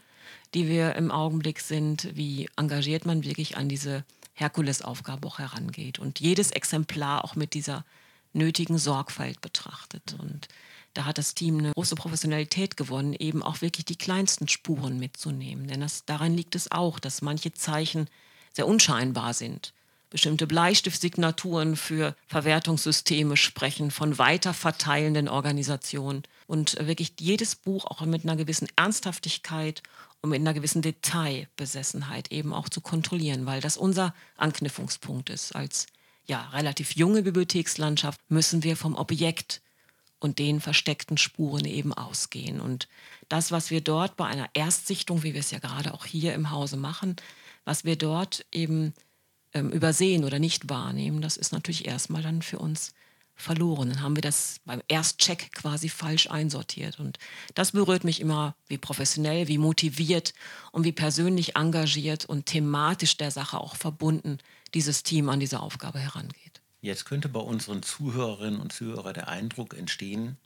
die 0.54 0.66
wir 0.66 0.96
im 0.96 1.10
Augenblick 1.10 1.60
sind, 1.60 2.08
wie 2.16 2.48
engagiert 2.56 3.04
man 3.04 3.22
wirklich 3.22 3.58
an 3.58 3.68
diese 3.68 4.02
Herkulesaufgabe 4.32 5.28
auch 5.28 5.38
herangeht 5.38 5.98
und 5.98 6.20
jedes 6.20 6.52
Exemplar 6.52 7.22
auch 7.22 7.36
mit 7.36 7.52
dieser 7.52 7.84
nötigen 8.32 8.78
Sorgfalt 8.78 9.42
betrachtet. 9.42 10.16
Und 10.18 10.48
da 10.94 11.04
hat 11.04 11.18
das 11.18 11.34
Team 11.34 11.58
eine 11.58 11.72
große 11.72 11.96
Professionalität 11.96 12.78
gewonnen, 12.78 13.12
eben 13.12 13.42
auch 13.42 13.60
wirklich 13.60 13.84
die 13.84 13.96
kleinsten 13.96 14.48
Spuren 14.48 14.98
mitzunehmen. 14.98 15.68
Denn 15.68 15.82
das, 15.82 16.06
daran 16.06 16.34
liegt 16.34 16.54
es 16.54 16.72
auch, 16.72 16.98
dass 16.98 17.20
manche 17.20 17.52
Zeichen 17.52 18.08
sehr 18.54 18.66
unscheinbar 18.66 19.34
sind 19.34 19.74
bestimmte 20.14 20.46
Bleistiftsignaturen 20.46 21.74
für 21.74 22.14
Verwertungssysteme 22.28 23.36
sprechen, 23.36 23.90
von 23.90 24.16
weiterverteilenden 24.16 25.28
Organisationen. 25.28 26.22
Und 26.46 26.76
wirklich 26.86 27.14
jedes 27.18 27.56
Buch 27.56 27.84
auch 27.84 28.00
mit 28.02 28.22
einer 28.22 28.36
gewissen 28.36 28.68
Ernsthaftigkeit 28.76 29.82
und 30.22 30.30
mit 30.30 30.38
einer 30.38 30.54
gewissen 30.54 30.82
Detailbesessenheit 30.82 32.30
eben 32.30 32.54
auch 32.54 32.68
zu 32.68 32.80
kontrollieren, 32.80 33.44
weil 33.44 33.60
das 33.60 33.76
unser 33.76 34.14
Anknüpfungspunkt 34.36 35.30
ist. 35.30 35.56
Als 35.56 35.88
ja, 36.26 36.48
relativ 36.50 36.92
junge 36.92 37.22
Bibliothekslandschaft 37.22 38.20
müssen 38.28 38.62
wir 38.62 38.76
vom 38.76 38.94
Objekt 38.94 39.62
und 40.20 40.38
den 40.38 40.60
versteckten 40.60 41.18
Spuren 41.18 41.64
eben 41.64 41.92
ausgehen. 41.92 42.60
Und 42.60 42.86
das, 43.28 43.50
was 43.50 43.72
wir 43.72 43.80
dort 43.80 44.16
bei 44.16 44.26
einer 44.26 44.48
Erstsichtung, 44.54 45.24
wie 45.24 45.32
wir 45.32 45.40
es 45.40 45.50
ja 45.50 45.58
gerade 45.58 45.92
auch 45.92 46.04
hier 46.04 46.34
im 46.34 46.52
Hause 46.52 46.76
machen, 46.76 47.16
was 47.64 47.84
wir 47.84 47.96
dort 47.96 48.46
eben 48.52 48.94
ähm, 49.54 49.70
übersehen 49.70 50.24
oder 50.24 50.38
nicht 50.38 50.68
wahrnehmen, 50.68 51.22
das 51.22 51.36
ist 51.36 51.52
natürlich 51.52 51.86
erstmal 51.86 52.22
dann 52.22 52.42
für 52.42 52.58
uns 52.58 52.92
verloren. 53.36 53.88
Dann 53.90 54.02
haben 54.02 54.16
wir 54.16 54.22
das 54.22 54.60
beim 54.64 54.82
Erstcheck 54.88 55.52
quasi 55.52 55.88
falsch 55.88 56.30
einsortiert. 56.30 57.00
Und 57.00 57.18
das 57.54 57.72
berührt 57.72 58.04
mich 58.04 58.20
immer, 58.20 58.54
wie 58.68 58.78
professionell, 58.78 59.48
wie 59.48 59.58
motiviert 59.58 60.34
und 60.72 60.84
wie 60.84 60.92
persönlich 60.92 61.56
engagiert 61.56 62.24
und 62.24 62.46
thematisch 62.46 63.16
der 63.16 63.30
Sache 63.30 63.58
auch 63.60 63.76
verbunden 63.76 64.38
dieses 64.74 65.02
Team 65.02 65.28
an 65.28 65.40
diese 65.40 65.60
Aufgabe 65.60 65.98
herangeht. 65.98 66.60
Jetzt 66.80 67.06
könnte 67.06 67.28
bei 67.28 67.40
unseren 67.40 67.82
Zuhörerinnen 67.82 68.60
und 68.60 68.72
Zuhörern 68.72 69.14
der 69.14 69.28
Eindruck 69.28 69.74
entstehen, 69.74 70.36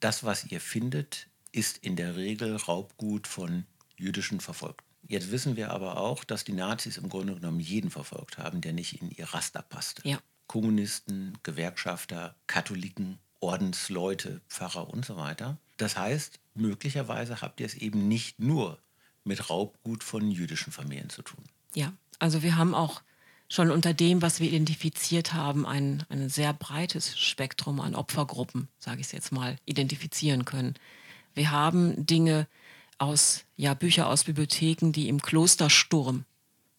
das, 0.00 0.24
was 0.24 0.44
ihr 0.46 0.60
findet, 0.60 1.28
ist 1.52 1.78
in 1.78 1.96
der 1.96 2.16
Regel 2.16 2.56
Raubgut 2.56 3.26
von 3.26 3.64
jüdischen 3.96 4.40
Verfolgten. 4.40 4.84
Jetzt 5.06 5.30
wissen 5.30 5.56
wir 5.56 5.70
aber 5.70 5.98
auch, 5.98 6.24
dass 6.24 6.44
die 6.44 6.52
Nazis 6.52 6.96
im 6.96 7.08
Grunde 7.08 7.34
genommen 7.34 7.60
jeden 7.60 7.90
verfolgt 7.90 8.38
haben, 8.38 8.60
der 8.60 8.72
nicht 8.72 9.00
in 9.00 9.10
ihr 9.10 9.26
Raster 9.26 9.62
passte. 9.62 10.06
Ja. 10.08 10.18
Kommunisten, 10.46 11.38
Gewerkschafter, 11.42 12.34
Katholiken, 12.46 13.18
Ordensleute, 13.40 14.40
Pfarrer 14.48 14.88
und 14.88 15.04
so 15.04 15.16
weiter. 15.16 15.58
Das 15.76 15.96
heißt, 15.96 16.38
möglicherweise 16.54 17.40
habt 17.40 17.60
ihr 17.60 17.66
es 17.66 17.74
eben 17.74 18.08
nicht 18.08 18.38
nur 18.38 18.78
mit 19.24 19.50
Raubgut 19.50 20.04
von 20.04 20.30
jüdischen 20.30 20.72
Familien 20.72 21.10
zu 21.10 21.22
tun. 21.22 21.44
Ja, 21.74 21.92
also 22.18 22.42
wir 22.42 22.56
haben 22.56 22.74
auch 22.74 23.02
schon 23.48 23.70
unter 23.70 23.92
dem, 23.94 24.22
was 24.22 24.40
wir 24.40 24.48
identifiziert 24.48 25.32
haben, 25.32 25.66
ein, 25.66 26.04
ein 26.08 26.28
sehr 26.28 26.52
breites 26.52 27.18
Spektrum 27.18 27.80
an 27.80 27.94
Opfergruppen, 27.94 28.68
sage 28.78 29.00
ich 29.00 29.06
es 29.08 29.12
jetzt 29.12 29.32
mal, 29.32 29.56
identifizieren 29.64 30.44
können. 30.44 30.74
Wir 31.34 31.50
haben 31.50 32.06
Dinge, 32.06 32.46
aus 32.98 33.44
ja, 33.56 33.74
Bücher 33.74 34.08
aus 34.08 34.24
Bibliotheken, 34.24 34.92
die 34.92 35.08
im 35.08 35.20
Klostersturm 35.22 36.24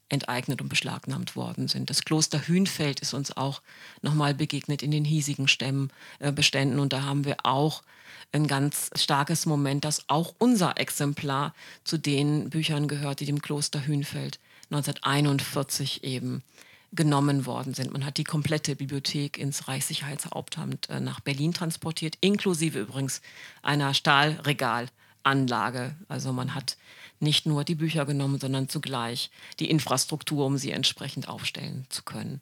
enteignet 0.09 0.61
und 0.61 0.70
beschlagnahmt 0.70 1.36
worden 1.36 1.68
sind. 1.68 1.89
Das 1.89 2.05
Kloster 2.05 2.47
Hünfeld 2.47 2.99
ist 2.99 3.13
uns 3.13 3.36
auch 3.36 3.61
nochmal 4.01 4.36
begegnet 4.36 4.84
in 4.84 4.91
den 4.91 5.05
hiesigen 5.05 5.47
Stämmen, 5.47 5.91
äh, 6.20 6.32
Beständen 6.32 6.80
und 6.80 6.93
da 6.93 7.03
haben 7.03 7.26
wir 7.26 7.38
auch 7.43 7.84
ein 8.32 8.47
ganz 8.47 8.89
starkes 8.95 9.45
Moment, 9.45 9.86
dass 9.86 10.09
auch 10.09 10.36
unser 10.38 10.78
Exemplar 10.78 11.53
zu 11.84 11.97
den 11.97 12.49
Büchern 12.49 12.88
gehört, 12.88 13.20
die 13.20 13.26
dem 13.26 13.41
Kloster 13.41 13.86
Hünfeld 13.86 14.39
1941 14.70 16.03
eben 16.03 16.43
genommen 16.91 17.45
worden 17.45 17.74
sind. 17.74 17.91
Man 17.91 18.05
hat 18.05 18.18
die 18.18 18.24
komplette 18.24 18.76
Bibliothek 18.76 19.38
ins 19.38 19.68
Reichssicherheitshauptamt 19.68 20.89
äh, 20.89 20.99
nach 20.99 21.20
Berlin 21.20 21.53
transportiert, 21.53 22.18
inklusive 22.22 22.80
übrigens 22.80 23.22
einer 23.61 23.93
Stahlregal. 23.93 24.88
Anlage. 25.26 25.95
Also 26.07 26.32
man 26.34 26.55
hat 26.55 26.78
nicht 27.19 27.45
nur 27.45 27.63
die 27.63 27.76
Bücher 27.76 28.05
genommen, 28.05 28.39
sondern 28.39 28.69
zugleich 28.69 29.32
die 29.59 29.69
Infrastruktur, 29.69 30.45
um 30.45 30.57
sie 30.57 30.71
entsprechend 30.71 31.28
aufstellen 31.28 31.86
zu 31.89 32.03
können. 32.03 32.39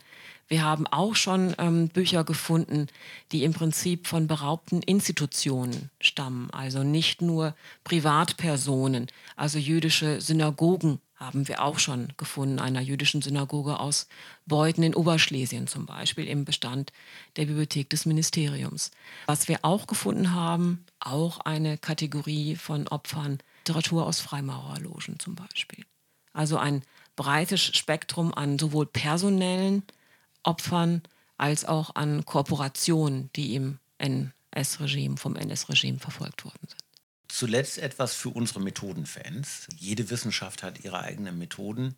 Wir 0.47 0.63
haben 0.63 0.87
auch 0.87 1.15
schon 1.15 1.55
ähm, 1.57 1.87
Bücher 1.87 2.23
gefunden, 2.23 2.87
die 3.31 3.43
im 3.43 3.53
Prinzip 3.53 4.07
von 4.07 4.27
beraubten 4.27 4.81
Institutionen 4.81 5.89
stammen, 6.01 6.49
also 6.51 6.83
nicht 6.83 7.21
nur 7.21 7.55
Privatpersonen, 7.83 9.07
also 9.35 9.57
jüdische 9.57 10.19
Synagogen 10.21 10.99
haben 11.23 11.47
wir 11.47 11.63
auch 11.63 11.79
schon 11.79 12.09
gefunden, 12.17 12.59
einer 12.59 12.81
jüdischen 12.81 13.21
Synagoge 13.21 13.79
aus 13.79 14.07
Beuthen 14.45 14.83
in 14.83 14.93
Oberschlesien 14.93 15.67
zum 15.67 15.85
Beispiel 15.85 16.27
im 16.27 16.43
Bestand 16.43 16.91
der 17.37 17.45
Bibliothek 17.45 17.89
des 17.89 18.05
Ministeriums. 18.05 18.91
Was 19.25 19.47
wir 19.47 19.59
auch 19.61 19.87
gefunden 19.87 20.33
haben, 20.33 20.83
auch 21.05 21.39
eine 21.39 21.77
Kategorie 21.77 22.55
von 22.55 22.87
Opfern, 22.87 23.39
Literatur 23.67 24.05
aus 24.05 24.19
Freimaurerlogen 24.19 25.19
zum 25.19 25.35
Beispiel. 25.35 25.85
Also 26.33 26.57
ein 26.57 26.83
breites 27.15 27.61
Spektrum 27.61 28.33
an 28.33 28.57
sowohl 28.57 28.85
personellen 28.85 29.83
Opfern 30.43 31.01
als 31.37 31.65
auch 31.65 31.95
an 31.95 32.25
Korporationen, 32.25 33.29
die 33.35 33.55
im 33.55 33.79
NS-Regime, 33.97 35.17
vom 35.17 35.35
NS-Regime 35.35 35.99
verfolgt 35.99 36.45
worden 36.45 36.67
sind. 36.67 36.83
Zuletzt 37.27 37.79
etwas 37.79 38.13
für 38.13 38.29
unsere 38.29 38.61
Methodenfans. 38.61 39.67
Jede 39.77 40.09
Wissenschaft 40.09 40.61
hat 40.61 40.83
ihre 40.83 40.99
eigenen 40.99 41.37
Methoden. 41.37 41.95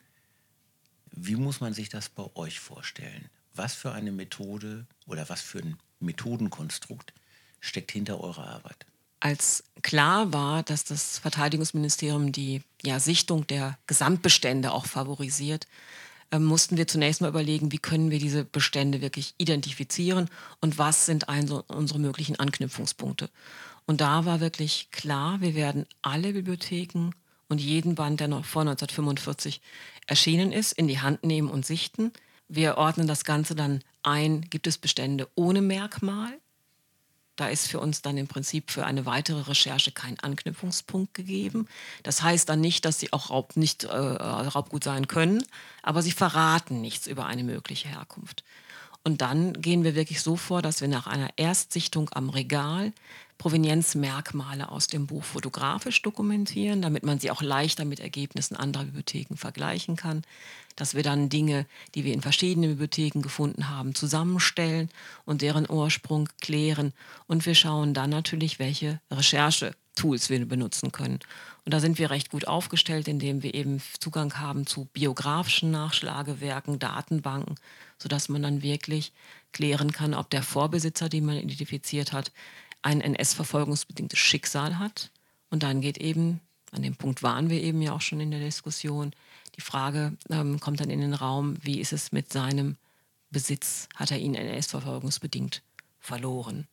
Wie 1.11 1.35
muss 1.35 1.59
man 1.59 1.73
sich 1.73 1.89
das 1.89 2.09
bei 2.09 2.29
euch 2.35 2.59
vorstellen? 2.59 3.29
Was 3.53 3.73
für 3.73 3.91
eine 3.91 4.11
Methode 4.11 4.85
oder 5.07 5.27
was 5.29 5.41
für 5.41 5.59
ein 5.59 5.77
Methodenkonstrukt 5.99 7.13
steckt 7.59 7.91
hinter 7.91 8.19
eurer 8.19 8.47
Arbeit? 8.47 8.85
Als 9.25 9.63
klar 9.81 10.33
war, 10.33 10.61
dass 10.61 10.83
das 10.83 11.17
Verteidigungsministerium 11.17 12.31
die 12.31 12.61
ja, 12.83 12.99
Sichtung 12.99 13.47
der 13.47 13.75
Gesamtbestände 13.87 14.71
auch 14.71 14.85
favorisiert, 14.85 15.65
äh, 16.29 16.37
mussten 16.37 16.77
wir 16.77 16.85
zunächst 16.85 17.21
mal 17.21 17.29
überlegen, 17.29 17.71
wie 17.71 17.79
können 17.79 18.11
wir 18.11 18.19
diese 18.19 18.45
Bestände 18.45 19.01
wirklich 19.01 19.33
identifizieren 19.39 20.29
und 20.61 20.77
was 20.77 21.07
sind 21.07 21.27
also 21.27 21.63
unsere 21.67 21.97
möglichen 21.97 22.35
Anknüpfungspunkte. 22.35 23.31
Und 23.87 23.99
da 23.99 24.25
war 24.25 24.41
wirklich 24.41 24.91
klar, 24.91 25.41
wir 25.41 25.55
werden 25.55 25.87
alle 26.03 26.33
Bibliotheken 26.33 27.09
und 27.49 27.59
jeden 27.59 27.95
Band, 27.95 28.19
der 28.19 28.27
noch 28.27 28.45
vor 28.45 28.61
1945 28.61 29.59
erschienen 30.05 30.51
ist, 30.51 30.71
in 30.73 30.87
die 30.87 30.99
Hand 30.99 31.23
nehmen 31.23 31.49
und 31.49 31.65
sichten. 31.65 32.13
Wir 32.47 32.77
ordnen 32.77 33.07
das 33.07 33.23
Ganze 33.23 33.55
dann 33.55 33.83
ein, 34.03 34.41
gibt 34.51 34.67
es 34.67 34.77
Bestände 34.77 35.27
ohne 35.33 35.63
Merkmal? 35.63 36.37
Da 37.35 37.49
ist 37.49 37.67
für 37.67 37.79
uns 37.79 38.01
dann 38.01 38.17
im 38.17 38.27
Prinzip 38.27 38.71
für 38.71 38.85
eine 38.85 39.05
weitere 39.05 39.41
Recherche 39.41 39.91
kein 39.91 40.19
Anknüpfungspunkt 40.19 41.13
gegeben. 41.13 41.67
Das 42.03 42.23
heißt 42.23 42.47
dann 42.47 42.61
nicht, 42.61 42.85
dass 42.85 42.99
sie 42.99 43.11
auch 43.11 43.29
Raub, 43.29 43.57
nicht 43.57 43.83
äh, 43.83 43.87
Raubgut 43.89 44.83
sein 44.83 45.07
können, 45.07 45.43
aber 45.83 46.01
sie 46.01 46.11
verraten 46.11 46.81
nichts 46.81 47.07
über 47.07 47.25
eine 47.25 47.43
mögliche 47.43 47.89
Herkunft. 47.89 48.43
Und 49.03 49.21
dann 49.21 49.53
gehen 49.61 49.83
wir 49.83 49.93
wirklich 49.93 50.21
so 50.21 50.35
vor, 50.35 50.63
dass 50.63 50.81
wir 50.81 50.87
nach 50.87 51.05
einer 51.05 51.29
Erstsichtung 51.35 52.09
am 52.13 52.29
Regal 52.29 52.91
Provenienzmerkmale 53.37 54.69
aus 54.69 54.87
dem 54.87 55.07
Buch 55.07 55.23
fotografisch 55.23 56.01
dokumentieren, 56.01 56.81
damit 56.81 57.03
man 57.03 57.19
sie 57.19 57.31
auch 57.31 57.41
leichter 57.41 57.85
mit 57.85 57.99
Ergebnissen 57.99 58.55
anderer 58.55 58.85
Bibliotheken 58.85 59.35
vergleichen 59.35 59.95
kann. 59.95 60.23
Dass 60.75 60.95
wir 60.95 61.03
dann 61.03 61.29
Dinge, 61.29 61.65
die 61.93 62.03
wir 62.03 62.13
in 62.13 62.21
verschiedenen 62.21 62.71
Bibliotheken 62.71 63.21
gefunden 63.21 63.69
haben, 63.69 63.95
zusammenstellen 63.95 64.89
und 65.25 65.41
deren 65.41 65.69
Ursprung 65.69 66.29
klären. 66.41 66.93
Und 67.27 67.45
wir 67.45 67.55
schauen 67.55 67.93
dann 67.93 68.09
natürlich, 68.09 68.59
welche 68.59 68.99
Recherche 69.11 69.75
Tools 69.95 70.29
wir 70.29 70.45
benutzen 70.45 70.91
können. 70.91 71.19
Und 71.63 71.73
da 71.73 71.79
sind 71.79 71.97
wir 71.97 72.11
recht 72.11 72.29
gut 72.29 72.47
aufgestellt, 72.47 73.07
indem 73.07 73.41
wir 73.41 73.53
eben 73.53 73.81
Zugang 73.99 74.37
haben 74.37 74.67
zu 74.67 74.85
biografischen 74.93 75.71
Nachschlagewerken, 75.71 76.79
Datenbanken, 76.79 77.55
sodass 77.97 78.29
man 78.29 78.43
dann 78.43 78.61
wirklich 78.61 79.13
klären 79.51 79.91
kann, 79.91 80.13
ob 80.13 80.29
der 80.29 80.43
Vorbesitzer, 80.43 81.09
den 81.09 81.25
man 81.25 81.37
identifiziert 81.37 82.11
hat, 82.11 82.31
ein 82.85 83.01
NS-verfolgungsbedingtes 83.01 84.19
Schicksal 84.19 84.77
hat. 84.77 85.09
Und 85.49 85.63
dann 85.63 85.81
geht 85.81 85.97
eben, 85.97 86.39
an 86.71 86.83
dem 86.83 86.95
Punkt 86.95 87.23
waren 87.23 87.49
wir 87.49 87.61
eben 87.61 87.81
ja 87.81 87.93
auch 87.93 88.01
schon 88.01 88.19
in 88.19 88.29
der 88.29 88.39
Diskussion, 88.39 89.11
die 89.55 89.61
Frage 89.61 90.13
ähm, 90.29 90.59
kommt 90.59 90.81
dann 90.81 90.89
in 90.89 91.01
den 91.01 91.13
Raum, 91.13 91.55
wie 91.61 91.79
ist 91.79 91.93
es 91.93 92.11
mit 92.11 92.31
seinem 92.31 92.75
Besitz? 93.31 93.87
Hat 93.95 94.11
er 94.11 94.19
ihn 94.19 94.35
NS-verfolgungsbedingt 94.35 95.63
verloren? 95.99 96.67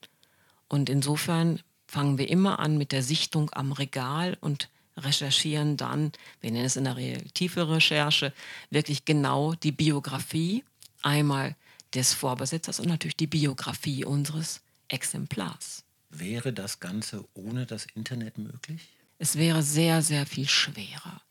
Und 0.68 0.90
insofern 0.90 1.60
fangen 1.86 2.18
wir 2.18 2.28
immer 2.28 2.58
an 2.58 2.76
mit 2.76 2.92
der 2.92 3.02
Sichtung 3.02 3.50
am 3.52 3.72
Regal 3.72 4.36
und 4.40 4.68
recherchieren 4.96 5.78
dann, 5.78 6.12
wir 6.42 6.50
nennen 6.50 6.66
es 6.66 6.76
in 6.76 6.84
der 6.84 6.96
tiefe 7.32 7.70
Recherche, 7.70 8.34
wirklich 8.68 9.06
genau 9.06 9.54
die 9.54 9.72
Biografie 9.72 10.64
einmal 11.02 11.56
des 11.94 12.12
Vorbesitzers 12.12 12.80
und 12.80 12.88
natürlich 12.88 13.16
die 13.16 13.26
Biografie 13.26 14.04
unseres 14.04 14.60
Exemplars. 14.88 15.81
Wäre 16.14 16.52
das 16.52 16.78
Ganze 16.78 17.24
ohne 17.32 17.64
das 17.64 17.86
Internet 17.94 18.36
möglich? 18.36 18.90
Es 19.18 19.36
wäre 19.36 19.62
sehr, 19.62 20.02
sehr 20.02 20.26
viel 20.26 20.46
schwerer, 20.46 21.22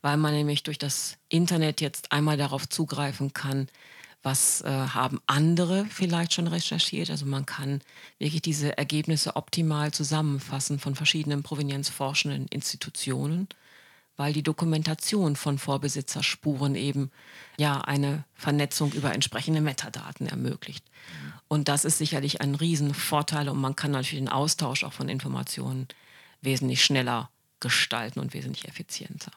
weil 0.00 0.16
man 0.16 0.32
nämlich 0.32 0.62
durch 0.62 0.78
das 0.78 1.18
Internet 1.28 1.80
jetzt 1.80 2.12
einmal 2.12 2.36
darauf 2.36 2.68
zugreifen 2.68 3.32
kann, 3.32 3.68
was 4.22 4.60
äh, 4.62 4.68
haben 4.68 5.20
andere 5.26 5.86
vielleicht 5.86 6.34
schon 6.34 6.46
recherchiert. 6.46 7.10
Also 7.10 7.26
man 7.26 7.46
kann 7.46 7.80
wirklich 8.18 8.42
diese 8.42 8.78
Ergebnisse 8.78 9.34
optimal 9.34 9.92
zusammenfassen 9.92 10.78
von 10.78 10.94
verschiedenen 10.94 11.42
provenienzforschenden 11.42 12.46
Institutionen, 12.48 13.48
weil 14.18 14.32
die 14.32 14.42
Dokumentation 14.42 15.36
von 15.36 15.58
Vorbesitzerspuren 15.58 16.74
eben 16.74 17.10
ja 17.56 17.80
eine 17.80 18.24
Vernetzung 18.34 18.92
über 18.92 19.14
entsprechende 19.14 19.60
Metadaten 19.60 20.26
ermöglicht. 20.26 20.84
Und 21.46 21.68
das 21.68 21.86
ist 21.86 21.98
sicherlich 21.98 22.40
ein 22.42 22.56
Riesenvorteil 22.56 23.48
und 23.48 23.58
man 23.58 23.76
kann 23.76 23.92
natürlich 23.92 24.22
den 24.22 24.28
Austausch 24.28 24.84
auch 24.84 24.92
von 24.92 25.08
Informationen 25.08 25.86
wesentlich 26.42 26.84
schneller 26.84 27.30
gestalten 27.60 28.18
und 28.18 28.34
wesentlich 28.34 28.66
effizienter. 28.68 29.30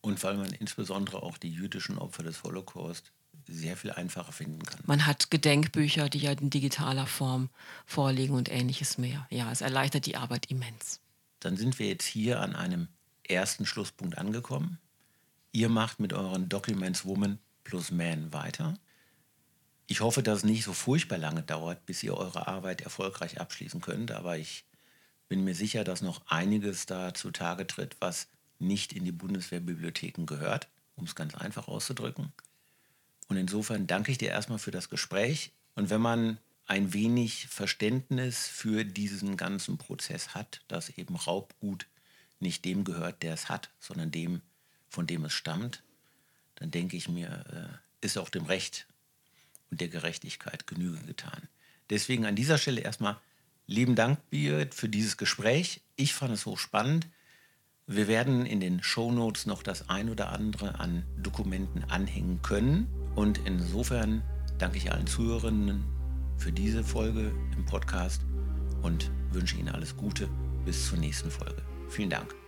Und 0.00 0.22
weil 0.22 0.36
man 0.36 0.52
insbesondere 0.52 1.22
auch 1.22 1.36
die 1.36 1.50
jüdischen 1.50 1.98
Opfer 1.98 2.22
des 2.22 2.42
Holocaust 2.44 3.10
sehr 3.48 3.76
viel 3.76 3.90
einfacher 3.90 4.32
finden 4.32 4.62
kann. 4.62 4.80
Man 4.86 5.06
hat 5.06 5.30
Gedenkbücher, 5.32 6.08
die 6.08 6.18
ja 6.18 6.32
in 6.32 6.50
digitaler 6.50 7.06
Form 7.06 7.50
vorliegen 7.84 8.34
und 8.36 8.48
ähnliches 8.48 8.96
mehr. 8.96 9.26
Ja, 9.28 9.50
es 9.50 9.60
erleichtert 9.60 10.06
die 10.06 10.16
Arbeit 10.16 10.50
immens. 10.50 11.00
Dann 11.40 11.56
sind 11.56 11.78
wir 11.78 11.88
jetzt 11.88 12.06
hier 12.06 12.40
an 12.40 12.54
einem 12.54 12.88
ersten 13.28 13.66
Schlusspunkt 13.66 14.18
angekommen. 14.18 14.78
Ihr 15.52 15.68
macht 15.68 16.00
mit 16.00 16.12
euren 16.12 16.48
Documents 16.48 17.04
Woman 17.04 17.38
plus 17.62 17.90
Man 17.90 18.32
weiter. 18.32 18.74
Ich 19.86 20.00
hoffe, 20.00 20.22
dass 20.22 20.38
es 20.38 20.44
nicht 20.44 20.64
so 20.64 20.72
furchtbar 20.72 21.18
lange 21.18 21.42
dauert, 21.42 21.84
bis 21.86 22.02
ihr 22.02 22.16
eure 22.16 22.48
Arbeit 22.48 22.80
erfolgreich 22.80 23.40
abschließen 23.40 23.80
könnt, 23.80 24.10
aber 24.10 24.38
ich 24.38 24.64
bin 25.28 25.44
mir 25.44 25.54
sicher, 25.54 25.84
dass 25.84 26.02
noch 26.02 26.22
einiges 26.26 26.86
da 26.86 27.14
zutage 27.14 27.66
tritt, 27.66 27.96
was 28.00 28.28
nicht 28.58 28.92
in 28.92 29.04
die 29.04 29.12
Bundeswehrbibliotheken 29.12 30.26
gehört, 30.26 30.68
um 30.96 31.04
es 31.04 31.14
ganz 31.14 31.34
einfach 31.34 31.68
auszudrücken. 31.68 32.32
Und 33.28 33.36
insofern 33.36 33.86
danke 33.86 34.12
ich 34.12 34.18
dir 34.18 34.30
erstmal 34.30 34.58
für 34.58 34.70
das 34.70 34.90
Gespräch. 34.90 35.52
Und 35.74 35.90
wenn 35.90 36.00
man 36.00 36.38
ein 36.66 36.92
wenig 36.92 37.46
Verständnis 37.48 38.46
für 38.46 38.84
diesen 38.84 39.36
ganzen 39.36 39.76
Prozess 39.78 40.34
hat, 40.34 40.62
dass 40.68 40.90
eben 40.90 41.16
Raubgut 41.16 41.86
nicht 42.44 42.64
dem 42.64 42.84
gehört, 42.84 43.22
der 43.24 43.34
es 43.34 43.48
hat, 43.48 43.70
sondern 43.80 44.12
dem, 44.12 44.42
von 44.88 45.08
dem 45.08 45.24
es 45.24 45.32
stammt, 45.32 45.82
dann 46.54 46.70
denke 46.70 46.96
ich 46.96 47.08
mir, 47.08 47.44
äh, 47.50 48.06
ist 48.06 48.16
auch 48.16 48.28
dem 48.28 48.44
Recht 48.44 48.86
und 49.70 49.80
der 49.80 49.88
Gerechtigkeit 49.88 50.68
Genüge 50.68 50.98
getan. 50.98 51.48
Deswegen 51.90 52.24
an 52.26 52.36
dieser 52.36 52.58
Stelle 52.58 52.80
erstmal 52.80 53.16
lieben 53.66 53.94
Dank, 53.94 54.18
Birgit, 54.30 54.74
für 54.74 54.88
dieses 54.88 55.16
Gespräch. 55.16 55.80
Ich 55.96 56.14
fand 56.14 56.32
es 56.32 56.46
hochspannend. 56.46 57.08
Wir 57.86 58.08
werden 58.08 58.46
in 58.46 58.60
den 58.60 58.82
Shownotes 58.82 59.46
noch 59.46 59.62
das 59.62 59.88
ein 59.88 60.08
oder 60.08 60.30
andere 60.30 60.78
an 60.78 61.04
Dokumenten 61.18 61.84
anhängen 61.84 62.40
können. 62.42 62.86
Und 63.14 63.40
insofern 63.44 64.22
danke 64.58 64.78
ich 64.78 64.92
allen 64.92 65.06
Zuhörerinnen 65.06 65.84
für 66.38 66.52
diese 66.52 66.82
Folge 66.82 67.32
im 67.56 67.66
Podcast 67.66 68.22
und 68.82 69.10
wünsche 69.30 69.56
Ihnen 69.56 69.68
alles 69.68 69.96
Gute 69.96 70.28
bis 70.64 70.88
zur 70.88 70.98
nächsten 70.98 71.30
Folge. 71.30 71.73
Vielen 71.94 72.10
Dank. 72.10 72.43